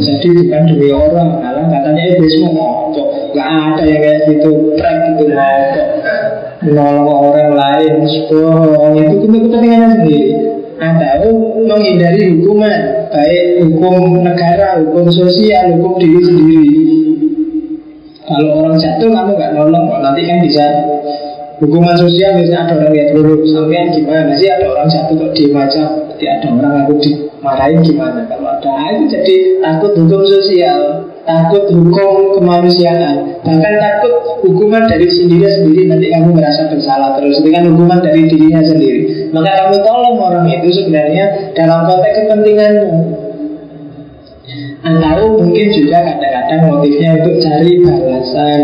Jadi 0.00 0.28
bukan 0.32 0.62
demi 0.72 0.88
orang 0.88 1.28
Malah 1.44 1.64
katanya 1.68 2.02
egoisme 2.16 2.48
ngokok 2.56 3.06
Gak 3.36 3.46
ada 3.46 3.82
yang 3.84 4.00
kayak 4.00 4.18
gitu 4.32 4.50
Prank 4.80 4.98
gitu 5.20 5.24
ngokok 5.28 6.00
menolong 6.60 7.32
orang 7.32 7.56
lain 7.56 8.04
bohong 8.28 8.92
itu 9.00 9.24
untuk 9.24 9.48
kepentingannya 9.48 9.88
sendiri. 9.96 10.24
Atau 10.80 11.24
menghindari 11.68 12.40
hukuman 12.40 12.72
baik 13.12 13.68
hukum 13.68 14.24
negara, 14.24 14.80
hukum 14.80 15.12
sosial, 15.12 15.76
hukum 15.76 16.00
diri 16.00 16.20
sendiri 16.24 16.99
kalau 18.30 18.62
orang 18.62 18.78
jatuh 18.78 19.10
kamu 19.10 19.30
nggak 19.34 19.52
nolong 19.58 19.90
nanti 19.98 20.22
kan 20.22 20.38
bisa 20.38 20.64
hukuman 21.58 21.98
sosial 21.98 22.38
misalnya 22.38 22.70
ada 22.70 22.74
orang 22.78 22.92
lihat 22.94 23.08
buruk 23.12 23.42
sampean 23.50 23.90
gimana 23.90 24.32
sih? 24.38 24.48
Ada 24.48 24.66
orang 24.70 24.88
jatuh 24.88 25.14
kok 25.18 25.30
diem 25.34 25.56
aja. 25.58 25.84
Berarti 26.08 26.24
ada 26.30 26.46
orang 26.54 26.72
aku 26.86 26.92
dimarahin 27.02 27.80
gimana? 27.84 28.20
Kalau 28.30 28.48
ada 28.48 28.70
ah, 28.70 28.88
itu 28.94 29.04
jadi 29.12 29.34
takut 29.60 29.92
hukum 29.98 30.22
sosial 30.24 30.80
takut 31.28 31.64
hukum 31.68 32.40
kemanusiaan. 32.40 33.42
Bahkan 33.44 33.74
takut 33.76 34.14
hukuman 34.46 34.88
dari 34.88 35.06
sendiri 35.10 35.46
sendiri 35.50 35.82
nanti 35.90 36.06
kamu 36.08 36.32
merasa 36.32 36.70
bersalah 36.72 37.20
terus. 37.20 37.42
Dengan 37.44 37.74
hukuman 37.74 38.00
dari 38.00 38.24
dirinya 38.30 38.64
sendiri. 38.64 39.30
Maka 39.34 39.50
kamu 39.66 39.76
tolong 39.84 40.16
orang 40.16 40.46
itu 40.48 40.70
sebenarnya 40.70 41.52
dalam 41.52 41.86
konteks 41.86 42.24
kepentinganmu 42.24 43.19
atau 44.80 45.36
mungkin 45.36 45.66
juga 45.76 45.98
kadang-kadang 46.00 46.60
motifnya 46.72 47.08
untuk 47.20 47.34
cari 47.44 47.72
balasan 47.84 48.60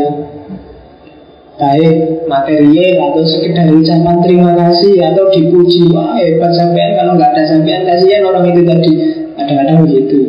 baik 1.57 1.97
material 2.29 2.95
atau 3.13 3.23
sekedar 3.25 3.69
ucapan 3.73 4.17
terima 4.25 4.53
kasih 4.57 4.95
atau 5.13 5.25
dipuji 5.33 5.89
wah 5.93 6.17
hebat 6.17 6.53
sampean 6.53 6.97
kalau 7.01 7.17
nggak 7.17 7.33
ada 7.33 7.45
sampean 7.49 7.85
kasihan 7.89 8.29
orang 8.29 8.45
itu 8.53 8.61
tadi 8.65 8.93
kadang-kadang 9.37 9.79
begitu 9.89 10.21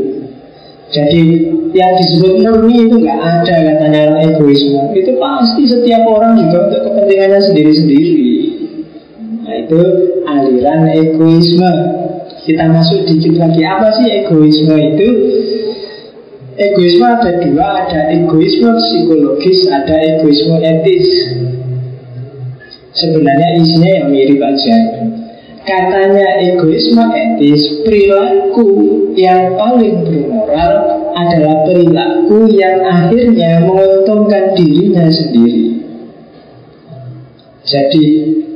jadi 0.87 1.19
yang 1.75 1.91
disebut 1.99 2.47
murni 2.47 2.87
itu 2.87 2.95
nggak 3.03 3.19
ada 3.19 3.55
katanya 3.59 3.99
orang 4.07 4.19
egoisme. 4.31 4.81
Itu 4.95 5.19
pasti 5.19 5.67
setiap 5.67 6.07
orang 6.07 6.39
juga 6.39 6.71
untuk 6.71 6.81
kepentingannya 6.87 7.39
sendiri-sendiri. 7.43 8.23
Nah 9.43 9.53
itu 9.67 9.79
aliran 10.23 10.87
egoisme. 10.95 11.71
Kita 12.47 12.71
masuk 12.71 13.03
dikit 13.03 13.35
lagi 13.35 13.61
apa 13.67 13.87
sih 13.99 14.07
egoisme 14.23 14.75
itu? 14.79 15.09
Egoisme 16.57 17.05
ada 17.05 17.37
dua, 17.37 17.85
ada 17.85 18.09
egoisme 18.17 18.73
psikologis, 18.81 19.69
ada 19.69 19.93
egoisme 19.93 20.57
etis. 20.57 21.05
Sebenarnya 22.97 23.61
isinya 23.61 23.89
yang 24.01 24.07
mirip 24.09 24.41
aja. 24.41 24.77
Katanya 25.61 26.39
egoisme 26.41 27.03
etis 27.13 27.83
Perilaku 27.83 28.71
yang 29.19 29.53
paling 29.59 30.01
bermoral 30.07 30.73
Adalah 31.11 31.67
perilaku 31.67 32.49
yang 32.49 32.81
akhirnya 32.81 33.61
menguntungkan 33.61 34.57
dirinya 34.57 35.05
sendiri. 35.13 35.77
Jadi 37.69 38.05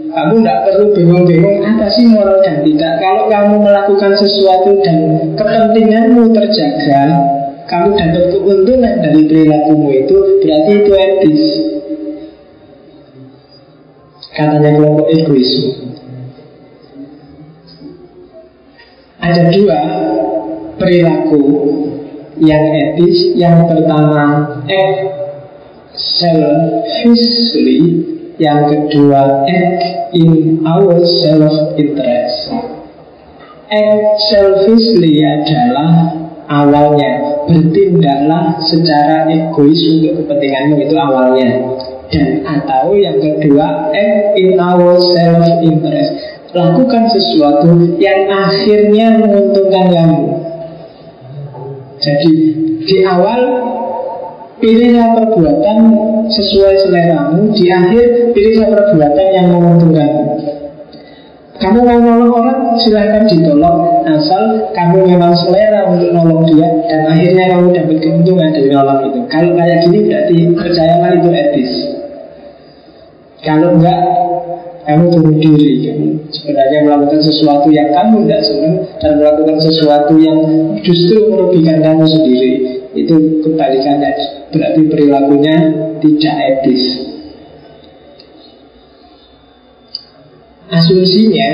kamu 0.10 0.42
tidak 0.42 0.60
perlu 0.66 0.86
bingung-bingung 0.98 1.62
apa 1.70 1.86
sih 1.94 2.10
moral 2.10 2.42
dan 2.42 2.66
tidak? 2.66 2.98
Kalau 2.98 3.30
kamu 3.30 3.62
melakukan 3.62 4.14
sesuatu 4.18 4.78
dan 4.82 4.98
kepentinganmu 5.38 6.34
terjaga 6.34 7.02
Kamu 7.72 7.96
dapat 7.96 8.36
keuntungan 8.36 9.00
dari 9.00 9.22
perilakumu 9.32 9.88
itu 9.96 10.32
Berarti 10.42 10.72
itu 10.74 10.92
etis. 10.92 11.44
Katanya 14.36 14.76
kelompok 14.76 15.08
egois. 15.08 15.52
Ada 19.22 19.54
dua 19.54 19.80
perilaku 20.82 21.44
yang 22.42 22.66
etis. 22.74 23.38
Yang 23.38 23.70
pertama 23.70 24.26
act 24.66 25.00
selfishly. 26.20 27.80
Yang 28.42 28.90
kedua, 28.90 29.46
act 29.46 29.84
in 30.18 30.66
our 30.66 30.98
self-interest. 31.22 32.50
Act 33.70 34.18
selfishly 34.34 35.22
adalah 35.22 36.21
awalnya. 36.52 37.12
Bertindaklah 37.48 38.60
secara 38.68 39.32
egois 39.32 39.80
untuk 39.88 40.24
kepentinganmu 40.24 40.76
itu 40.84 40.96
awalnya. 41.00 41.50
Dan 42.12 42.44
atau 42.44 42.92
yang 42.92 43.16
kedua 43.24 43.96
act 43.96 44.36
in 44.36 44.60
our 44.60 45.00
self 45.00 45.48
interest 45.64 46.12
lakukan 46.52 47.08
sesuatu 47.08 47.96
yang 47.96 48.28
akhirnya 48.28 49.16
menguntungkan 49.16 49.86
kamu. 49.88 50.22
Jadi 52.04 52.34
di 52.84 52.98
awal 53.08 53.72
Pilihlah 54.62 55.18
perbuatan 55.18 55.80
sesuai 56.30 56.86
seleramu. 56.86 57.50
Di 57.50 57.74
akhir 57.74 58.30
pilihlah 58.38 58.70
perbuatan 58.70 59.28
yang 59.34 59.48
menguntungkanmu 59.58 60.51
kamu 61.62 61.80
mau 61.86 62.00
nolong 62.02 62.34
orang, 62.34 62.74
silahkan 62.82 63.30
ditolong. 63.30 64.02
Asal 64.02 64.74
kamu 64.74 65.14
memang 65.14 65.30
selera 65.38 65.86
untuk 65.94 66.10
nolong 66.10 66.42
dia 66.50 66.66
Dan 66.90 67.06
akhirnya 67.06 67.54
kamu 67.54 67.70
dapat 67.70 67.98
keuntungan 68.02 68.50
dari 68.50 68.70
nolong 68.74 69.00
itu. 69.14 69.20
Kalau 69.30 69.54
kayak 69.54 69.78
gini 69.86 70.10
berarti 70.10 70.36
percayalah 70.58 71.12
itu 71.22 71.30
etis. 71.30 71.72
Kalau 73.46 73.78
enggak, 73.78 74.02
kamu 74.90 75.04
bunuh 75.14 75.38
diri. 75.38 75.74
Kamu 75.86 76.06
sebenarnya 76.34 76.80
melakukan 76.82 77.22
sesuatu 77.22 77.68
yang 77.70 77.90
kamu 77.94 78.26
tidak 78.26 78.42
senang 78.42 78.76
Dan 78.98 79.12
melakukan 79.22 79.58
sesuatu 79.62 80.14
yang 80.18 80.40
justru 80.82 81.30
merugikan 81.30 81.78
kamu 81.86 82.06
sendiri 82.10 82.52
Itu 82.98 83.46
kebalikannya. 83.46 84.12
Berarti 84.50 84.82
perilakunya 84.90 85.56
tidak 86.02 86.36
etis. 86.58 87.11
Asumsinya 90.72 91.50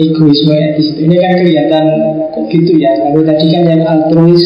egoisme 0.00 0.54
etis 0.56 0.96
ini 0.96 1.20
kan 1.20 1.32
kelihatan 1.44 1.84
kok 2.32 2.44
gitu 2.48 2.80
ya. 2.80 2.96
Kalau 2.96 3.20
tadi 3.20 3.46
kan 3.52 3.62
yang 3.68 3.84
altruis, 3.84 4.44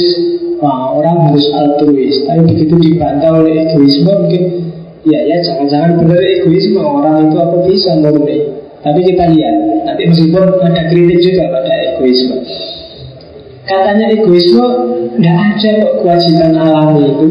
wah 0.58 0.98
orang 0.98 1.30
harus 1.30 1.46
altruis. 1.54 2.26
Tapi 2.26 2.42
begitu 2.42 2.74
dibantah 2.74 3.38
oleh 3.38 3.70
egoisme 3.70 4.10
mungkin 4.10 4.42
ya 5.06 5.22
ya 5.24 5.38
jangan-jangan 5.46 6.02
benar 6.02 6.18
egoisme 6.18 6.82
orang 6.82 7.30
itu 7.30 7.36
apa 7.38 7.56
bisa 7.70 7.90
murni. 8.02 8.38
Tapi 8.82 9.00
kita 9.06 9.24
lihat 9.30 9.54
nanti 9.86 10.02
meskipun 10.10 10.58
ada 10.58 10.82
kritik 10.90 11.18
juga 11.22 11.44
pada 11.50 11.74
egoisme. 11.94 12.36
Katanya 13.62 14.06
egoisme 14.10 14.66
tidak 15.18 15.36
ada 15.38 15.70
kok 15.86 15.94
kewajiban 16.02 16.52
alami 16.56 17.02
itu 17.14 17.26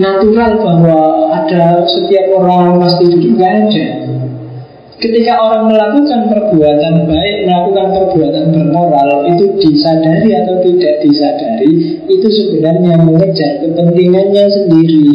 Natural 0.00 0.56
bahwa 0.56 1.28
ada 1.36 1.84
setiap 1.84 2.32
orang 2.32 2.80
pasti 2.80 3.12
itu 3.12 3.36
nggak 3.36 3.52
ada 3.68 3.86
Ketika 4.96 5.34
orang 5.34 5.68
melakukan 5.68 6.30
perbuatan 6.32 7.10
baik, 7.10 7.36
melakukan 7.44 7.86
perbuatan 7.92 8.44
bermoral 8.56 9.28
Itu 9.36 9.60
disadari 9.60 10.32
atau 10.32 10.64
tidak 10.64 10.94
disadari 11.04 11.72
Itu 12.08 12.24
sebenarnya 12.24 13.04
mengejar 13.04 13.60
kepentingannya 13.60 14.44
sendiri. 14.48 15.06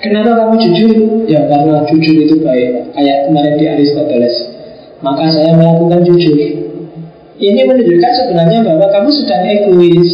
Kenapa 0.00 0.30
kamu 0.38 0.54
jujur? 0.62 0.96
Ya 1.26 1.50
karena 1.50 1.82
jujur 1.82 2.16
itu 2.24 2.36
baik. 2.40 2.94
Kayak 2.94 3.26
kemarin 3.26 3.54
di 3.58 3.64
Aristoteles. 3.66 4.36
Maka 5.02 5.34
saya 5.34 5.52
melakukan 5.58 6.06
jujur. 6.06 6.38
Ini 7.36 7.60
menunjukkan 7.68 8.12
sebenarnya 8.22 8.64
bahwa 8.64 8.86
kamu 8.94 9.08
sedang 9.12 9.44
egois 9.44 10.10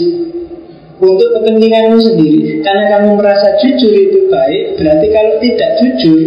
untuk 1.02 1.28
kepentinganmu 1.38 1.98
sendiri. 1.98 2.62
Karena 2.62 2.94
kamu 2.94 3.18
merasa 3.18 3.58
jujur 3.58 3.90
itu 3.90 4.30
baik, 4.30 4.78
berarti 4.78 5.06
kalau 5.10 5.34
tidak 5.42 5.70
jujur, 5.82 6.20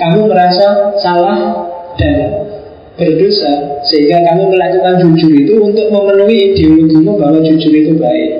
kamu 0.00 0.20
merasa 0.32 0.66
salah 1.04 1.68
dan 2.00 2.48
berdosa 2.96 3.84
sehingga 3.84 4.24
kamu 4.24 4.56
melakukan 4.56 4.94
jujur 5.04 5.32
itu 5.36 5.52
untuk 5.60 5.92
memenuhi 5.92 6.56
ideologimu 6.56 7.20
bahwa 7.20 7.44
jujur 7.44 7.72
itu 7.76 7.92
baik. 8.00 8.30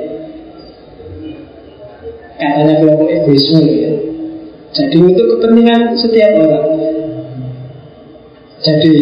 Katanya 2.37 2.75
kelompok 2.81 3.09
egoisme 3.13 3.65
ya. 3.65 3.93
Jadi 4.73 4.97
untuk 5.01 5.25
kepentingan 5.37 5.97
setiap 5.97 6.33
orang. 6.37 6.69
Jadi 8.61 8.97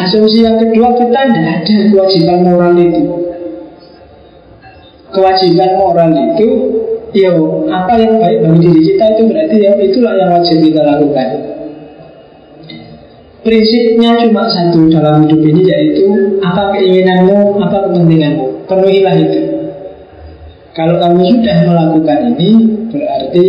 Asumsi 0.00 0.40
yang 0.40 0.56
kedua 0.56 0.96
kita 0.96 1.12
tidak 1.28 1.60
ada 1.60 1.76
kewajiban 1.92 2.40
moral 2.40 2.72
itu 2.72 3.04
Kewajiban 5.10 5.70
moral 5.78 6.10
itu 6.14 6.48
Ya 7.10 7.34
apa 7.66 7.98
yang 7.98 8.22
baik 8.22 8.38
bagi 8.46 8.70
diri 8.70 8.80
kita 8.94 9.04
itu 9.18 9.22
berarti 9.26 9.56
ya 9.58 9.74
itulah 9.82 10.14
yang 10.14 10.30
wajib 10.30 10.62
kita 10.62 10.78
lakukan. 10.78 11.28
Prinsipnya 13.42 14.14
cuma 14.22 14.46
satu 14.46 14.86
dalam 14.86 15.26
hidup 15.26 15.42
ini 15.42 15.62
yaitu 15.66 16.06
Apa 16.38 16.70
keinginanmu, 16.76 17.58
apa 17.58 17.90
kepentinganmu. 17.90 18.68
Penuhilah 18.70 19.16
itu. 19.18 19.40
Kalau 20.70 21.02
kamu 21.02 21.18
sudah 21.34 21.56
melakukan 21.66 22.18
ini 22.30 22.50
Berarti 22.94 23.44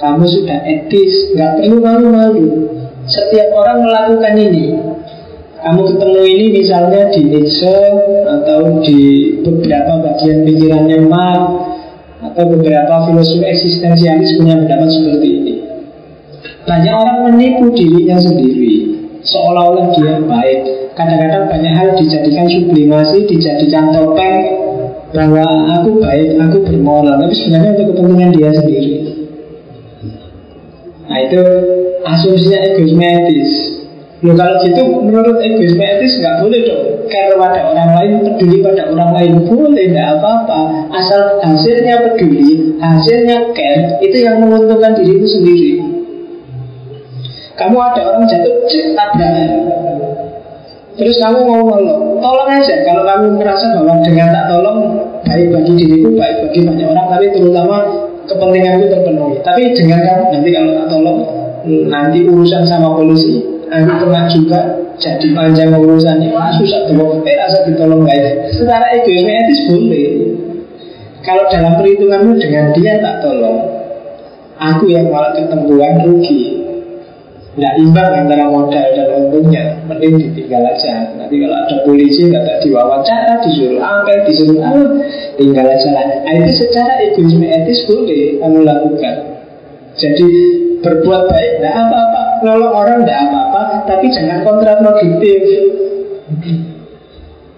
Kamu 0.00 0.24
sudah 0.24 0.64
etis 0.64 1.36
Gak 1.36 1.60
perlu 1.60 1.84
malu-malu. 1.84 2.72
Setiap 3.04 3.52
orang 3.52 3.84
melakukan 3.84 4.34
ini 4.48 4.93
kamu 5.64 5.80
ketemu 5.96 6.20
ini 6.28 6.46
misalnya 6.60 7.08
di 7.08 7.20
Nietzsche 7.24 7.76
atau 8.28 8.84
di 8.84 9.00
beberapa 9.40 10.04
bagian 10.04 10.44
pikirannya 10.44 11.08
Marx 11.08 11.42
atau 12.20 12.44
beberapa 12.52 13.08
filosofi 13.08 13.48
eksistensialis 13.48 14.36
punya 14.36 14.60
pendapat 14.60 14.92
seperti 14.92 15.28
ini. 15.40 15.54
Banyak 16.68 16.94
orang 16.94 17.18
menipu 17.32 17.72
dirinya 17.72 18.20
sendiri 18.20 18.92
seolah-olah 19.24 19.88
dia 19.96 20.20
baik. 20.20 20.60
Kadang-kadang 20.94 21.48
banyak 21.48 21.72
hal 21.74 21.88
dijadikan 21.96 22.46
sublimasi, 22.46 23.24
dijadikan 23.26 23.90
topeng 23.90 24.36
bahwa 25.16 25.46
aku 25.80 25.98
baik, 25.98 26.38
aku 26.38 26.56
bermoral, 26.60 27.18
tapi 27.24 27.34
sebenarnya 27.34 27.70
untuk 27.80 27.86
kepentingan 27.96 28.30
dia 28.36 28.50
sendiri. 28.52 28.92
Nah 31.08 31.18
itu 31.24 31.40
asumsinya 32.04 32.58
egoisme. 32.68 33.10
Loh 34.24 34.32
kalau 34.40 34.56
gitu 34.64 35.04
menurut 35.04 35.36
egoisme 35.36 35.84
etis 35.84 36.16
nggak 36.16 36.40
boleh 36.40 36.60
dong. 36.64 36.84
Care 37.12 37.36
pada 37.36 37.60
orang 37.60 37.90
lain, 37.92 38.12
peduli 38.24 38.64
pada 38.64 38.88
orang 38.88 39.12
lain 39.12 39.32
Boleh, 39.44 39.92
nggak 39.92 40.16
apa-apa. 40.16 40.88
Asal 40.96 41.36
hasilnya 41.44 42.00
peduli, 42.00 42.72
hasilnya 42.80 43.52
care 43.52 44.00
Itu 44.00 44.16
yang 44.24 44.40
menguntungkan 44.40 44.96
diri 44.96 45.20
itu 45.20 45.28
sendiri. 45.28 45.70
Kamu 47.60 47.76
ada 47.76 48.00
orang 48.00 48.24
jatuh, 48.24 48.64
cek 48.64 48.96
tabrakan. 48.96 49.50
Terus 50.96 51.20
kamu 51.20 51.38
mau 51.44 51.60
nolong. 51.68 52.24
Tolong 52.24 52.48
aja. 52.48 52.74
Kalau 52.80 53.04
kamu 53.04 53.36
merasa 53.36 53.76
bahwa 53.76 54.00
dengan 54.00 54.32
tak 54.32 54.46
tolong 54.48 54.78
Baik 55.24 55.50
bagi 55.52 55.72
diriku, 55.74 56.14
baik 56.14 56.46
bagi 56.46 56.60
banyak 56.62 56.86
orang 56.86 57.08
Tapi 57.10 57.26
terutama 57.34 57.76
kepentinganku 58.24 58.86
terpenuhi. 58.88 59.36
Tapi 59.44 59.62
dengan 59.76 60.00
kamu 60.00 60.22
nanti 60.32 60.48
kalau 60.48 60.70
tak 60.72 60.86
tolong 60.88 61.20
Nanti 61.92 62.18
urusan 62.24 62.62
sama 62.64 62.94
polisi 62.96 63.53
Aku 63.74 64.06
pernah 64.06 64.30
juga 64.30 64.60
jadi 65.02 65.34
panjang 65.34 65.74
urusannya 65.74 66.30
Wah 66.30 66.54
susah 66.54 66.86
tolong. 66.86 67.26
Eh 67.26 67.34
rasa 67.34 67.66
ditolong 67.66 68.06
guys. 68.06 68.54
Secara 68.54 68.86
egoisme 68.94 69.34
etis 69.34 69.60
boleh. 69.66 70.10
Kalau 71.26 71.50
dalam 71.50 71.74
perhitunganmu 71.82 72.38
dengan 72.38 72.70
dia 72.76 73.00
tak 73.02 73.24
tolong 73.24 73.64
Aku 74.54 74.86
yang 74.86 75.10
malah 75.10 75.34
ketempuan 75.34 76.06
rugi. 76.06 76.62
Tidak 77.54 77.74
imbang 77.82 78.26
antara 78.26 78.50
modal 78.50 78.86
dan 78.94 79.06
untungnya 79.14 79.82
Mending 79.90 80.22
ditinggal 80.22 80.62
aja. 80.70 81.10
Nanti 81.18 81.34
kalau 81.42 81.56
ada 81.58 81.76
polisi 81.82 82.30
nggak 82.30 82.46
tak 82.46 82.58
diwawancara 82.62 83.42
Disuruh 83.42 83.82
apa, 83.82 84.12
disuruh 84.22 84.58
apa 84.62 84.82
Tinggal 85.34 85.66
aja 85.66 85.88
lah. 85.90 86.06
Nah, 86.22 86.34
Itu 86.46 86.50
secara 86.62 86.94
egoisme 87.02 87.46
etis 87.50 87.82
boleh 87.90 88.38
kamu 88.38 88.62
lakukan. 88.62 89.16
Jadi 89.94 90.30
berbuat 90.82 91.22
baik 91.30 91.52
tidak 91.62 91.74
apa-apa, 91.74 92.23
nolong 92.44 92.72
orang 92.76 93.02
tidak 93.02 93.18
apa-apa, 93.26 93.62
tapi 93.88 94.06
jangan 94.12 94.44
kontraproduktif. 94.44 95.42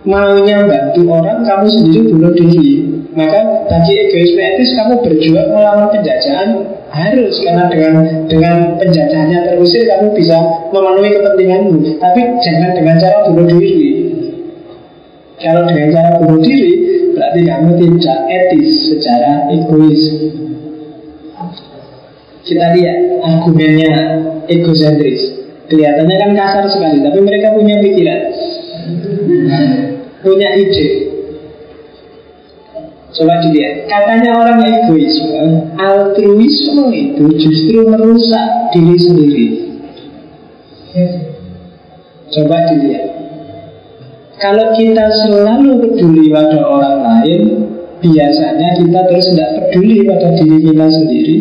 Maunya 0.06 0.62
bantu 0.70 1.02
orang, 1.10 1.42
kamu 1.42 1.66
sendiri 1.66 2.00
bunuh 2.14 2.30
diri. 2.30 2.72
Maka 3.18 3.66
bagi 3.66 3.92
egoisme 3.96 4.38
etis 4.38 4.70
kamu 4.78 5.02
berjuang 5.02 5.50
melawan 5.50 5.90
penjajahan 5.90 6.62
harus 6.94 7.34
karena 7.42 7.64
dengan 7.66 7.94
dengan 8.30 8.56
penjajahannya 8.78 9.50
terusir 9.50 9.82
kamu 9.88 10.14
bisa 10.14 10.38
memenuhi 10.70 11.10
kepentinganmu. 11.16 11.98
Tapi 11.98 12.20
jangan 12.38 12.70
dengan 12.78 12.96
cara 13.02 13.18
bunuh 13.26 13.46
diri. 13.50 13.82
Kalau 15.42 15.66
dengan 15.66 15.88
cara 15.90 16.10
bunuh 16.22 16.38
diri 16.38 16.72
berarti 17.16 17.40
kamu 17.48 17.70
tidak 17.80 18.18
etis 18.28 18.70
secara 18.92 19.48
egois. 19.50 20.02
Kita 22.46 22.66
lihat 22.78 22.98
argumennya 23.26 23.92
egosentris. 24.48 25.46
Kelihatannya 25.66 26.16
kan 26.16 26.30
kasar 26.38 26.64
sekali, 26.70 27.02
tapi 27.02 27.18
mereka 27.26 27.50
punya 27.58 27.82
pikiran, 27.82 28.20
punya 30.22 30.48
ide. 30.54 30.88
Coba 33.16 33.40
dilihat, 33.42 33.88
katanya 33.88 34.30
orang 34.36 34.60
egoisme, 34.62 35.72
altruisme 35.80 36.86
itu 36.92 37.24
justru 37.34 37.88
merusak 37.88 38.70
diri 38.76 38.96
sendiri. 39.00 39.46
Coba 42.30 42.56
dilihat. 42.70 43.06
Kalau 44.36 44.76
kita 44.76 45.08
selalu 45.24 45.80
peduli 45.80 46.28
pada 46.28 46.60
orang 46.60 46.96
lain, 47.00 47.42
biasanya 48.04 48.84
kita 48.84 49.00
terus 49.08 49.26
tidak 49.32 49.50
peduli 49.64 50.04
pada 50.04 50.28
diri 50.36 50.58
kita 50.60 50.86
sendiri. 50.92 51.36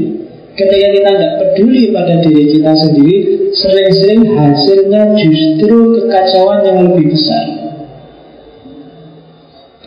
Ketika 0.55 0.87
kita 0.87 1.09
tidak 1.19 1.33
peduli 1.43 1.91
pada 1.91 2.23
diri 2.23 2.43
kita 2.55 2.71
sendiri 2.71 3.17
Sering-sering 3.51 4.23
hasilnya 4.39 5.11
justru 5.19 5.99
kekacauan 5.99 6.63
yang 6.63 6.77
lebih 6.87 7.11
besar 7.11 7.45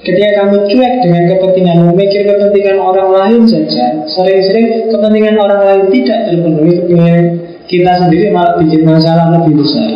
Ketika 0.05 0.29
kamu 0.45 0.69
cuek 0.69 0.95
dengan 1.01 1.23
kepentingan 1.33 1.79
Memikir 1.89 2.29
kepentingan 2.29 2.77
orang 2.85 3.09
lain 3.17 3.43
saja 3.49 4.05
Sering-sering 4.13 4.93
kepentingan 4.93 5.41
orang 5.41 5.61
lain 5.65 5.83
tidak 5.89 6.19
terpenuhi 6.29 6.73
Kepentingan 6.85 7.25
kita 7.69 7.93
sendiri 8.05 8.33
malah 8.33 8.61
bikin 8.61 8.85
masalah 8.85 9.41
lebih 9.41 9.65
besar 9.65 9.89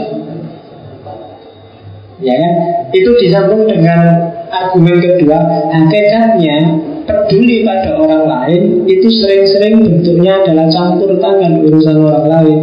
Ya 2.24 2.32
kan? 2.32 2.54
Itu 2.96 3.12
disambung 3.20 3.68
dengan 3.68 4.00
argumen 4.48 5.04
kedua 5.04 5.68
Hakikatnya 5.68 6.91
peduli 7.22 7.62
pada 7.62 7.94
orang 7.94 8.26
lain 8.26 8.82
itu 8.90 9.08
sering-sering 9.22 9.82
bentuknya 9.82 10.42
adalah 10.42 10.66
campur 10.68 11.14
tangan 11.22 11.62
urusan 11.62 11.96
orang 12.02 12.26
lain. 12.26 12.60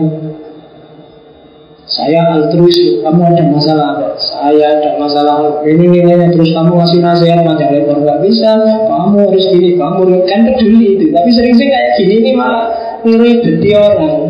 Saya 1.90 2.22
altruis, 2.38 2.78
kamu 3.02 3.34
ada 3.34 3.44
masalah 3.50 3.98
apa? 3.98 4.14
Saya 4.22 4.78
ada 4.78 4.90
masalah 5.02 5.66
ini 5.66 5.90
nilainya 5.90 6.30
terus 6.30 6.54
kamu 6.54 6.78
ngasih 6.78 7.02
nasihat 7.02 7.42
panjang 7.42 7.74
lebar 7.74 7.98
nggak 7.98 8.20
bisa. 8.30 8.62
Kamu 8.86 9.26
harus 9.26 9.46
gini, 9.50 9.74
kamu 9.74 10.22
kan 10.30 10.40
peduli 10.54 10.88
itu. 11.02 11.06
Tapi 11.10 11.30
sering-sering 11.34 11.72
kayak 11.74 11.90
gini 11.98 12.14
ini 12.22 12.32
malah 12.38 12.70
ngeribeti 13.02 13.74
orang. 13.74 14.22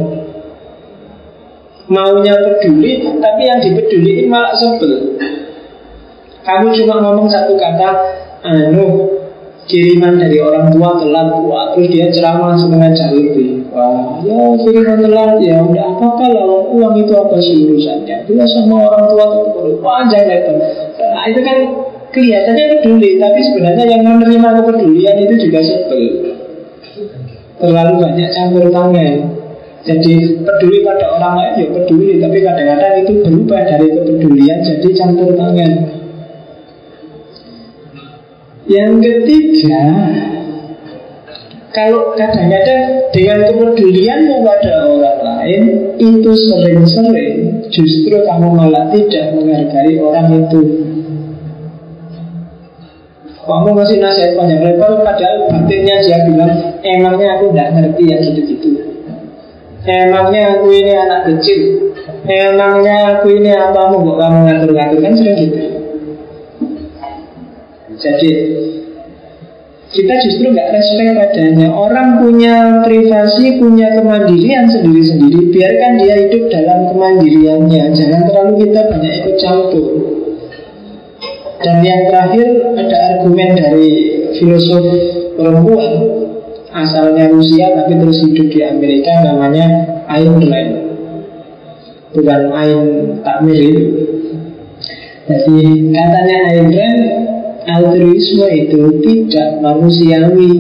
Maunya 1.92 2.36
peduli, 2.38 3.04
tapi 3.20 3.42
yang 3.44 3.60
dipeduliin 3.60 4.32
malah 4.32 4.56
sebel. 4.56 5.20
Kamu 6.48 6.72
cuma 6.72 6.96
ngomong 7.04 7.28
satu 7.28 7.60
kata, 7.60 7.90
anu 8.48 9.19
kiriman 9.70 10.18
dari 10.18 10.42
orang 10.42 10.74
tua 10.74 10.98
telat 10.98 11.30
tua 11.30 11.62
terus 11.78 11.88
dia 11.94 12.10
ceramah 12.10 12.58
setengah 12.58 12.90
jam 12.98 13.14
lebih. 13.14 13.70
Wah 13.70 14.18
ya 14.26 14.58
kiriman 14.66 14.98
telat 15.06 15.38
ya 15.46 15.62
udah 15.62 15.86
apa 15.94 16.26
lah 16.26 16.44
uang 16.74 16.94
itu 16.98 17.14
apa 17.14 17.38
sih 17.38 17.70
urusannya 17.70 18.26
dia 18.26 18.46
sama 18.50 18.90
orang 18.90 19.06
tua 19.14 19.26
itu 19.46 19.78
panjang 19.86 20.26
lebar 20.26 20.58
nah 20.98 21.24
itu 21.30 21.40
kan 21.46 21.58
kelihatannya 22.10 22.66
peduli 22.74 23.22
tapi 23.22 23.40
sebenarnya 23.46 23.86
yang 23.86 24.02
menerima 24.02 24.50
kepedulian 24.58 25.16
itu 25.30 25.36
juga 25.46 25.60
sebel. 25.62 26.04
Terlalu 27.60 27.94
banyak 28.02 28.30
campur 28.34 28.66
tangan. 28.74 29.16
Jadi 29.80 30.14
peduli 30.44 30.78
pada 30.84 31.06
orang 31.16 31.34
lain 31.40 31.54
ya 31.62 31.68
peduli 31.72 32.20
tapi 32.20 32.38
kadang-kadang 32.42 32.94
itu 33.06 33.14
berubah 33.24 33.62
dari 33.64 33.88
kepedulian 33.94 34.60
jadi 34.60 34.90
campur 34.98 35.30
tangan 35.38 35.99
yang 38.70 39.02
ketiga, 39.02 39.84
kalau 41.74 42.14
kadang-kadang 42.14 43.10
dengan 43.10 43.50
kepedulianmu 43.50 44.46
pada 44.46 44.74
orang 44.90 45.20
lain 45.26 45.64
itu 45.98 46.32
sering-sering 46.34 47.66
justru 47.74 48.22
kamu 48.26 48.48
malah 48.54 48.94
tidak 48.94 49.34
menghargai 49.34 49.98
orang 49.98 50.28
itu. 50.46 50.62
Kamu 53.50 53.74
masih 53.74 53.98
nasihat 53.98 54.38
panjang 54.38 54.62
lebar 54.62 55.02
padahal 55.02 55.50
batinnya 55.50 56.06
dia 56.06 56.22
bilang 56.30 56.54
emangnya 56.86 57.42
aku 57.42 57.50
tidak 57.50 57.70
ngerti 57.74 58.04
ya 58.06 58.18
gitu-gitu. 58.22 58.70
Emangnya 59.90 60.54
aku 60.54 60.70
ini 60.70 60.94
anak 60.94 61.22
kecil. 61.34 61.90
Emangnya 62.30 63.18
aku 63.18 63.34
ini 63.34 63.50
apa 63.50 63.90
mau 63.90 64.14
kamu 64.14 64.40
ngatur-ngatur 64.46 65.00
kan 65.02 65.14
sering 65.18 65.38
gitu. 65.50 65.69
Jadi 68.00 68.32
kita 69.90 70.14
justru 70.22 70.54
nggak 70.54 70.70
respect 70.70 71.12
padanya. 71.18 71.68
Orang 71.74 72.22
punya 72.22 72.86
privasi, 72.86 73.58
punya 73.58 73.98
kemandirian 73.98 74.70
sendiri-sendiri. 74.70 75.50
Biarkan 75.50 75.92
dia 75.98 76.16
hidup 76.16 76.44
dalam 76.54 76.80
kemandiriannya. 76.94 77.84
Jangan 77.98 78.22
terlalu 78.30 78.54
kita 78.64 78.82
banyak 78.86 79.14
ikut 79.26 79.36
campur. 79.42 79.90
Dan 81.60 81.84
yang 81.84 82.08
terakhir 82.08 82.48
ada 82.78 82.98
argumen 83.12 83.50
dari 83.60 83.90
filosof 84.40 84.86
perempuan 85.36 85.92
asalnya 86.72 87.28
Rusia 87.28 87.68
tapi 87.76 88.00
terus 88.00 88.24
hidup 88.24 88.48
di 88.48 88.60
Amerika 88.64 89.12
namanya 89.26 89.68
Ayn 90.08 90.40
Rand. 90.40 90.72
Bukan 92.16 92.42
Ayn 92.56 92.82
Takmir 93.26 93.58
itu. 93.58 93.84
Jadi 95.28 95.58
katanya 95.92 96.38
Ayn 96.48 96.68
Rand 96.72 97.04
altruisme 97.70 98.48
itu 98.50 98.82
tidak 99.06 99.62
manusiawi. 99.62 100.54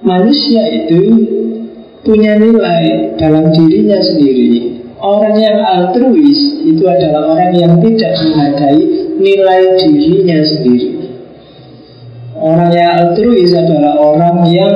Manusia 0.00 0.62
itu 0.72 1.02
punya 2.06 2.40
nilai 2.40 3.12
dalam 3.20 3.52
dirinya 3.52 4.00
sendiri. 4.00 4.80
Orang 4.98 5.36
yang 5.38 5.60
altruis 5.62 6.64
itu 6.64 6.82
adalah 6.88 7.36
orang 7.36 7.52
yang 7.54 7.72
tidak 7.78 8.12
menghargai 8.18 8.82
nilai 9.20 9.62
dirinya 9.78 10.38
sendiri. 10.42 10.88
Orang 12.38 12.70
yang 12.72 12.90
altruis 12.96 13.50
adalah 13.52 13.94
orang 13.98 14.46
yang 14.50 14.74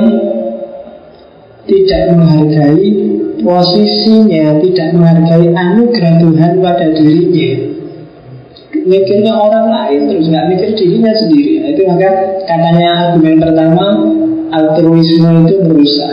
tidak 1.63 2.11
menghargai 2.11 2.87
posisinya, 3.39 4.59
tidak 4.59 4.87
menghargai 4.95 5.47
anugerah 5.51 6.13
Tuhan 6.19 6.51
pada 6.59 6.87
dirinya 6.95 7.72
mikirnya 8.81 9.33
orang 9.37 9.69
lain 9.69 10.01
terus 10.09 10.25
nggak 10.27 10.47
mikir 10.49 10.69
dirinya 10.73 11.13
sendiri. 11.13 11.53
Nah, 11.61 11.69
itu 11.77 11.81
maka 11.85 12.09
katanya 12.49 12.89
argumen 13.09 13.35
pertama 13.37 13.85
altruisme 14.53 15.29
itu 15.45 15.55
merusak 15.65 16.11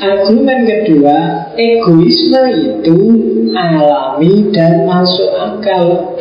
argumen 0.00 0.64
kedua 0.64 1.16
egoisme 1.60 2.42
itu 2.56 2.98
alami 3.52 4.48
dan 4.54 4.88
masuk 4.88 5.30
akal. 5.36 6.16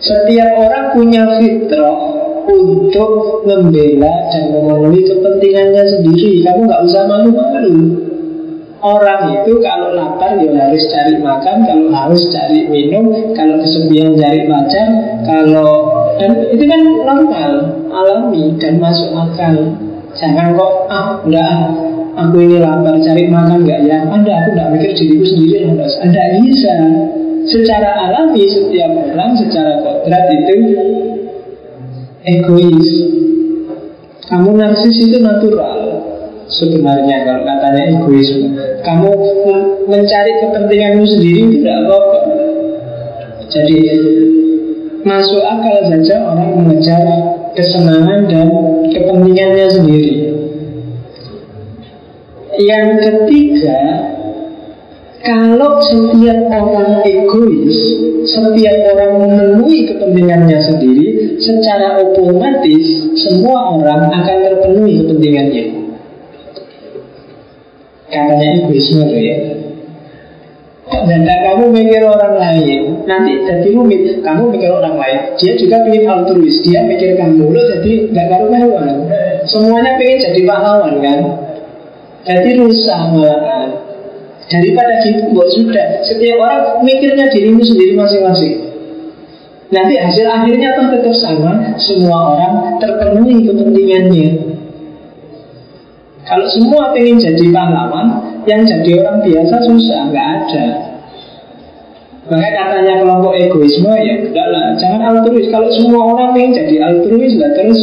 Setiap 0.00 0.56
orang 0.56 0.96
punya 0.96 1.28
fitrah 1.36 2.00
untuk 2.48 3.44
membela 3.44 4.14
dan 4.32 4.44
memenuhi 4.56 5.04
kepentingannya 5.04 5.84
sendiri. 5.84 6.40
Kamu 6.40 6.60
nggak 6.64 6.82
usah 6.88 7.04
malu-malu 7.04 8.09
Orang 8.80 9.28
itu 9.36 9.60
kalau 9.60 9.92
lapar 9.92 10.40
ya 10.40 10.56
harus 10.56 10.88
cari 10.88 11.20
makan, 11.20 11.68
kalau 11.68 11.92
haus 11.92 12.32
cari 12.32 12.64
minum, 12.64 13.12
kalau 13.36 13.60
kesepian 13.60 14.16
cari 14.16 14.48
pacar, 14.48 14.88
kalau 15.28 16.00
dan 16.16 16.48
itu 16.48 16.64
kan 16.64 16.80
normal, 17.04 17.52
alami 17.92 18.56
dan 18.56 18.80
masuk 18.80 19.12
akal. 19.12 19.76
Jangan 20.16 20.56
kok 20.56 20.72
ah 20.88 21.20
enggak 21.20 21.76
aku 22.16 22.40
ini 22.40 22.56
lapar 22.56 22.96
cari 23.04 23.28
makan 23.28 23.68
enggak 23.68 23.84
ya? 23.84 24.00
Anda 24.08 24.32
aku 24.32 24.48
enggak 24.56 24.68
mikir 24.72 24.90
diriku 24.96 25.24
sendiri 25.28 25.56
harus. 25.76 25.94
Anda 26.00 26.22
bisa 26.40 26.74
secara 27.52 27.90
alami 28.08 28.48
setiap 28.48 28.96
orang 28.96 29.36
secara 29.36 29.76
kodrat 29.84 30.24
itu 30.32 30.56
egois. 32.24 32.88
Kamu 34.24 34.56
narsis 34.56 34.96
itu 35.04 35.20
natural 35.20 35.79
sebenarnya 36.50 37.16
kalau 37.26 37.42
katanya 37.46 37.82
egoisme. 37.94 38.48
Kamu 38.82 39.10
mencari 39.86 40.32
kepentinganmu 40.42 41.04
sendiri 41.06 41.42
tidak 41.58 41.76
apa-apa. 41.86 42.18
Jadi 43.50 43.78
masuk 45.02 45.42
akal 45.42 45.76
saja 45.90 46.14
orang 46.22 46.50
mengejar 46.60 47.02
kesenangan 47.56 48.30
dan 48.30 48.46
kepentingannya 48.92 49.66
sendiri. 49.72 50.14
Yang 52.60 52.86
ketiga, 53.00 53.80
kalau 55.24 55.80
setiap 55.80 56.38
orang 56.52 57.00
egois, 57.08 57.78
setiap 58.28 58.76
orang 58.92 59.12
memenuhi 59.16 59.88
kepentingannya 59.88 60.58
sendiri, 60.60 61.40
secara 61.40 62.04
otomatis 62.04 63.08
semua 63.16 63.80
orang 63.80 64.12
akan 64.12 64.36
terpenuhi 64.44 65.00
kepentingannya. 65.00 65.79
Katanya 68.10 68.66
egoisme 68.66 69.06
ya. 69.14 69.36
Dan 70.90 71.22
kamu 71.22 71.70
mikir 71.70 72.02
orang 72.02 72.34
lain 72.34 73.06
Nanti 73.06 73.46
jadi 73.46 73.68
rumit. 73.78 74.26
Kamu 74.26 74.50
mikir 74.50 74.74
orang 74.74 74.98
lain 74.98 75.38
Dia 75.38 75.54
juga 75.54 75.86
ingin 75.86 76.10
altruis. 76.10 76.58
Dia 76.66 76.82
mikir 76.82 77.14
kamu 77.14 77.54
Lo 77.54 77.62
jadi 77.78 78.10
gak 78.10 78.26
karu-karuan. 78.26 79.06
Semuanya 79.46 79.94
pengen 79.96 80.18
jadi 80.18 80.40
pahlawan 80.44 80.94
kan? 80.98 81.18
Jadi 82.20 82.50
rusak 82.60 83.00
malahan 83.16 83.80
Daripada 84.50 84.98
gitu, 85.06 85.30
buat 85.30 85.46
sudah. 85.54 86.02
Setiap 86.02 86.42
orang 86.42 86.82
mikirnya 86.82 87.30
dirimu 87.30 87.62
sendiri 87.62 87.94
masing-masing. 87.94 88.54
Nanti 89.70 89.94
hasil 89.94 90.26
akhirnya 90.26 90.74
kan 90.74 90.90
tetap 90.90 91.14
sama. 91.14 91.78
Semua 91.78 92.34
orang 92.34 92.82
terpenuhi 92.82 93.46
kepentingannya 93.46 94.28
Kalau 96.30 96.46
semua 96.46 96.94
ingin 96.94 97.18
jadi 97.18 97.50
pahlawan 97.50 98.06
Yang 98.46 98.78
jadi 98.78 98.90
orang 99.02 99.18
biasa 99.26 99.54
susah, 99.66 100.00
nggak 100.14 100.28
ada. 100.38 100.66
Makanya 102.30 102.52
katanya 102.54 102.94
kelompok 103.02 103.34
egoisme 103.34 103.90
ya 103.90 104.14
enggak 104.22 104.48
lah. 104.54 104.78
Jangan 104.78 105.00
altruis. 105.02 105.50
Kalau 105.50 105.66
semua 105.74 106.14
orang 106.14 106.30
ingin 106.38 106.62
jadi 106.62 106.74
altruis 106.86 107.34
lah 107.34 107.50
Terus 107.58 107.80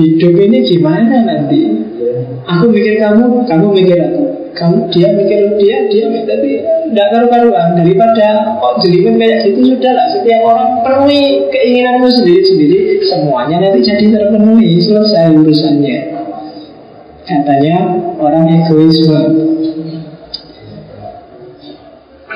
hidup 0.00 0.34
ini 0.40 0.58
gimana 0.64 1.16
nanti? 1.28 1.84
Aku 2.48 2.72
mikir 2.72 2.96
kamu, 2.96 3.44
kamu 3.44 3.66
mikir 3.76 3.98
aku. 4.00 4.24
Kamu 4.54 4.86
dia 4.88 5.10
mikir 5.12 5.58
dia 5.60 5.76
dia 5.90 6.06
tapi 6.24 6.50
tidak 6.64 7.06
karu-karuan. 7.12 7.76
Daripada 7.76 8.56
kok 8.56 8.74
jelimet 8.80 9.18
kayak 9.20 9.52
gitu 9.52 9.76
sudah 9.76 9.92
lah 9.92 10.06
setiap 10.14 10.40
orang 10.46 10.70
penuhi 10.80 11.44
keinginanmu 11.52 12.08
sendiri-sendiri 12.08 13.02
semuanya 13.04 13.68
nanti 13.68 13.84
jadi 13.84 14.04
terpenuhi. 14.14 14.80
Selesai 14.80 15.34
urusannya 15.34 16.13
katanya 17.24 17.78
orang 18.20 18.46
egoisme 18.52 19.20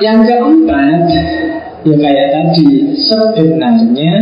yang 0.01 0.25
keempat 0.25 1.05
ya 1.85 1.95
kayak 1.95 2.27
tadi 2.33 2.97
sebenarnya 2.97 4.13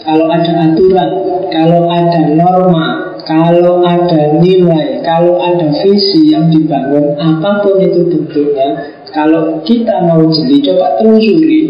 kalau 0.00 0.26
ada 0.32 0.52
aturan 0.72 1.10
kalau 1.52 1.86
ada 1.92 2.20
norma 2.34 3.10
kalau 3.30 3.86
ada 3.86 4.42
nilai, 4.42 5.06
kalau 5.06 5.38
ada 5.38 5.70
visi 5.70 6.34
yang 6.34 6.50
dibangun, 6.50 7.14
apa 7.14 7.62
pun 7.62 7.78
itu 7.78 8.10
bentuknya, 8.10 8.90
kalau 9.14 9.62
kita 9.62 10.02
mau 10.02 10.26
jeli, 10.34 10.58
coba 10.66 10.98
telusuri, 10.98 11.60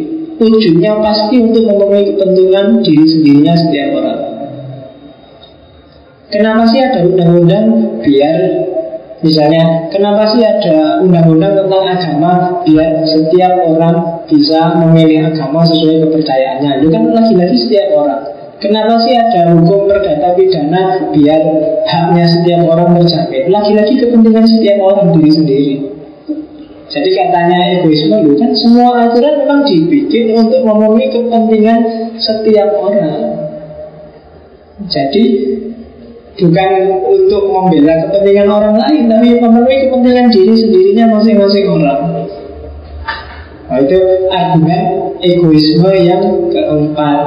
ujungnya 0.41 0.97
pasti 1.05 1.37
untuk 1.37 1.69
memenuhi 1.69 2.17
kepentingan 2.17 2.81
diri 2.81 3.05
sendirinya 3.05 3.55
setiap 3.61 3.89
orang. 3.93 4.30
Kenapa 6.31 6.63
sih 6.71 6.79
ada 6.79 7.03
undang-undang 7.05 7.67
biar 8.07 8.39
Misalnya, 9.21 9.93
kenapa 9.93 10.33
sih 10.33 10.41
ada 10.41 11.05
undang-undang 11.05 11.53
tentang 11.53 11.85
agama 11.85 12.65
biar 12.65 13.05
setiap 13.05 13.53
orang 13.69 14.25
bisa 14.25 14.81
memilih 14.81 15.29
agama 15.29 15.61
sesuai 15.61 16.09
kepercayaannya? 16.09 16.81
Itu 16.81 16.89
kan 16.89 17.05
lagi-lagi 17.13 17.53
setiap 17.53 18.01
orang. 18.01 18.25
Kenapa 18.65 18.97
sih 19.05 19.13
ada 19.13 19.53
hukum 19.53 19.93
perdata 19.93 20.33
pidana 20.33 21.13
biar 21.13 21.43
haknya 21.85 22.25
setiap 22.33 22.65
orang 22.65 22.97
terjamin? 22.97 23.53
Lagi-lagi 23.53 23.95
kepentingan 24.01 24.47
setiap 24.49 24.79
orang 24.89 25.13
diri 25.13 25.31
sendiri. 25.37 25.75
Jadi 26.89 27.11
katanya 27.13 27.59
egoisme 27.77 28.17
itu 28.25 28.35
kan 28.41 28.51
semua 28.57 29.05
aturan 29.05 29.45
memang 29.45 29.69
dibikin 29.69 30.33
untuk 30.33 30.65
memenuhi 30.65 31.13
kepentingan 31.13 31.81
setiap 32.17 32.73
orang. 32.73 33.37
Jadi 34.89 35.25
bukan 36.41 36.71
untuk 37.05 37.53
membela 37.53 37.95
kepentingan 38.09 38.49
orang 38.49 38.75
lain, 38.81 39.03
tapi 39.07 39.37
memenuhi 39.37 39.77
kepentingan 39.87 40.27
diri 40.33 40.55
sendirinya 40.57 41.05
masing-masing 41.21 41.67
orang. 41.69 42.01
Nah, 43.71 43.79
itu 43.79 43.99
argumen 44.35 45.15
egoisme 45.23 45.91
yang 45.95 46.51
keempat. 46.51 47.19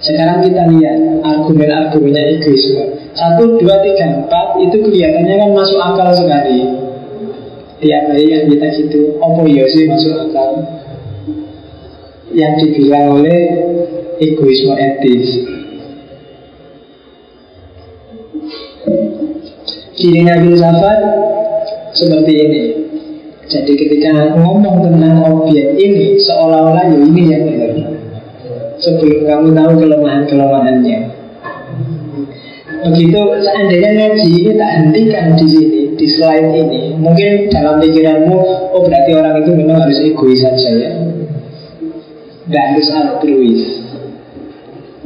Sekarang 0.00 0.42
kita 0.42 0.64
lihat 0.72 0.98
argumen-argumennya 1.22 2.40
egoisme. 2.40 3.12
Satu, 3.12 3.60
dua, 3.60 3.84
tiga, 3.84 4.24
empat 4.24 4.56
itu 4.64 4.80
kelihatannya 4.80 5.34
kan 5.36 5.50
masuk 5.52 5.76
akal 5.76 6.08
sekali. 6.16 6.64
Tiap 7.82 8.02
hari 8.14 8.30
yang 8.30 8.46
kita 8.48 8.66
gitu, 8.78 9.18
opo 9.18 9.42
ya 9.44 9.66
sih 9.68 9.90
masuk 9.90 10.14
akal. 10.30 10.50
Yang 12.32 12.52
dibilang 12.64 13.20
oleh 13.20 13.40
egoisme 14.22 14.72
etis. 14.72 15.28
Dirinya 20.02 20.34
filsafat 20.42 20.98
seperti 21.94 22.32
ini. 22.34 22.64
Jadi 23.46 23.72
ketika 23.78 24.34
ngomong 24.34 24.82
tentang 24.82 25.22
objek 25.22 25.78
ini, 25.78 26.18
seolah-olah 26.18 26.90
ya 26.90 26.98
ini 26.98 27.22
yang 27.30 27.42
benar 27.46 27.70
sebelum 28.82 29.20
kamu 29.30 29.48
tahu 29.54 29.72
kelemahan-kelemahannya. 29.78 30.98
Begitu 32.82 33.20
seandainya 33.46 33.90
ngaji 33.94 34.26
ini 34.42 34.52
tak 34.58 34.70
hentikan 34.74 35.38
di 35.38 35.46
sini, 35.46 35.80
di 35.94 36.06
slide 36.18 36.50
ini, 36.50 36.98
mungkin 36.98 37.46
dalam 37.46 37.78
pikiranmu, 37.78 38.36
oh 38.74 38.82
berarti 38.82 39.14
orang 39.14 39.38
itu 39.38 39.54
memang 39.54 39.86
harus 39.86 40.02
egois 40.02 40.42
saja 40.42 40.70
ya, 40.74 40.92
tidak 42.50 42.64
harus 42.74 42.88
altruis. 42.90 43.62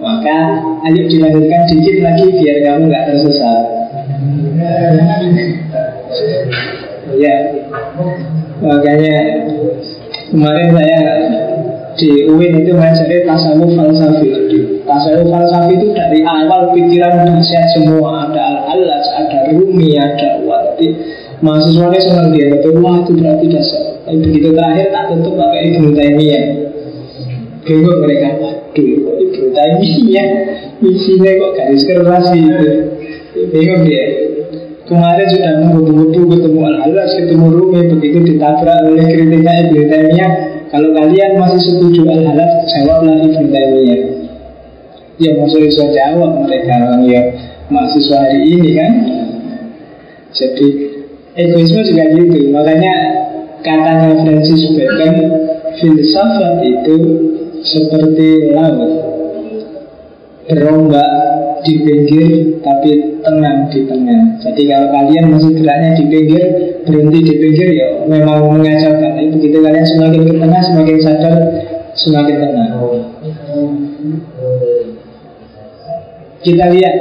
Maka 0.01 0.65
ayo 0.89 1.03
dilanjutkan 1.05 1.69
dikit 1.69 1.97
lagi 2.01 2.27
biar 2.33 2.57
kamu 2.65 2.89
nggak 2.89 3.05
tersesat. 3.13 3.76
Ya, 7.17 7.37
makanya 8.61 9.17
kemarin 10.31 10.69
saya 10.75 11.01
di 11.97 12.29
UIN 12.29 12.61
itu 12.61 12.77
ngajari 12.77 13.25
tasawuf 13.25 13.73
falsafi. 13.73 14.29
Tasawuf 14.85 15.29
falsafi 15.33 15.81
itu 15.81 15.87
dari 15.97 16.21
awal 16.23 16.71
pikiran 16.77 17.25
dahsyat 17.25 17.67
semua. 17.73 18.29
Ada 18.29 18.69
al-alas, 18.69 19.07
ada 19.17 19.39
rumi, 19.57 19.97
ada 19.97 20.45
wati. 20.45 20.93
Mahasiswanya 21.41 22.01
senang 22.01 22.29
dia. 22.37 22.53
Betul 22.53 22.85
wah 22.85 23.01
itu 23.01 23.17
berarti 23.17 23.47
dasar. 23.49 23.83
Tapi 24.05 24.25
begitu 24.25 24.53
terakhir 24.57 24.93
tak 24.93 25.05
tutup 25.13 25.37
pakai 25.37 25.61
Ibnu 25.73 25.89
Taimiyah. 25.97 26.45
Bingung 27.65 27.99
mereka. 28.05 28.29
Waduh 28.41 28.97
kok 29.05 29.17
Ibnu 29.21 29.47
Taimiyah? 29.57 30.29
Isinya 30.85 31.31
kok 31.41 31.51
garis 31.57 31.83
keras 31.89 32.29
itu 32.37 32.69
bingung 33.53 33.85
dia 33.85 34.26
Kemarin 34.87 35.27
sudah 35.27 35.53
menggebu-gebu 35.67 36.31
ketemu 36.31 36.61
al-alas, 36.63 37.11
ketemu 37.19 37.47
rumi 37.59 37.81
Begitu 37.91 38.19
ditabrak 38.23 38.87
oleh 38.87 39.03
kritiknya 39.03 39.67
Ibnu 39.67 39.83
Taimiyah 39.91 40.33
kalau 40.67 40.91
kalian 40.95 41.39
masih 41.39 41.63
setuju 41.63 42.07
al-halal, 42.11 42.51
jawablah 42.71 43.19
Ibnu 43.23 43.51
Taimiyah. 43.51 44.01
Ya 45.17 45.31
maksud 45.43 45.65
bisa 45.65 45.91
jawab 45.91 46.45
mereka 46.45 46.75
orang 46.77 47.03
yang 47.09 47.27
mahasiswa 47.73 48.19
hari 48.21 48.47
ini 48.47 48.71
kan. 48.77 48.93
Jadi 50.37 50.67
egoisme 51.35 51.81
juga 51.83 52.05
gitu. 52.13 52.53
Makanya 52.53 52.95
katanya 53.65 54.23
Francis 54.23 54.71
Bacon, 54.77 55.17
filsafat 55.81 56.63
itu 56.63 56.97
seperti 57.65 58.55
laut 58.55 58.93
berombak 60.47 61.26
di 61.67 61.75
pinggir 61.83 62.27
tapi 62.63 63.19
tenang 63.27 63.67
di 63.67 63.83
tengah. 63.91 64.39
Jadi 64.39 64.63
kalau 64.71 64.89
kalian 64.95 65.35
masih 65.35 65.51
geraknya 65.59 65.91
di 65.99 66.05
pinggir, 66.07 66.45
berhenti 66.87 67.19
di 67.27 67.35
pinggir 67.43 67.69
ya 67.75 67.87
memang 68.07 68.47
mengacaukan. 68.55 69.11
Tapi 69.19 69.35
begitu 69.35 69.59
kalian 69.59 69.87
semakin 69.87 70.21
ke 70.23 70.35
tengah, 70.39 70.63
semakin 70.63 70.97
sadar, 71.03 71.35
semakin 71.99 72.37
tenang. 72.39 72.71
Kita 76.47 76.65
lihat 76.71 76.97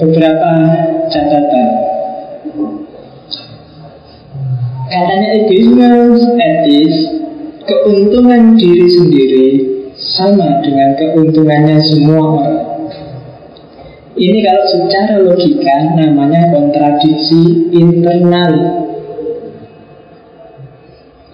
beberapa 0.00 0.50
catatan. 1.12 1.68
Katanya 4.86 5.28
egoisme 5.36 5.90
etis, 6.40 6.94
keuntungan 7.68 8.56
diri 8.56 8.86
sendiri 8.88 9.48
sama 9.98 10.62
dengan 10.64 10.96
keuntungannya 10.96 11.76
semua 11.82 12.22
orang. 12.22 12.65
Ini 14.16 14.38
kalau 14.40 14.64
secara 14.64 15.20
logika 15.20 15.92
namanya 15.92 16.48
kontradiksi 16.48 17.68
internal. 17.68 18.52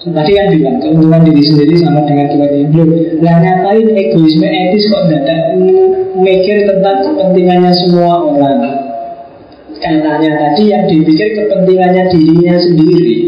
Tadi 0.02 0.32
kan 0.34 0.46
bilang 0.50 0.82
keuntungan 0.82 1.22
diri 1.22 1.42
sendiri 1.46 1.78
sama 1.78 2.02
dengan 2.10 2.26
Tuhan 2.34 2.74
belum. 2.74 2.90
Lah 3.22 3.38
ngapain 3.38 3.86
egoisme 3.86 4.50
etis 4.50 4.90
kok 4.90 5.06
tidak 5.14 5.62
mikir 6.18 6.66
tentang 6.66 7.06
kepentingannya 7.06 7.70
semua 7.70 8.18
orang? 8.18 8.60
Nyatanya 9.82 10.32
tadi 10.38 10.62
yang 10.70 10.86
dipikir 10.86 11.34
kepentingannya 11.34 12.06
dirinya 12.14 12.54
sendiri 12.54 13.18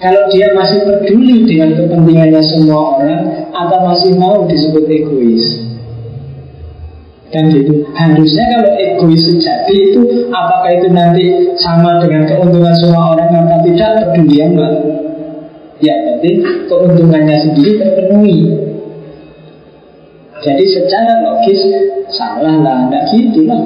Kalau 0.00 0.32
dia 0.32 0.48
masih 0.56 0.80
peduli 0.80 1.44
dengan 1.44 1.76
kepentingannya 1.76 2.40
semua 2.40 2.96
orang 2.96 3.52
Atau 3.52 3.78
masih 3.84 4.16
mau 4.16 4.48
disebut 4.48 4.88
egois 4.88 5.71
dan 7.32 7.48
gitu 7.48 7.88
Harusnya 7.96 8.44
kalau 8.52 8.70
egois 8.76 9.24
sejati 9.24 9.74
itu 9.90 10.28
Apakah 10.28 10.70
itu 10.76 10.88
nanti 10.92 11.24
sama 11.56 11.98
dengan 12.04 12.28
keuntungan 12.28 12.76
semua 12.76 13.16
orang? 13.16 13.32
Atau 13.32 13.58
tidak? 13.66 13.90
Peduli 14.12 14.36
amat 14.52 14.74
Ya 15.82 15.98
penting 15.98 16.46
keuntungannya 16.70 17.42
sendiri 17.42 17.74
terpenuhi. 17.82 18.54
Jadi 20.38 20.64
secara 20.70 21.26
logis 21.26 21.58
Salah 22.12 22.60
lah, 22.62 22.86
tidak 22.86 23.04
gitu 23.10 23.50
lah. 23.50 23.62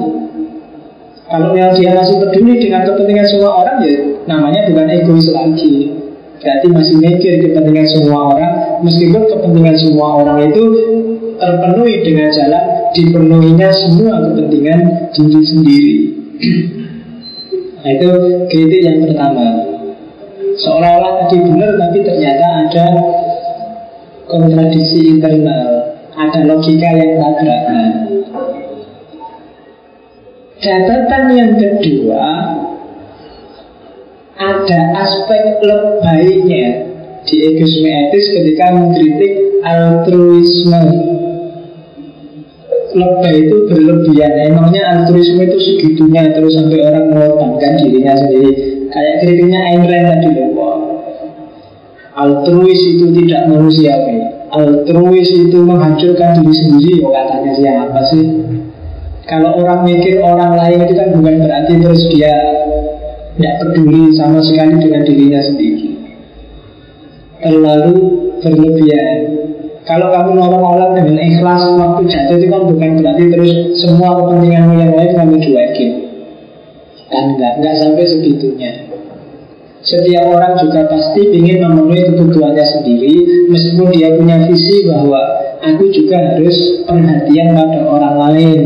Kalau 1.27 1.51
yang 1.53 1.75
dia 1.75 1.91
masih 1.91 2.17
peduli 2.23 2.57
dengan 2.57 2.87
kepentingan 2.87 3.27
semua 3.27 3.61
orang 3.61 3.83
Ya 3.83 3.93
namanya 4.25 4.65
bukan 4.71 4.87
egois 4.89 5.27
lagi. 5.29 5.93
Berarti 6.41 6.67
masih 6.71 6.95
mikir 6.97 7.33
kepentingan 7.43 7.85
semua 7.91 8.33
orang. 8.33 8.53
Meskipun 8.81 9.21
kepentingan 9.27 9.75
semua 9.77 10.23
orang 10.23 10.47
itu 10.47 10.63
terpenuhi 11.37 12.01
dengan 12.01 12.29
jalan 12.33 12.63
dipenuhinya 12.97 13.69
semua 13.69 14.25
kepentingan 14.25 15.13
diri 15.13 15.41
sendiri. 15.45 15.95
nah, 17.85 17.89
itu 17.93 18.09
kritik 18.49 18.81
yang 18.81 19.05
pertama. 19.05 19.45
Seolah-olah 20.57 21.21
tadi 21.21 21.37
benar 21.45 21.77
tapi 21.77 22.01
ternyata 22.01 22.45
ada 22.65 22.85
kontradiksi 24.25 25.13
internal, 25.13 25.93
ada 26.17 26.39
logika 26.49 26.89
yang 26.97 27.21
tabrakan. 27.21 27.89
Catatan 30.57 31.23
yang 31.37 31.53
kedua 31.61 32.25
ada 34.41 34.79
aspek 35.05 35.61
lebaynya 35.61 36.65
di 37.29 37.35
egoisme 37.45 37.89
etis 37.93 38.25
ketika 38.33 38.73
mengkritik 38.73 39.61
altruisme 39.61 41.16
lebay 42.95 43.35
itu 43.47 43.57
berlebihan. 43.67 44.31
Emangnya 44.53 44.83
altruisme 44.93 45.43
itu 45.43 45.57
segitunya 45.59 46.31
Terus 46.31 46.55
sampai 46.55 46.79
orang 46.85 47.05
mengorbankan 47.11 47.71
dirinya 47.81 48.13
sendiri. 48.15 48.51
Kayak 48.87 49.15
kritiknya 49.23 49.59
Ayn 49.67 49.83
Rand 49.83 50.07
tadi 50.07 50.29
loh 50.31 50.47
Altruis 52.17 52.81
itu 52.81 53.13
tidak 53.13 53.45
manusiawi 53.45 54.17
Altruis 54.49 55.29
itu 55.37 55.57
menghancurkan 55.61 56.41
diri 56.41 56.53
sendiri 56.65 57.05
Oh 57.05 57.13
katanya 57.13 57.53
siapa 57.53 57.99
sih? 58.09 58.25
Kalau 59.29 59.59
orang 59.59 59.85
mikir 59.85 60.23
orang 60.23 60.57
lain 60.57 60.87
itu 60.87 60.97
kan 60.97 61.13
bukan 61.13 61.35
berarti 61.45 61.73
terus 61.77 62.01
dia 62.09 62.33
Tidak 63.37 63.53
peduli 63.61 64.09
sama 64.17 64.41
sekali 64.41 64.81
dengan 64.81 65.05
dirinya 65.05 65.37
sendiri. 65.45 65.93
Terlalu 67.37 67.95
berlebihan 68.41 69.36
kalau 69.87 70.11
kamu 70.11 70.35
nolong 70.35 70.65
orang 70.67 70.91
dengan 70.99 71.15
ikhlas 71.15 71.63
waktu 71.79 72.11
jatuh 72.11 72.35
itu 72.35 72.47
kan 72.51 72.61
bukan 72.67 72.89
berarti 72.99 73.23
terus 73.31 73.51
semua 73.79 74.19
kepentinganmu 74.19 74.73
yang 74.75 74.91
lain 74.91 75.11
kamu 75.15 75.35
cuekin. 75.39 75.91
Kan 77.07 77.23
enggak, 77.31 77.63
enggak 77.63 77.75
sampai 77.79 78.03
segitunya. 78.03 78.71
Setiap 79.87 80.27
orang 80.27 80.59
juga 80.59 80.83
pasti 80.91 81.31
ingin 81.31 81.63
memenuhi 81.63 82.11
kebutuhannya 82.11 82.65
sendiri 82.65 83.13
Meskipun 83.47 83.93
dia 83.93 84.09
punya 84.19 84.43
visi 84.49 84.83
bahwa 84.89 85.21
Aku 85.63 85.87
juga 85.93 86.17
harus 86.33 86.83
perhatian 86.83 87.55
pada 87.55 87.85
orang 87.85 88.15
lain 88.19 88.59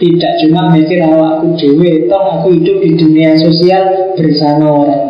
Tidak 0.00 0.32
cuma 0.42 0.72
mikir 0.72 1.04
awakku 1.04 1.52
dewe 1.54 2.08
Toh 2.08 2.24
aku 2.26 2.58
hidup 2.58 2.80
di 2.80 2.90
dunia 2.96 3.38
sosial 3.38 4.16
bersama 4.16 4.66
orang 4.72 5.09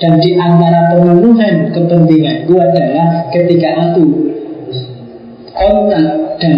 dan 0.00 0.16
di 0.16 0.32
antara 0.40 0.96
pemenuhan 0.96 1.68
kepentinganku 1.76 2.56
adalah 2.56 3.28
ketika 3.28 3.68
aku 3.76 4.32
kontak 5.52 6.40
dan 6.40 6.56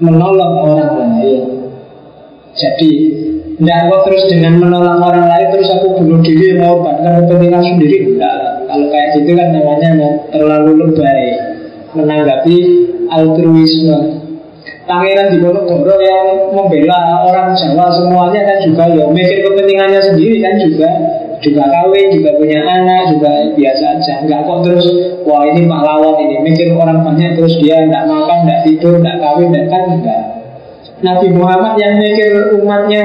menolong 0.00 0.54
orang 0.64 0.92
lain. 0.96 1.40
Jadi 2.56 2.90
tidak 3.60 3.92
kok 3.92 4.00
terus 4.08 4.24
dengan 4.32 4.56
menolong 4.56 5.04
orang 5.04 5.28
lain 5.28 5.46
terus 5.52 5.68
aku 5.68 6.00
bunuh 6.00 6.24
diri 6.24 6.56
mau 6.56 6.80
bahkan 6.80 7.28
kepentingan 7.28 7.60
sendiri 7.60 8.16
enggak. 8.16 8.64
Kalau 8.64 8.86
kayak 8.88 9.08
gitu 9.20 9.30
kan 9.36 9.48
namanya 9.52 9.90
terlalu 10.32 10.72
lebay 10.80 11.22
menanggapi 11.92 12.56
altruisme. 13.12 14.24
Pangeran 14.88 15.36
Diponegoro 15.36 16.00
yang 16.02 16.50
membela 16.50 17.22
orang 17.28 17.54
Jawa 17.54 17.92
semuanya 17.94 18.40
kan 18.42 18.58
juga 18.64 18.84
ya 18.90 19.04
mikir 19.06 19.46
kepentingannya 19.46 20.00
sendiri 20.02 20.42
kan 20.42 20.54
juga 20.58 20.90
juga 21.40 21.64
kawin, 21.72 22.06
juga 22.12 22.30
punya 22.36 22.60
anak, 22.60 23.16
juga 23.16 23.30
biasa 23.56 23.84
aja. 23.96 24.14
Enggak 24.24 24.40
kok 24.44 24.58
terus, 24.68 24.86
wah 25.24 25.42
ini 25.48 25.64
pahlawan 25.64 26.16
ini, 26.20 26.36
mikir 26.44 26.72
orang 26.76 27.00
banyak 27.00 27.40
terus 27.40 27.56
dia 27.60 27.80
enggak 27.84 28.04
makan, 28.08 28.44
enggak 28.44 28.60
tidur, 28.68 29.00
enggak 29.00 29.18
kawin, 29.20 29.48
dan 29.52 29.64
kan 29.72 29.82
enggak. 29.88 30.22
Nabi 31.00 31.32
Muhammad 31.32 31.80
yang 31.80 31.96
mikir 31.96 32.60
umatnya 32.60 33.04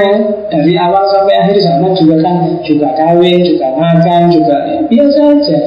dari 0.52 0.76
awal 0.76 1.08
sampai 1.16 1.48
akhir 1.48 1.64
zaman 1.64 1.96
juga 1.96 2.16
kan 2.20 2.36
juga 2.68 2.92
kawin, 2.92 3.40
juga 3.40 3.68
makan, 3.72 4.22
juga 4.36 4.58
ya, 4.68 4.80
biasa 4.84 5.20
aja. 5.40 5.60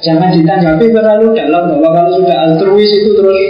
Jangan 0.00 0.32
ditanggapi 0.32 0.84
terlalu 0.96 1.36
dalam 1.36 1.76
bahwa 1.76 1.88
kalau 1.92 2.12
sudah 2.16 2.36
altruis 2.44 2.88
itu 2.88 3.10
terus 3.16 3.40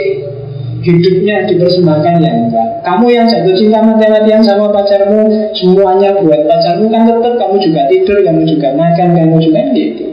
hidupnya 0.80 1.44
dipersembahkan 1.48 2.14
ya 2.24 2.32
enggak 2.32 2.70
kamu 2.80 3.06
yang 3.12 3.28
jatuh 3.28 3.52
cinta 3.52 3.84
mati-matian 3.84 4.40
sama 4.40 4.72
pacarmu 4.72 5.28
semuanya 5.52 6.16
buat 6.16 6.48
pacarmu 6.48 6.88
kan 6.88 7.04
tetap 7.04 7.34
kamu 7.36 7.56
juga 7.60 7.80
tidur 7.92 8.18
kamu 8.24 8.42
juga 8.48 8.68
makan 8.72 9.08
kamu 9.12 9.36
juga 9.36 9.60
gitu. 9.76 10.04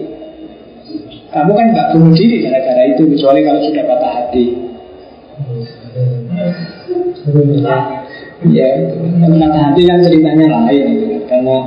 Kamu 1.32 1.52
kan 1.56 1.66
nggak 1.72 1.88
bunuh 1.96 2.12
diri 2.12 2.44
gara-gara 2.44 2.84
itu 2.92 3.04
kecuali 3.08 3.40
kalau 3.48 3.62
sudah 3.64 3.84
patah 3.88 4.12
hati. 4.20 4.46
Ya 8.52 8.70
patah 9.40 9.62
hati 9.72 9.82
kan 9.88 10.00
ceritanya 10.04 10.46
lain 10.52 10.86
itu 10.92 11.06
kan 11.08 11.22
karena 11.32 11.58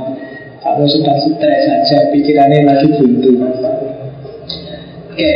kamu 0.61 0.83
sedang 0.85 1.17
stres 1.17 1.61
saja 1.65 1.97
pikirannya 2.13 2.59
lagi 2.69 2.87
buntu. 2.93 3.29
Oke 5.11 5.33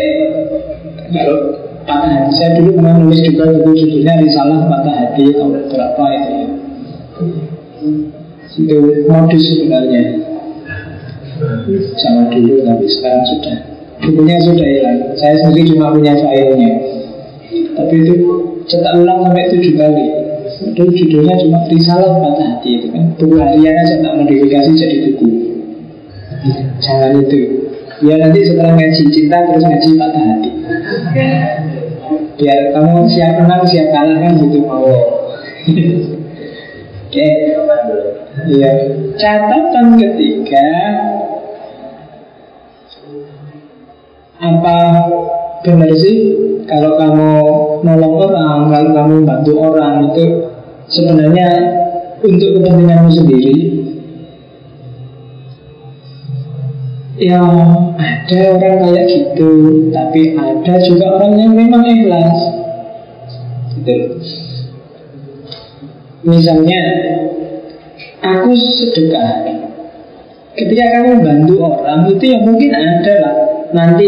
kalau 1.09 1.64
patah 1.85 2.09
hati 2.09 2.31
Saya 2.35 2.49
dulu 2.59 2.81
pernah 2.81 2.93
nulis 2.99 3.21
juga 3.21 3.43
buku 3.53 3.71
judulnya 3.77 4.13
Risalah 4.25 4.59
Patah 4.67 4.95
Hati 4.97 5.23
tahun 5.31 5.53
berapa 5.69 6.03
itu 6.09 6.29
ya. 6.33 6.47
Itu 8.55 8.77
modus 9.07 9.43
sebenarnya. 9.45 10.03
Sama 12.01 12.21
dulu 12.33 12.53
tapi 12.65 12.85
sekarang 12.89 13.23
sudah. 13.29 13.57
Bukunya 14.01 14.35
sudah 14.43 14.67
hilang. 14.67 14.99
Saya 15.15 15.35
sendiri 15.45 15.73
cuma 15.73 15.93
punya 15.93 16.13
filenya. 16.17 16.73
Tapi 17.75 17.93
itu 18.01 18.15
cetak 18.65 18.93
ulang 18.99 19.29
sampai 19.29 19.51
tujuh 19.53 19.73
kali. 19.77 20.05
Itu 20.73 20.83
judulnya 20.83 21.35
cuma 21.39 21.57
Risalah 21.69 22.11
Patah 22.19 22.47
Hati 22.57 22.69
itu 22.81 22.87
kan. 22.89 23.03
Buku 23.15 23.35
harian 23.37 23.75
aja 23.77 24.01
tak 24.01 24.13
modifikasi 24.17 24.71
jadi 24.73 24.95
buku. 25.13 25.27
Jangan 26.81 27.23
itu. 27.25 27.65
Ya 28.03 28.19
nanti 28.19 28.43
setelah 28.43 28.75
ngaji 28.75 29.03
cinta 29.07 29.39
terus 29.47 29.63
ngaji 29.63 29.89
patah 29.95 30.19
hati 30.19 30.51
biar 32.35 32.59
kamu 32.75 33.07
siap 33.11 33.31
menang 33.39 33.63
siap 33.67 33.87
kalah 33.91 34.17
kan 34.19 34.31
gitu 34.39 34.59
mau. 34.63 34.85
Oke. 37.05 37.29
Iya. 38.45 38.71
Catatan 39.15 39.95
ketiga 39.95 40.67
apa 44.35 44.77
benar 45.63 45.91
sih 45.95 46.17
kalau 46.67 46.99
kamu 46.99 47.31
nolong 47.87 48.15
orang 48.19 48.59
kalau 48.67 48.89
kamu 48.91 49.15
bantu 49.23 49.51
orang 49.55 50.11
itu 50.11 50.25
sebenarnya 50.91 51.47
untuk 52.19 52.59
kepentinganmu 52.59 53.09
sendiri 53.15 53.55
Ya 57.15 57.39
ada 57.95 58.39
orang 58.59 58.75
kayak 58.83 59.05
gitu 59.07 59.51
Tapi 59.87 60.35
ada 60.35 60.73
juga 60.83 61.15
orang 61.15 61.39
yang 61.39 61.55
memang 61.55 61.87
ikhlas. 61.87 62.35
Gitu 63.71 64.19
Misalnya 66.27 66.81
Aku 68.19 68.51
sedekah. 68.51 69.47
Ketika 70.59 70.85
kamu 70.91 71.23
bantu 71.23 71.55
orang 71.63 72.11
Itu 72.11 72.25
ya 72.27 72.43
mungkin 72.43 72.75
ada 72.75 73.13
lah. 73.23 73.35
Nanti 73.71 74.07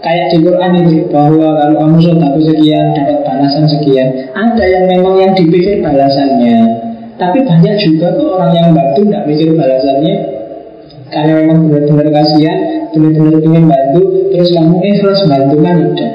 kayak 0.00 0.32
di 0.32 0.40
Quran 0.40 0.72
itu 0.88 1.04
Bahwa 1.12 1.52
kalau 1.52 1.84
kamu 1.84 2.16
aku 2.16 2.40
sekian 2.48 2.96
Dapat 2.96 3.28
balasan 3.28 3.68
sekian 3.68 4.08
Ada 4.32 4.64
yang 4.64 4.84
memang 4.88 5.20
yang 5.20 5.32
dipikir 5.36 5.84
balasannya. 5.84 6.88
Tapi 7.20 7.44
banyak 7.44 7.76
juga 7.76 8.16
kok 8.16 8.40
orang 8.40 8.52
yang 8.56 8.68
bantu 8.72 9.04
Tidak 9.04 9.28
mikir 9.28 9.52
balasannya 9.52 10.37
karena 11.18 11.32
memang 11.42 11.58
benar-benar 11.66 12.08
kasihan 12.14 12.58
benar-benar 12.94 13.42
ingin 13.42 13.64
bantu 13.66 14.02
terus 14.30 14.48
kamu 14.54 14.76
ikhlas 14.86 15.20
bantu 15.26 15.56
kan 15.66 15.76
ada 15.82 16.08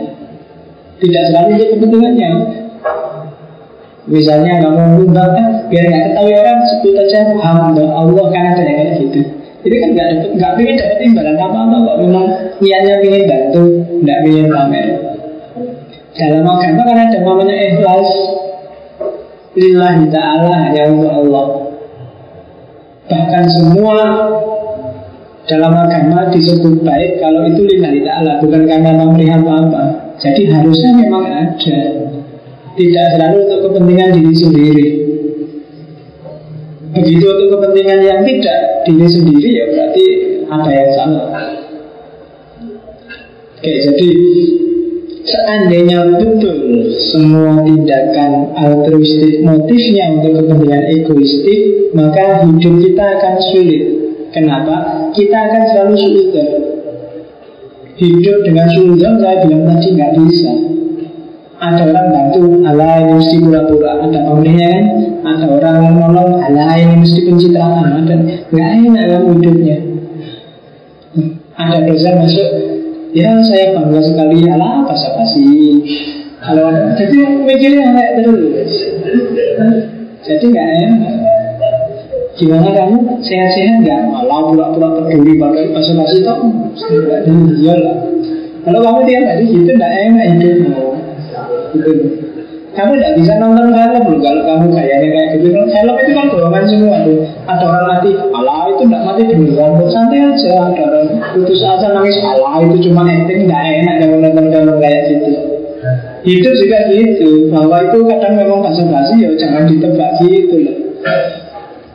tidak 1.04 1.24
selalu 1.28 1.50
untuk 1.60 1.70
kepentingannya. 1.76 2.32
Misalnya 4.04 4.54
kamu 4.64 4.82
nyumbang 5.00 5.32
kan 5.36 5.48
biar 5.68 5.84
nggak 5.92 6.04
ketahui 6.12 6.36
orang 6.36 6.60
sebut 6.68 6.96
aja 6.96 7.20
hamba 7.40 7.84
Allah 7.92 8.26
kan 8.32 8.44
ada 8.56 8.64
yang 8.64 8.78
kayak 8.80 8.94
gitu. 9.00 9.20
Itu 9.64 9.76
kan 9.80 9.90
nggak 9.96 10.08
dapat 10.12 10.30
nggak 10.40 10.52
pengen 10.56 10.76
dapat 10.80 10.98
imbalan 11.04 11.36
apa 11.36 11.58
apa 11.60 11.76
kok. 11.76 11.98
Memang 12.04 12.26
niatnya 12.64 12.96
pengen 13.04 13.24
bantu, 13.28 13.66
nggak 14.04 14.20
pengen 14.24 14.46
pamer. 14.48 14.88
Dalam 16.14 16.46
agama 16.48 16.82
kan 16.88 16.98
ada 17.00 17.18
namanya 17.20 17.56
ikhlas. 17.68 18.12
Lillahi 19.54 20.10
ta'ala 20.10 20.54
hanya 20.66 20.84
untuk 20.90 21.12
Allah. 21.14 21.46
Bahkan 23.06 23.44
semua 23.54 23.98
dalam 25.44 25.76
agama 25.76 26.32
disebut 26.32 26.88
baik 26.88 27.20
kalau 27.20 27.44
itu 27.52 27.68
lillahi 27.68 28.00
ta'ala 28.00 28.40
Bukan 28.40 28.64
karena 28.64 28.96
pamrih 28.96 29.28
apa-apa. 29.28 30.16
Jadi 30.20 30.48
harusnya 30.48 30.92
memang 30.96 31.28
ada. 31.28 31.80
Tidak 32.74 33.06
selalu 33.18 33.38
untuk 33.48 33.60
kepentingan 33.70 34.10
diri 34.18 34.34
sendiri. 34.34 34.88
Begitu 36.94 37.26
untuk 37.26 37.48
kepentingan 37.60 38.00
yang 38.02 38.20
tidak 38.24 38.60
diri 38.88 39.08
sendiri 39.10 39.50
ya 39.52 39.66
berarti 39.68 40.06
ada 40.48 40.72
yang 40.72 40.90
salah. 40.96 41.28
Oke 43.60 43.72
jadi 43.72 44.10
Seandainya 45.24 46.20
betul 46.20 46.84
semua 47.00 47.64
tindakan 47.64 48.52
altruistik 48.60 49.40
motifnya 49.40 50.20
untuk 50.20 50.44
kepentingan 50.44 50.84
egoistik, 51.00 51.62
maka 51.96 52.44
hidup 52.44 52.76
kita 52.84 53.06
akan 53.08 53.36
sulit. 53.56 54.03
Kenapa? 54.34 54.76
Kita 55.14 55.38
akan 55.38 55.62
selalu 55.70 55.94
suudon. 55.96 56.50
Hidup 57.94 58.38
dengan 58.42 58.68
suudon 58.74 59.14
saya 59.22 59.46
bilang 59.46 59.64
tadi 59.70 59.88
nggak 59.94 60.14
bisa. 60.18 60.52
Ada 61.64 61.88
orang 61.88 62.08
bantu, 62.12 62.44
ala 62.66 63.00
ini 63.00 63.14
mesti 63.22 63.36
pura-pura. 63.40 64.04
Ada 64.04 64.20
pemiliknya 64.28 64.68
kan? 64.68 64.86
Ada 65.24 65.46
orang 65.48 65.76
yang 65.80 65.96
nolong, 66.02 66.32
ala 66.42 66.76
ini 66.76 66.96
mesti 67.06 67.20
pencitraan. 67.24 68.04
Ada 68.04 68.16
nggak 68.52 68.70
enak 68.84 69.04
dalam 69.08 69.24
hidupnya. 69.38 69.78
Ada 71.54 71.78
dosa 71.86 72.10
masuk, 72.18 72.50
Ya 73.14 73.30
saya 73.46 73.78
bangga 73.78 74.02
sekali 74.02 74.42
Alah 74.50 74.90
basa-basi 74.90 75.46
Kalau 76.42 76.66
Jadi 76.98 77.46
mikirnya 77.46 77.94
kayak 77.94 78.14
terus 78.26 78.74
Jadi 80.26 80.46
nggak 80.50 80.70
enak 80.82 81.23
Gimana 82.34 82.70
kamu 82.74 82.98
sehat-sehat 83.22 83.86
nggak? 83.86 84.02
Malah 84.10 84.40
pura-pura 84.50 84.90
peduli 84.98 85.38
pakai 85.38 85.70
basa-basi 85.70 86.26
toh 86.26 86.50
Iya 87.62 87.76
lah 87.78 87.98
Kalau 88.66 88.80
kamu 88.82 89.00
tiap 89.06 89.24
hari 89.30 89.46
gitu 89.46 89.70
nggak 89.70 89.94
enak 90.10 90.26
hidupmu 90.34 90.82
Gitu 91.78 92.24
kamu 92.74 92.98
tidak 92.98 93.14
bisa 93.22 93.34
nonton 93.38 93.70
film 93.70 94.02
loh 94.10 94.18
kalau 94.18 94.42
kamu 94.50 94.66
kayaknya 94.74 95.10
kayak 95.14 95.30
gitu. 95.38 95.62
Film 95.70 95.96
itu 96.02 96.12
kan 96.18 96.26
bohongan 96.34 96.66
semua 96.66 96.98
tuh. 97.06 97.22
Ada 97.46 97.64
orang 97.70 97.86
mati, 97.86 98.10
Allah 98.18 98.58
itu 98.74 98.84
tidak 98.90 99.04
mati 99.06 99.22
beneran. 99.30 99.72
Santai 99.94 100.20
aja. 100.26 100.52
Ada 100.74 100.82
orang 100.82 101.06
putus 101.38 101.62
asa 101.62 101.88
nangis, 101.94 102.18
Allah 102.26 102.54
itu 102.66 102.90
cuma 102.90 103.06
acting, 103.06 103.46
tidak 103.46 103.62
enak 103.62 103.96
kalau 104.02 104.18
nonton 104.18 104.46
film 104.50 104.76
kayak 104.82 105.02
gitu. 105.06 105.32
Hidup 106.26 106.54
juga 106.58 106.78
gitu. 106.90 107.30
Bahwa 107.54 107.78
itu 107.86 107.98
kadang 108.10 108.34
memang 108.42 108.60
basa-basi 108.66 109.22
ya 109.22 109.30
jangan 109.38 109.70
ditebak 109.70 110.12
gitu 110.26 110.56
loh. 110.66 110.78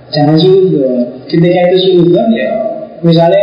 Jangan 0.08 0.36
suudon. 0.40 1.04
Ketika 1.28 1.60
itu 1.68 1.76
suudon 1.84 2.28
ya, 2.32 2.50
misalnya 3.04 3.42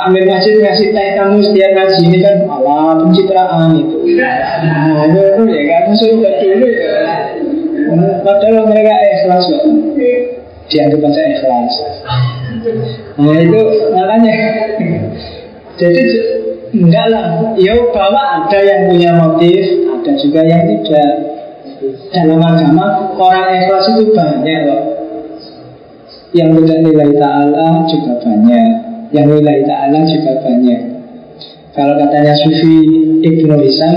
Amir 0.00 0.24
Masjid 0.24 0.56
ngasih 0.64 0.96
teh 0.96 1.08
kamu 1.12 1.44
setiap 1.44 1.70
ngaji 1.76 1.96
ini 2.08 2.18
kan 2.24 2.36
ala 2.48 2.96
pencitraan 3.04 3.76
itu. 3.76 3.98
Nah, 4.16 5.04
itu 5.04 5.42
ya 5.44 5.60
kamu 5.68 5.92
sudah 5.92 6.34
dulu 6.40 6.66
ya. 6.72 6.94
Padahal 8.24 8.64
mereka 8.70 8.94
ikhlas 8.96 9.44
kok. 9.50 9.62
Dianggap 10.70 11.02
aja 11.04 11.22
ikhlas. 11.36 11.74
Nah 13.18 13.36
itu 13.44 13.60
makanya. 13.92 14.34
Jadi 15.76 16.04
enggak 16.70 17.06
lah. 17.12 17.26
Ya 17.60 17.74
bahwa 17.92 18.22
ada 18.40 18.58
yang 18.62 18.88
punya 18.88 19.10
motif, 19.20 19.84
ada 19.84 20.12
juga 20.16 20.40
yang 20.48 20.64
tidak. 20.64 21.12
Dalam 22.14 22.40
agama 22.40 23.10
orang 23.18 23.48
ikhlas 23.58 23.84
itu 23.96 24.14
banyak 24.14 24.58
loh. 24.70 24.89
Yang 26.30 26.50
tidak 26.62 26.78
nilai 26.86 27.10
ta'ala 27.18 27.68
juga 27.90 28.12
banyak. 28.22 28.66
Yang 29.10 29.26
nilai 29.34 29.58
ta'ala 29.66 29.98
juga 30.06 30.32
banyak. 30.46 30.80
Kalau 31.74 31.94
katanya 31.98 32.34
Sufi 32.34 32.76
Ibnu 33.22 33.54
Hisam 33.62 33.94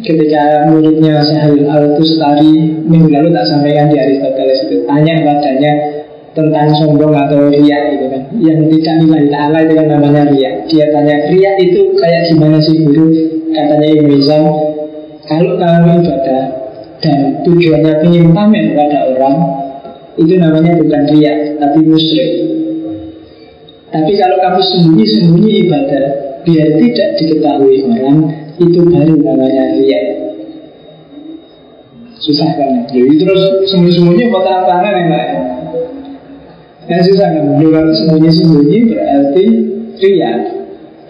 Ketika 0.00 0.72
muridnya 0.72 1.20
Sahil 1.20 1.68
Al-Tustari 1.68 2.80
Minggu 2.88 3.12
lalu 3.12 3.28
tak 3.36 3.44
sampaikan 3.44 3.92
di 3.92 4.00
Aristoteles 4.00 4.64
itu 4.64 4.88
Tanya 4.88 5.20
padanya 5.20 5.72
tentang 6.32 6.72
sombong 6.80 7.12
atau 7.12 7.52
riak 7.52 7.92
gitu 7.92 8.06
kan. 8.08 8.22
Yang 8.40 8.58
tidak 8.72 8.94
nilai 9.04 9.24
ta'ala 9.28 9.58
itu 9.68 9.72
kan 9.76 9.86
namanya 9.92 10.22
riak. 10.32 10.54
Dia 10.64 10.88
tanya 10.88 11.28
riak 11.28 11.54
itu 11.60 11.80
kayak 12.00 12.32
gimana 12.32 12.56
sih 12.56 12.88
guru? 12.88 13.12
Katanya 13.52 13.88
Ibnu 14.00 14.12
Hisam 14.16 14.44
Kalau 15.28 15.60
kamu 15.60 15.92
ibadah 16.02 16.44
dan 17.02 17.18
tujuannya 17.44 17.94
ingin 18.08 18.32
pamer 18.32 18.78
pada 18.78 18.98
orang 19.12 19.61
Itu 20.12 20.34
namanya 20.36 20.76
bukan 20.76 21.02
riak 21.08 21.56
tapi 21.56 21.78
musyrik. 21.88 22.30
Tapi 23.92 24.12
kalau 24.16 24.36
kamu 24.40 24.60
sembunyi-sembunyi 24.60 25.68
ibadah 25.68 26.04
Biar 26.48 26.68
tidak 26.80 27.08
diketahui 27.20 27.84
orang 27.84 28.24
Itu 28.56 28.88
baru 28.88 29.14
namanya 29.20 29.76
riak. 29.76 30.04
Susah 32.20 32.48
kan 32.56 32.88
Jadi 32.92 33.14
terus 33.20 33.42
sembunyi-sembunyi 33.72 34.32
buat 34.32 34.44
tangan 34.44 34.92
yang 34.96 35.08
lain. 35.12 35.40
Ya 36.88 36.98
susah 37.04 37.28
kan? 37.32 37.44
Kalau 37.56 37.92
sembunyi-sembunyi 37.96 38.78
berarti 38.92 39.44
riak. 39.96 40.38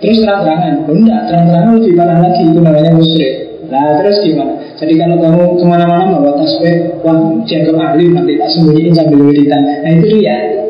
Terus 0.03 0.19
terang-terangan 0.23 0.91
Oh 0.91 0.95
enggak, 0.99 1.20
terang-terangan 1.31 1.79
lebih 1.79 1.95
parah 1.95 2.19
lagi 2.19 2.43
Itu 2.43 2.59
namanya 2.59 2.91
musyrik 2.91 3.41
Nah 3.73 4.05
terus 4.05 4.20
gimana? 4.20 4.61
Jadi 4.77 5.01
kalau 5.01 5.16
kamu 5.16 5.43
ke 5.57 5.65
mana-mana 5.65 6.20
bawa 6.20 6.36
tasbih 6.36 7.01
Wah, 7.01 7.16
jaga 7.49 7.73
ahli 7.81 8.12
nanti 8.12 8.36
tak 8.36 8.53
sembunyiin 8.53 8.93
sambil 8.93 9.24
wiridan 9.24 9.65
Nah 9.65 9.90
itu 9.97 10.20
riak 10.20 10.62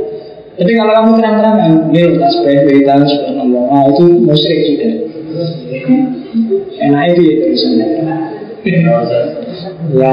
tapi 0.53 0.73
kalau 0.77 0.93
kamu 0.93 1.11
terang-terangan, 1.16 1.73
nil 1.89 2.20
tasbih 2.20 2.57
beritan 2.69 3.01
subhanallah, 3.09 3.62
ah 3.73 3.85
itu 3.89 4.05
musyrik 4.20 4.61
juga. 4.69 4.89
Enak 6.77 7.03
itu 7.16 7.20
ya 7.24 7.35
tulisannya. 7.41 7.87
ya, 9.97 10.12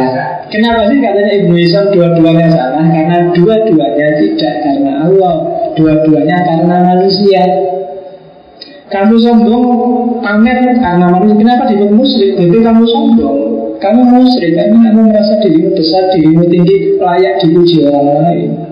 kenapa 0.50 0.90
sih 0.90 0.98
katanya 1.04 1.34
Ibnu 1.44 1.54
Isam 1.60 1.92
dua-duanya 1.92 2.50
salah? 2.50 2.88
Karena 2.88 3.30
dua-duanya 3.36 4.08
tidak 4.16 4.54
karena 4.64 4.92
Allah, 5.06 5.36
dua-duanya 5.76 6.38
karena 6.48 6.76
manusia. 6.88 7.44
Kamu 8.90 9.16
sombong 9.22 9.66
pamer 10.26 10.58
karena 10.82 11.06
manusia. 11.14 11.38
Kenapa 11.38 11.70
disebut 11.70 11.94
musyrik? 11.94 12.32
Jadi 12.42 12.58
kamu 12.58 12.84
sombong. 12.90 13.38
Kamu 13.78 14.02
musyrik 14.02 14.58
karena 14.58 14.90
kamu 14.90 15.02
merasa 15.14 15.34
dirimu 15.46 15.70
besar, 15.78 16.04
dirimu 16.18 16.44
tinggi, 16.50 16.98
layak 17.00 17.38
dipuji 17.40 17.86
orang 17.86 18.26
lain 18.26 18.70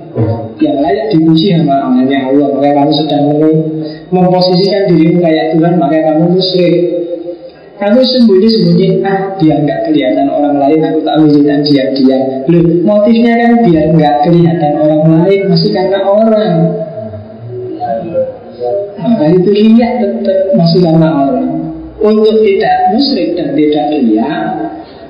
yang 0.57 0.81
layak 0.81 1.13
dipuji 1.13 1.53
sama 1.53 1.85
namanya 1.85 2.33
Allah 2.33 2.49
maka 2.57 2.69
kamu 2.73 2.91
sedang 2.97 3.25
memposisikan 4.09 4.83
dirimu 4.89 5.21
kayak 5.21 5.53
Tuhan 5.53 5.73
maka 5.77 5.97
kamu 6.01 6.23
musyrik 6.33 6.77
kamu 7.77 8.01
sembunyi-sembunyi 8.01 9.05
ah 9.05 9.37
biar 9.37 9.57
nggak 9.61 9.79
kelihatan 9.85 10.27
orang 10.33 10.57
lain 10.57 10.81
aku 10.81 10.99
tak 11.05 11.15
wiridan 11.21 11.61
diam-diam 11.61 12.21
loh 12.49 12.65
motifnya 12.81 13.33
kan 13.37 13.51
biar 13.61 13.85
nggak 13.93 14.15
kelihatan 14.25 14.73
orang 14.81 15.01
lain 15.21 15.39
masih 15.53 15.69
karena 15.69 15.99
orang 16.01 16.53
maka 19.07 19.25
itu 19.31 19.49
lihat 19.55 20.03
tetap 20.03 20.39
masih 20.59 20.79
karena 20.83 21.09
orang. 21.15 21.47
Untuk 21.97 22.45
tidak 22.45 22.93
musyrik 22.93 23.33
dan 23.33 23.57
tidak 23.57 23.85
lihat 23.89 24.45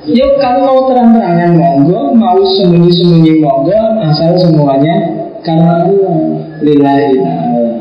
Yuk 0.07 0.39
kamu 0.39 0.63
mau 0.63 0.87
terang-terangan 0.87 1.51
monggo 1.59 2.15
Mau 2.15 2.39
sembunyi-sembunyi 2.39 3.43
monggo 3.43 3.75
Asal 4.07 4.39
semuanya 4.39 4.95
karena 5.43 5.83
Allah 5.83 6.15
lillahi 6.59 7.23
ta'ala. 7.23 7.71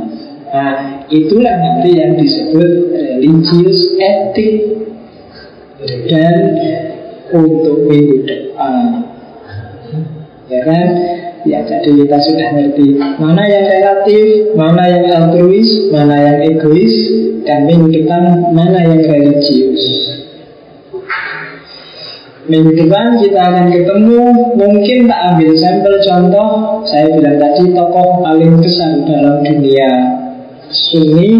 Nah 0.55 0.74
itulah 1.10 1.55
nanti 1.55 1.90
yang 1.98 2.14
disebut 2.14 2.72
religius 2.94 3.94
etik 3.98 4.55
Dan 6.10 6.36
untuk 7.34 7.90
minggu 7.90 8.22
depan. 8.22 9.02
Ya 10.47 10.60
kan 10.62 10.86
Ya 11.47 11.62
jadi 11.62 11.90
kita 11.94 12.18
sudah 12.18 12.48
ngerti. 12.59 12.98
Mana 13.23 13.43
yang 13.47 13.66
relatif, 13.70 14.51
mana 14.59 14.82
yang 14.90 15.05
altruis, 15.14 15.70
mana 15.94 16.16
yang 16.18 16.39
egois 16.43 16.94
Dan 17.47 17.70
minggu 17.70 17.86
depan 17.94 18.51
mana 18.51 18.82
yang 18.82 19.02
religius. 19.06 19.82
Minggu 22.51 22.74
depan 22.74 23.23
kita 23.23 23.39
akan 23.43 23.66
ketemu 23.74 24.23
Mungkin 24.55 24.98
tak 25.10 25.20
ambil 25.35 25.51
sampel 25.59 25.94
contoh 25.98 26.51
Saya 26.86 27.10
bilang 27.18 27.43
tadi 27.43 27.74
tokoh 27.74 28.23
paling 28.23 28.59
besar 28.62 29.02
dalam 29.06 29.43
dunia. 29.43 29.90
Sunni 30.70 31.31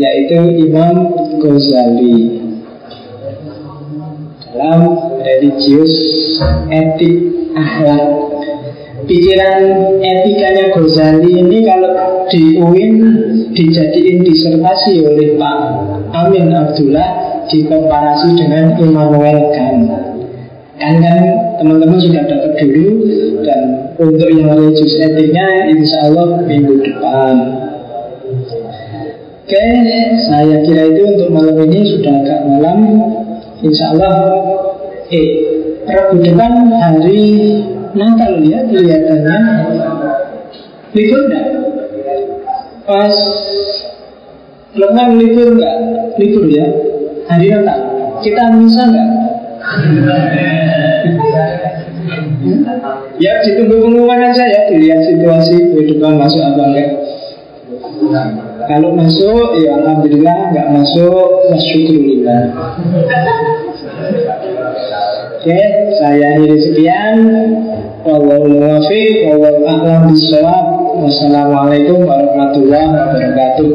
Yaitu 0.00 0.64
Imam 0.64 1.12
Ghazali. 1.42 2.40
Dalam 4.50 4.80
religius, 5.20 5.94
etik, 6.72 7.18
akhlak. 7.52 8.06
Pikiran 9.08 9.60
etikanya 10.00 10.72
Ghazali 10.76 11.30
ini 11.40 11.64
kalau 11.64 12.26
di 12.28 12.60
UIN 12.60 12.94
dijadiin 13.56 14.22
disertasi 14.22 15.00
oleh 15.02 15.40
Pak 15.40 15.58
Amin 16.12 16.52
Abdullah 16.52 17.42
dikomparasi 17.48 18.28
dengan 18.36 18.76
Immanuel 18.76 19.50
Kant. 19.56 19.88
Kan 20.80 20.94
kan 21.00 21.18
teman-teman 21.60 22.00
sudah 22.00 22.24
dapat 22.24 22.56
dulu 22.56 22.88
dan 23.44 23.60
untuk 24.00 24.28
yang 24.32 24.48
religius 24.56 24.96
etiknya 24.96 25.68
insya 25.68 26.08
Allah 26.08 26.40
minggu 26.44 26.80
depan. 26.80 27.34
Oke, 29.44 29.66
saya 30.30 30.62
kira 30.62 30.94
itu 30.94 31.02
untuk 31.04 31.28
malam 31.34 31.58
ini 31.68 31.80
sudah 31.84 32.14
agak 32.22 32.40
malam. 32.46 32.78
Insya 33.60 33.92
Allah, 33.92 34.14
eh, 35.10 35.28
Rabu 35.90 36.22
depan 36.22 36.70
hari 36.78 37.26
Natal 37.94 38.42
ya 38.46 38.58
kelihatannya. 38.66 39.38
Libur 40.94 41.20
enggak? 41.26 41.46
Pas 42.86 43.14
Lepas 44.70 45.08
libur 45.18 45.58
enggak? 45.58 45.76
Libur 46.18 46.46
ya? 46.46 46.66
Hari 47.26 47.46
Natal. 47.50 47.80
Kita 48.22 48.42
bisa 48.54 48.82
enggak? 48.86 49.08
ya 53.20 53.36
ditunggu 53.44 53.84
pengumuman 53.84 54.32
aja 54.32 54.48
ya 54.48 54.72
dilihat 54.72 55.04
situasi 55.04 55.76
kehidupan 55.76 56.16
masuk 56.16 56.40
apa 56.40 56.72
enggak 56.72 56.88
kalau 58.70 58.94
masuk, 58.94 59.58
ya 59.60 59.82
Alhamdulillah 59.82 60.54
Nggak 60.54 60.68
masuk, 60.72 61.50
wasyukurillah 61.50 62.54
Oke, 65.40 65.56
saya 65.96 66.36
akhiri 66.36 66.60
sekian. 66.60 67.16
Wallahu 68.04 68.44
muwafiq 68.60 69.24
Wallahu 69.24 69.64
a'lam 69.64 70.12
bisawab 70.12 70.66
Wassalamualaikum 71.00 72.04
warahmatullahi 72.04 72.92
wabarakatuh 72.92 73.68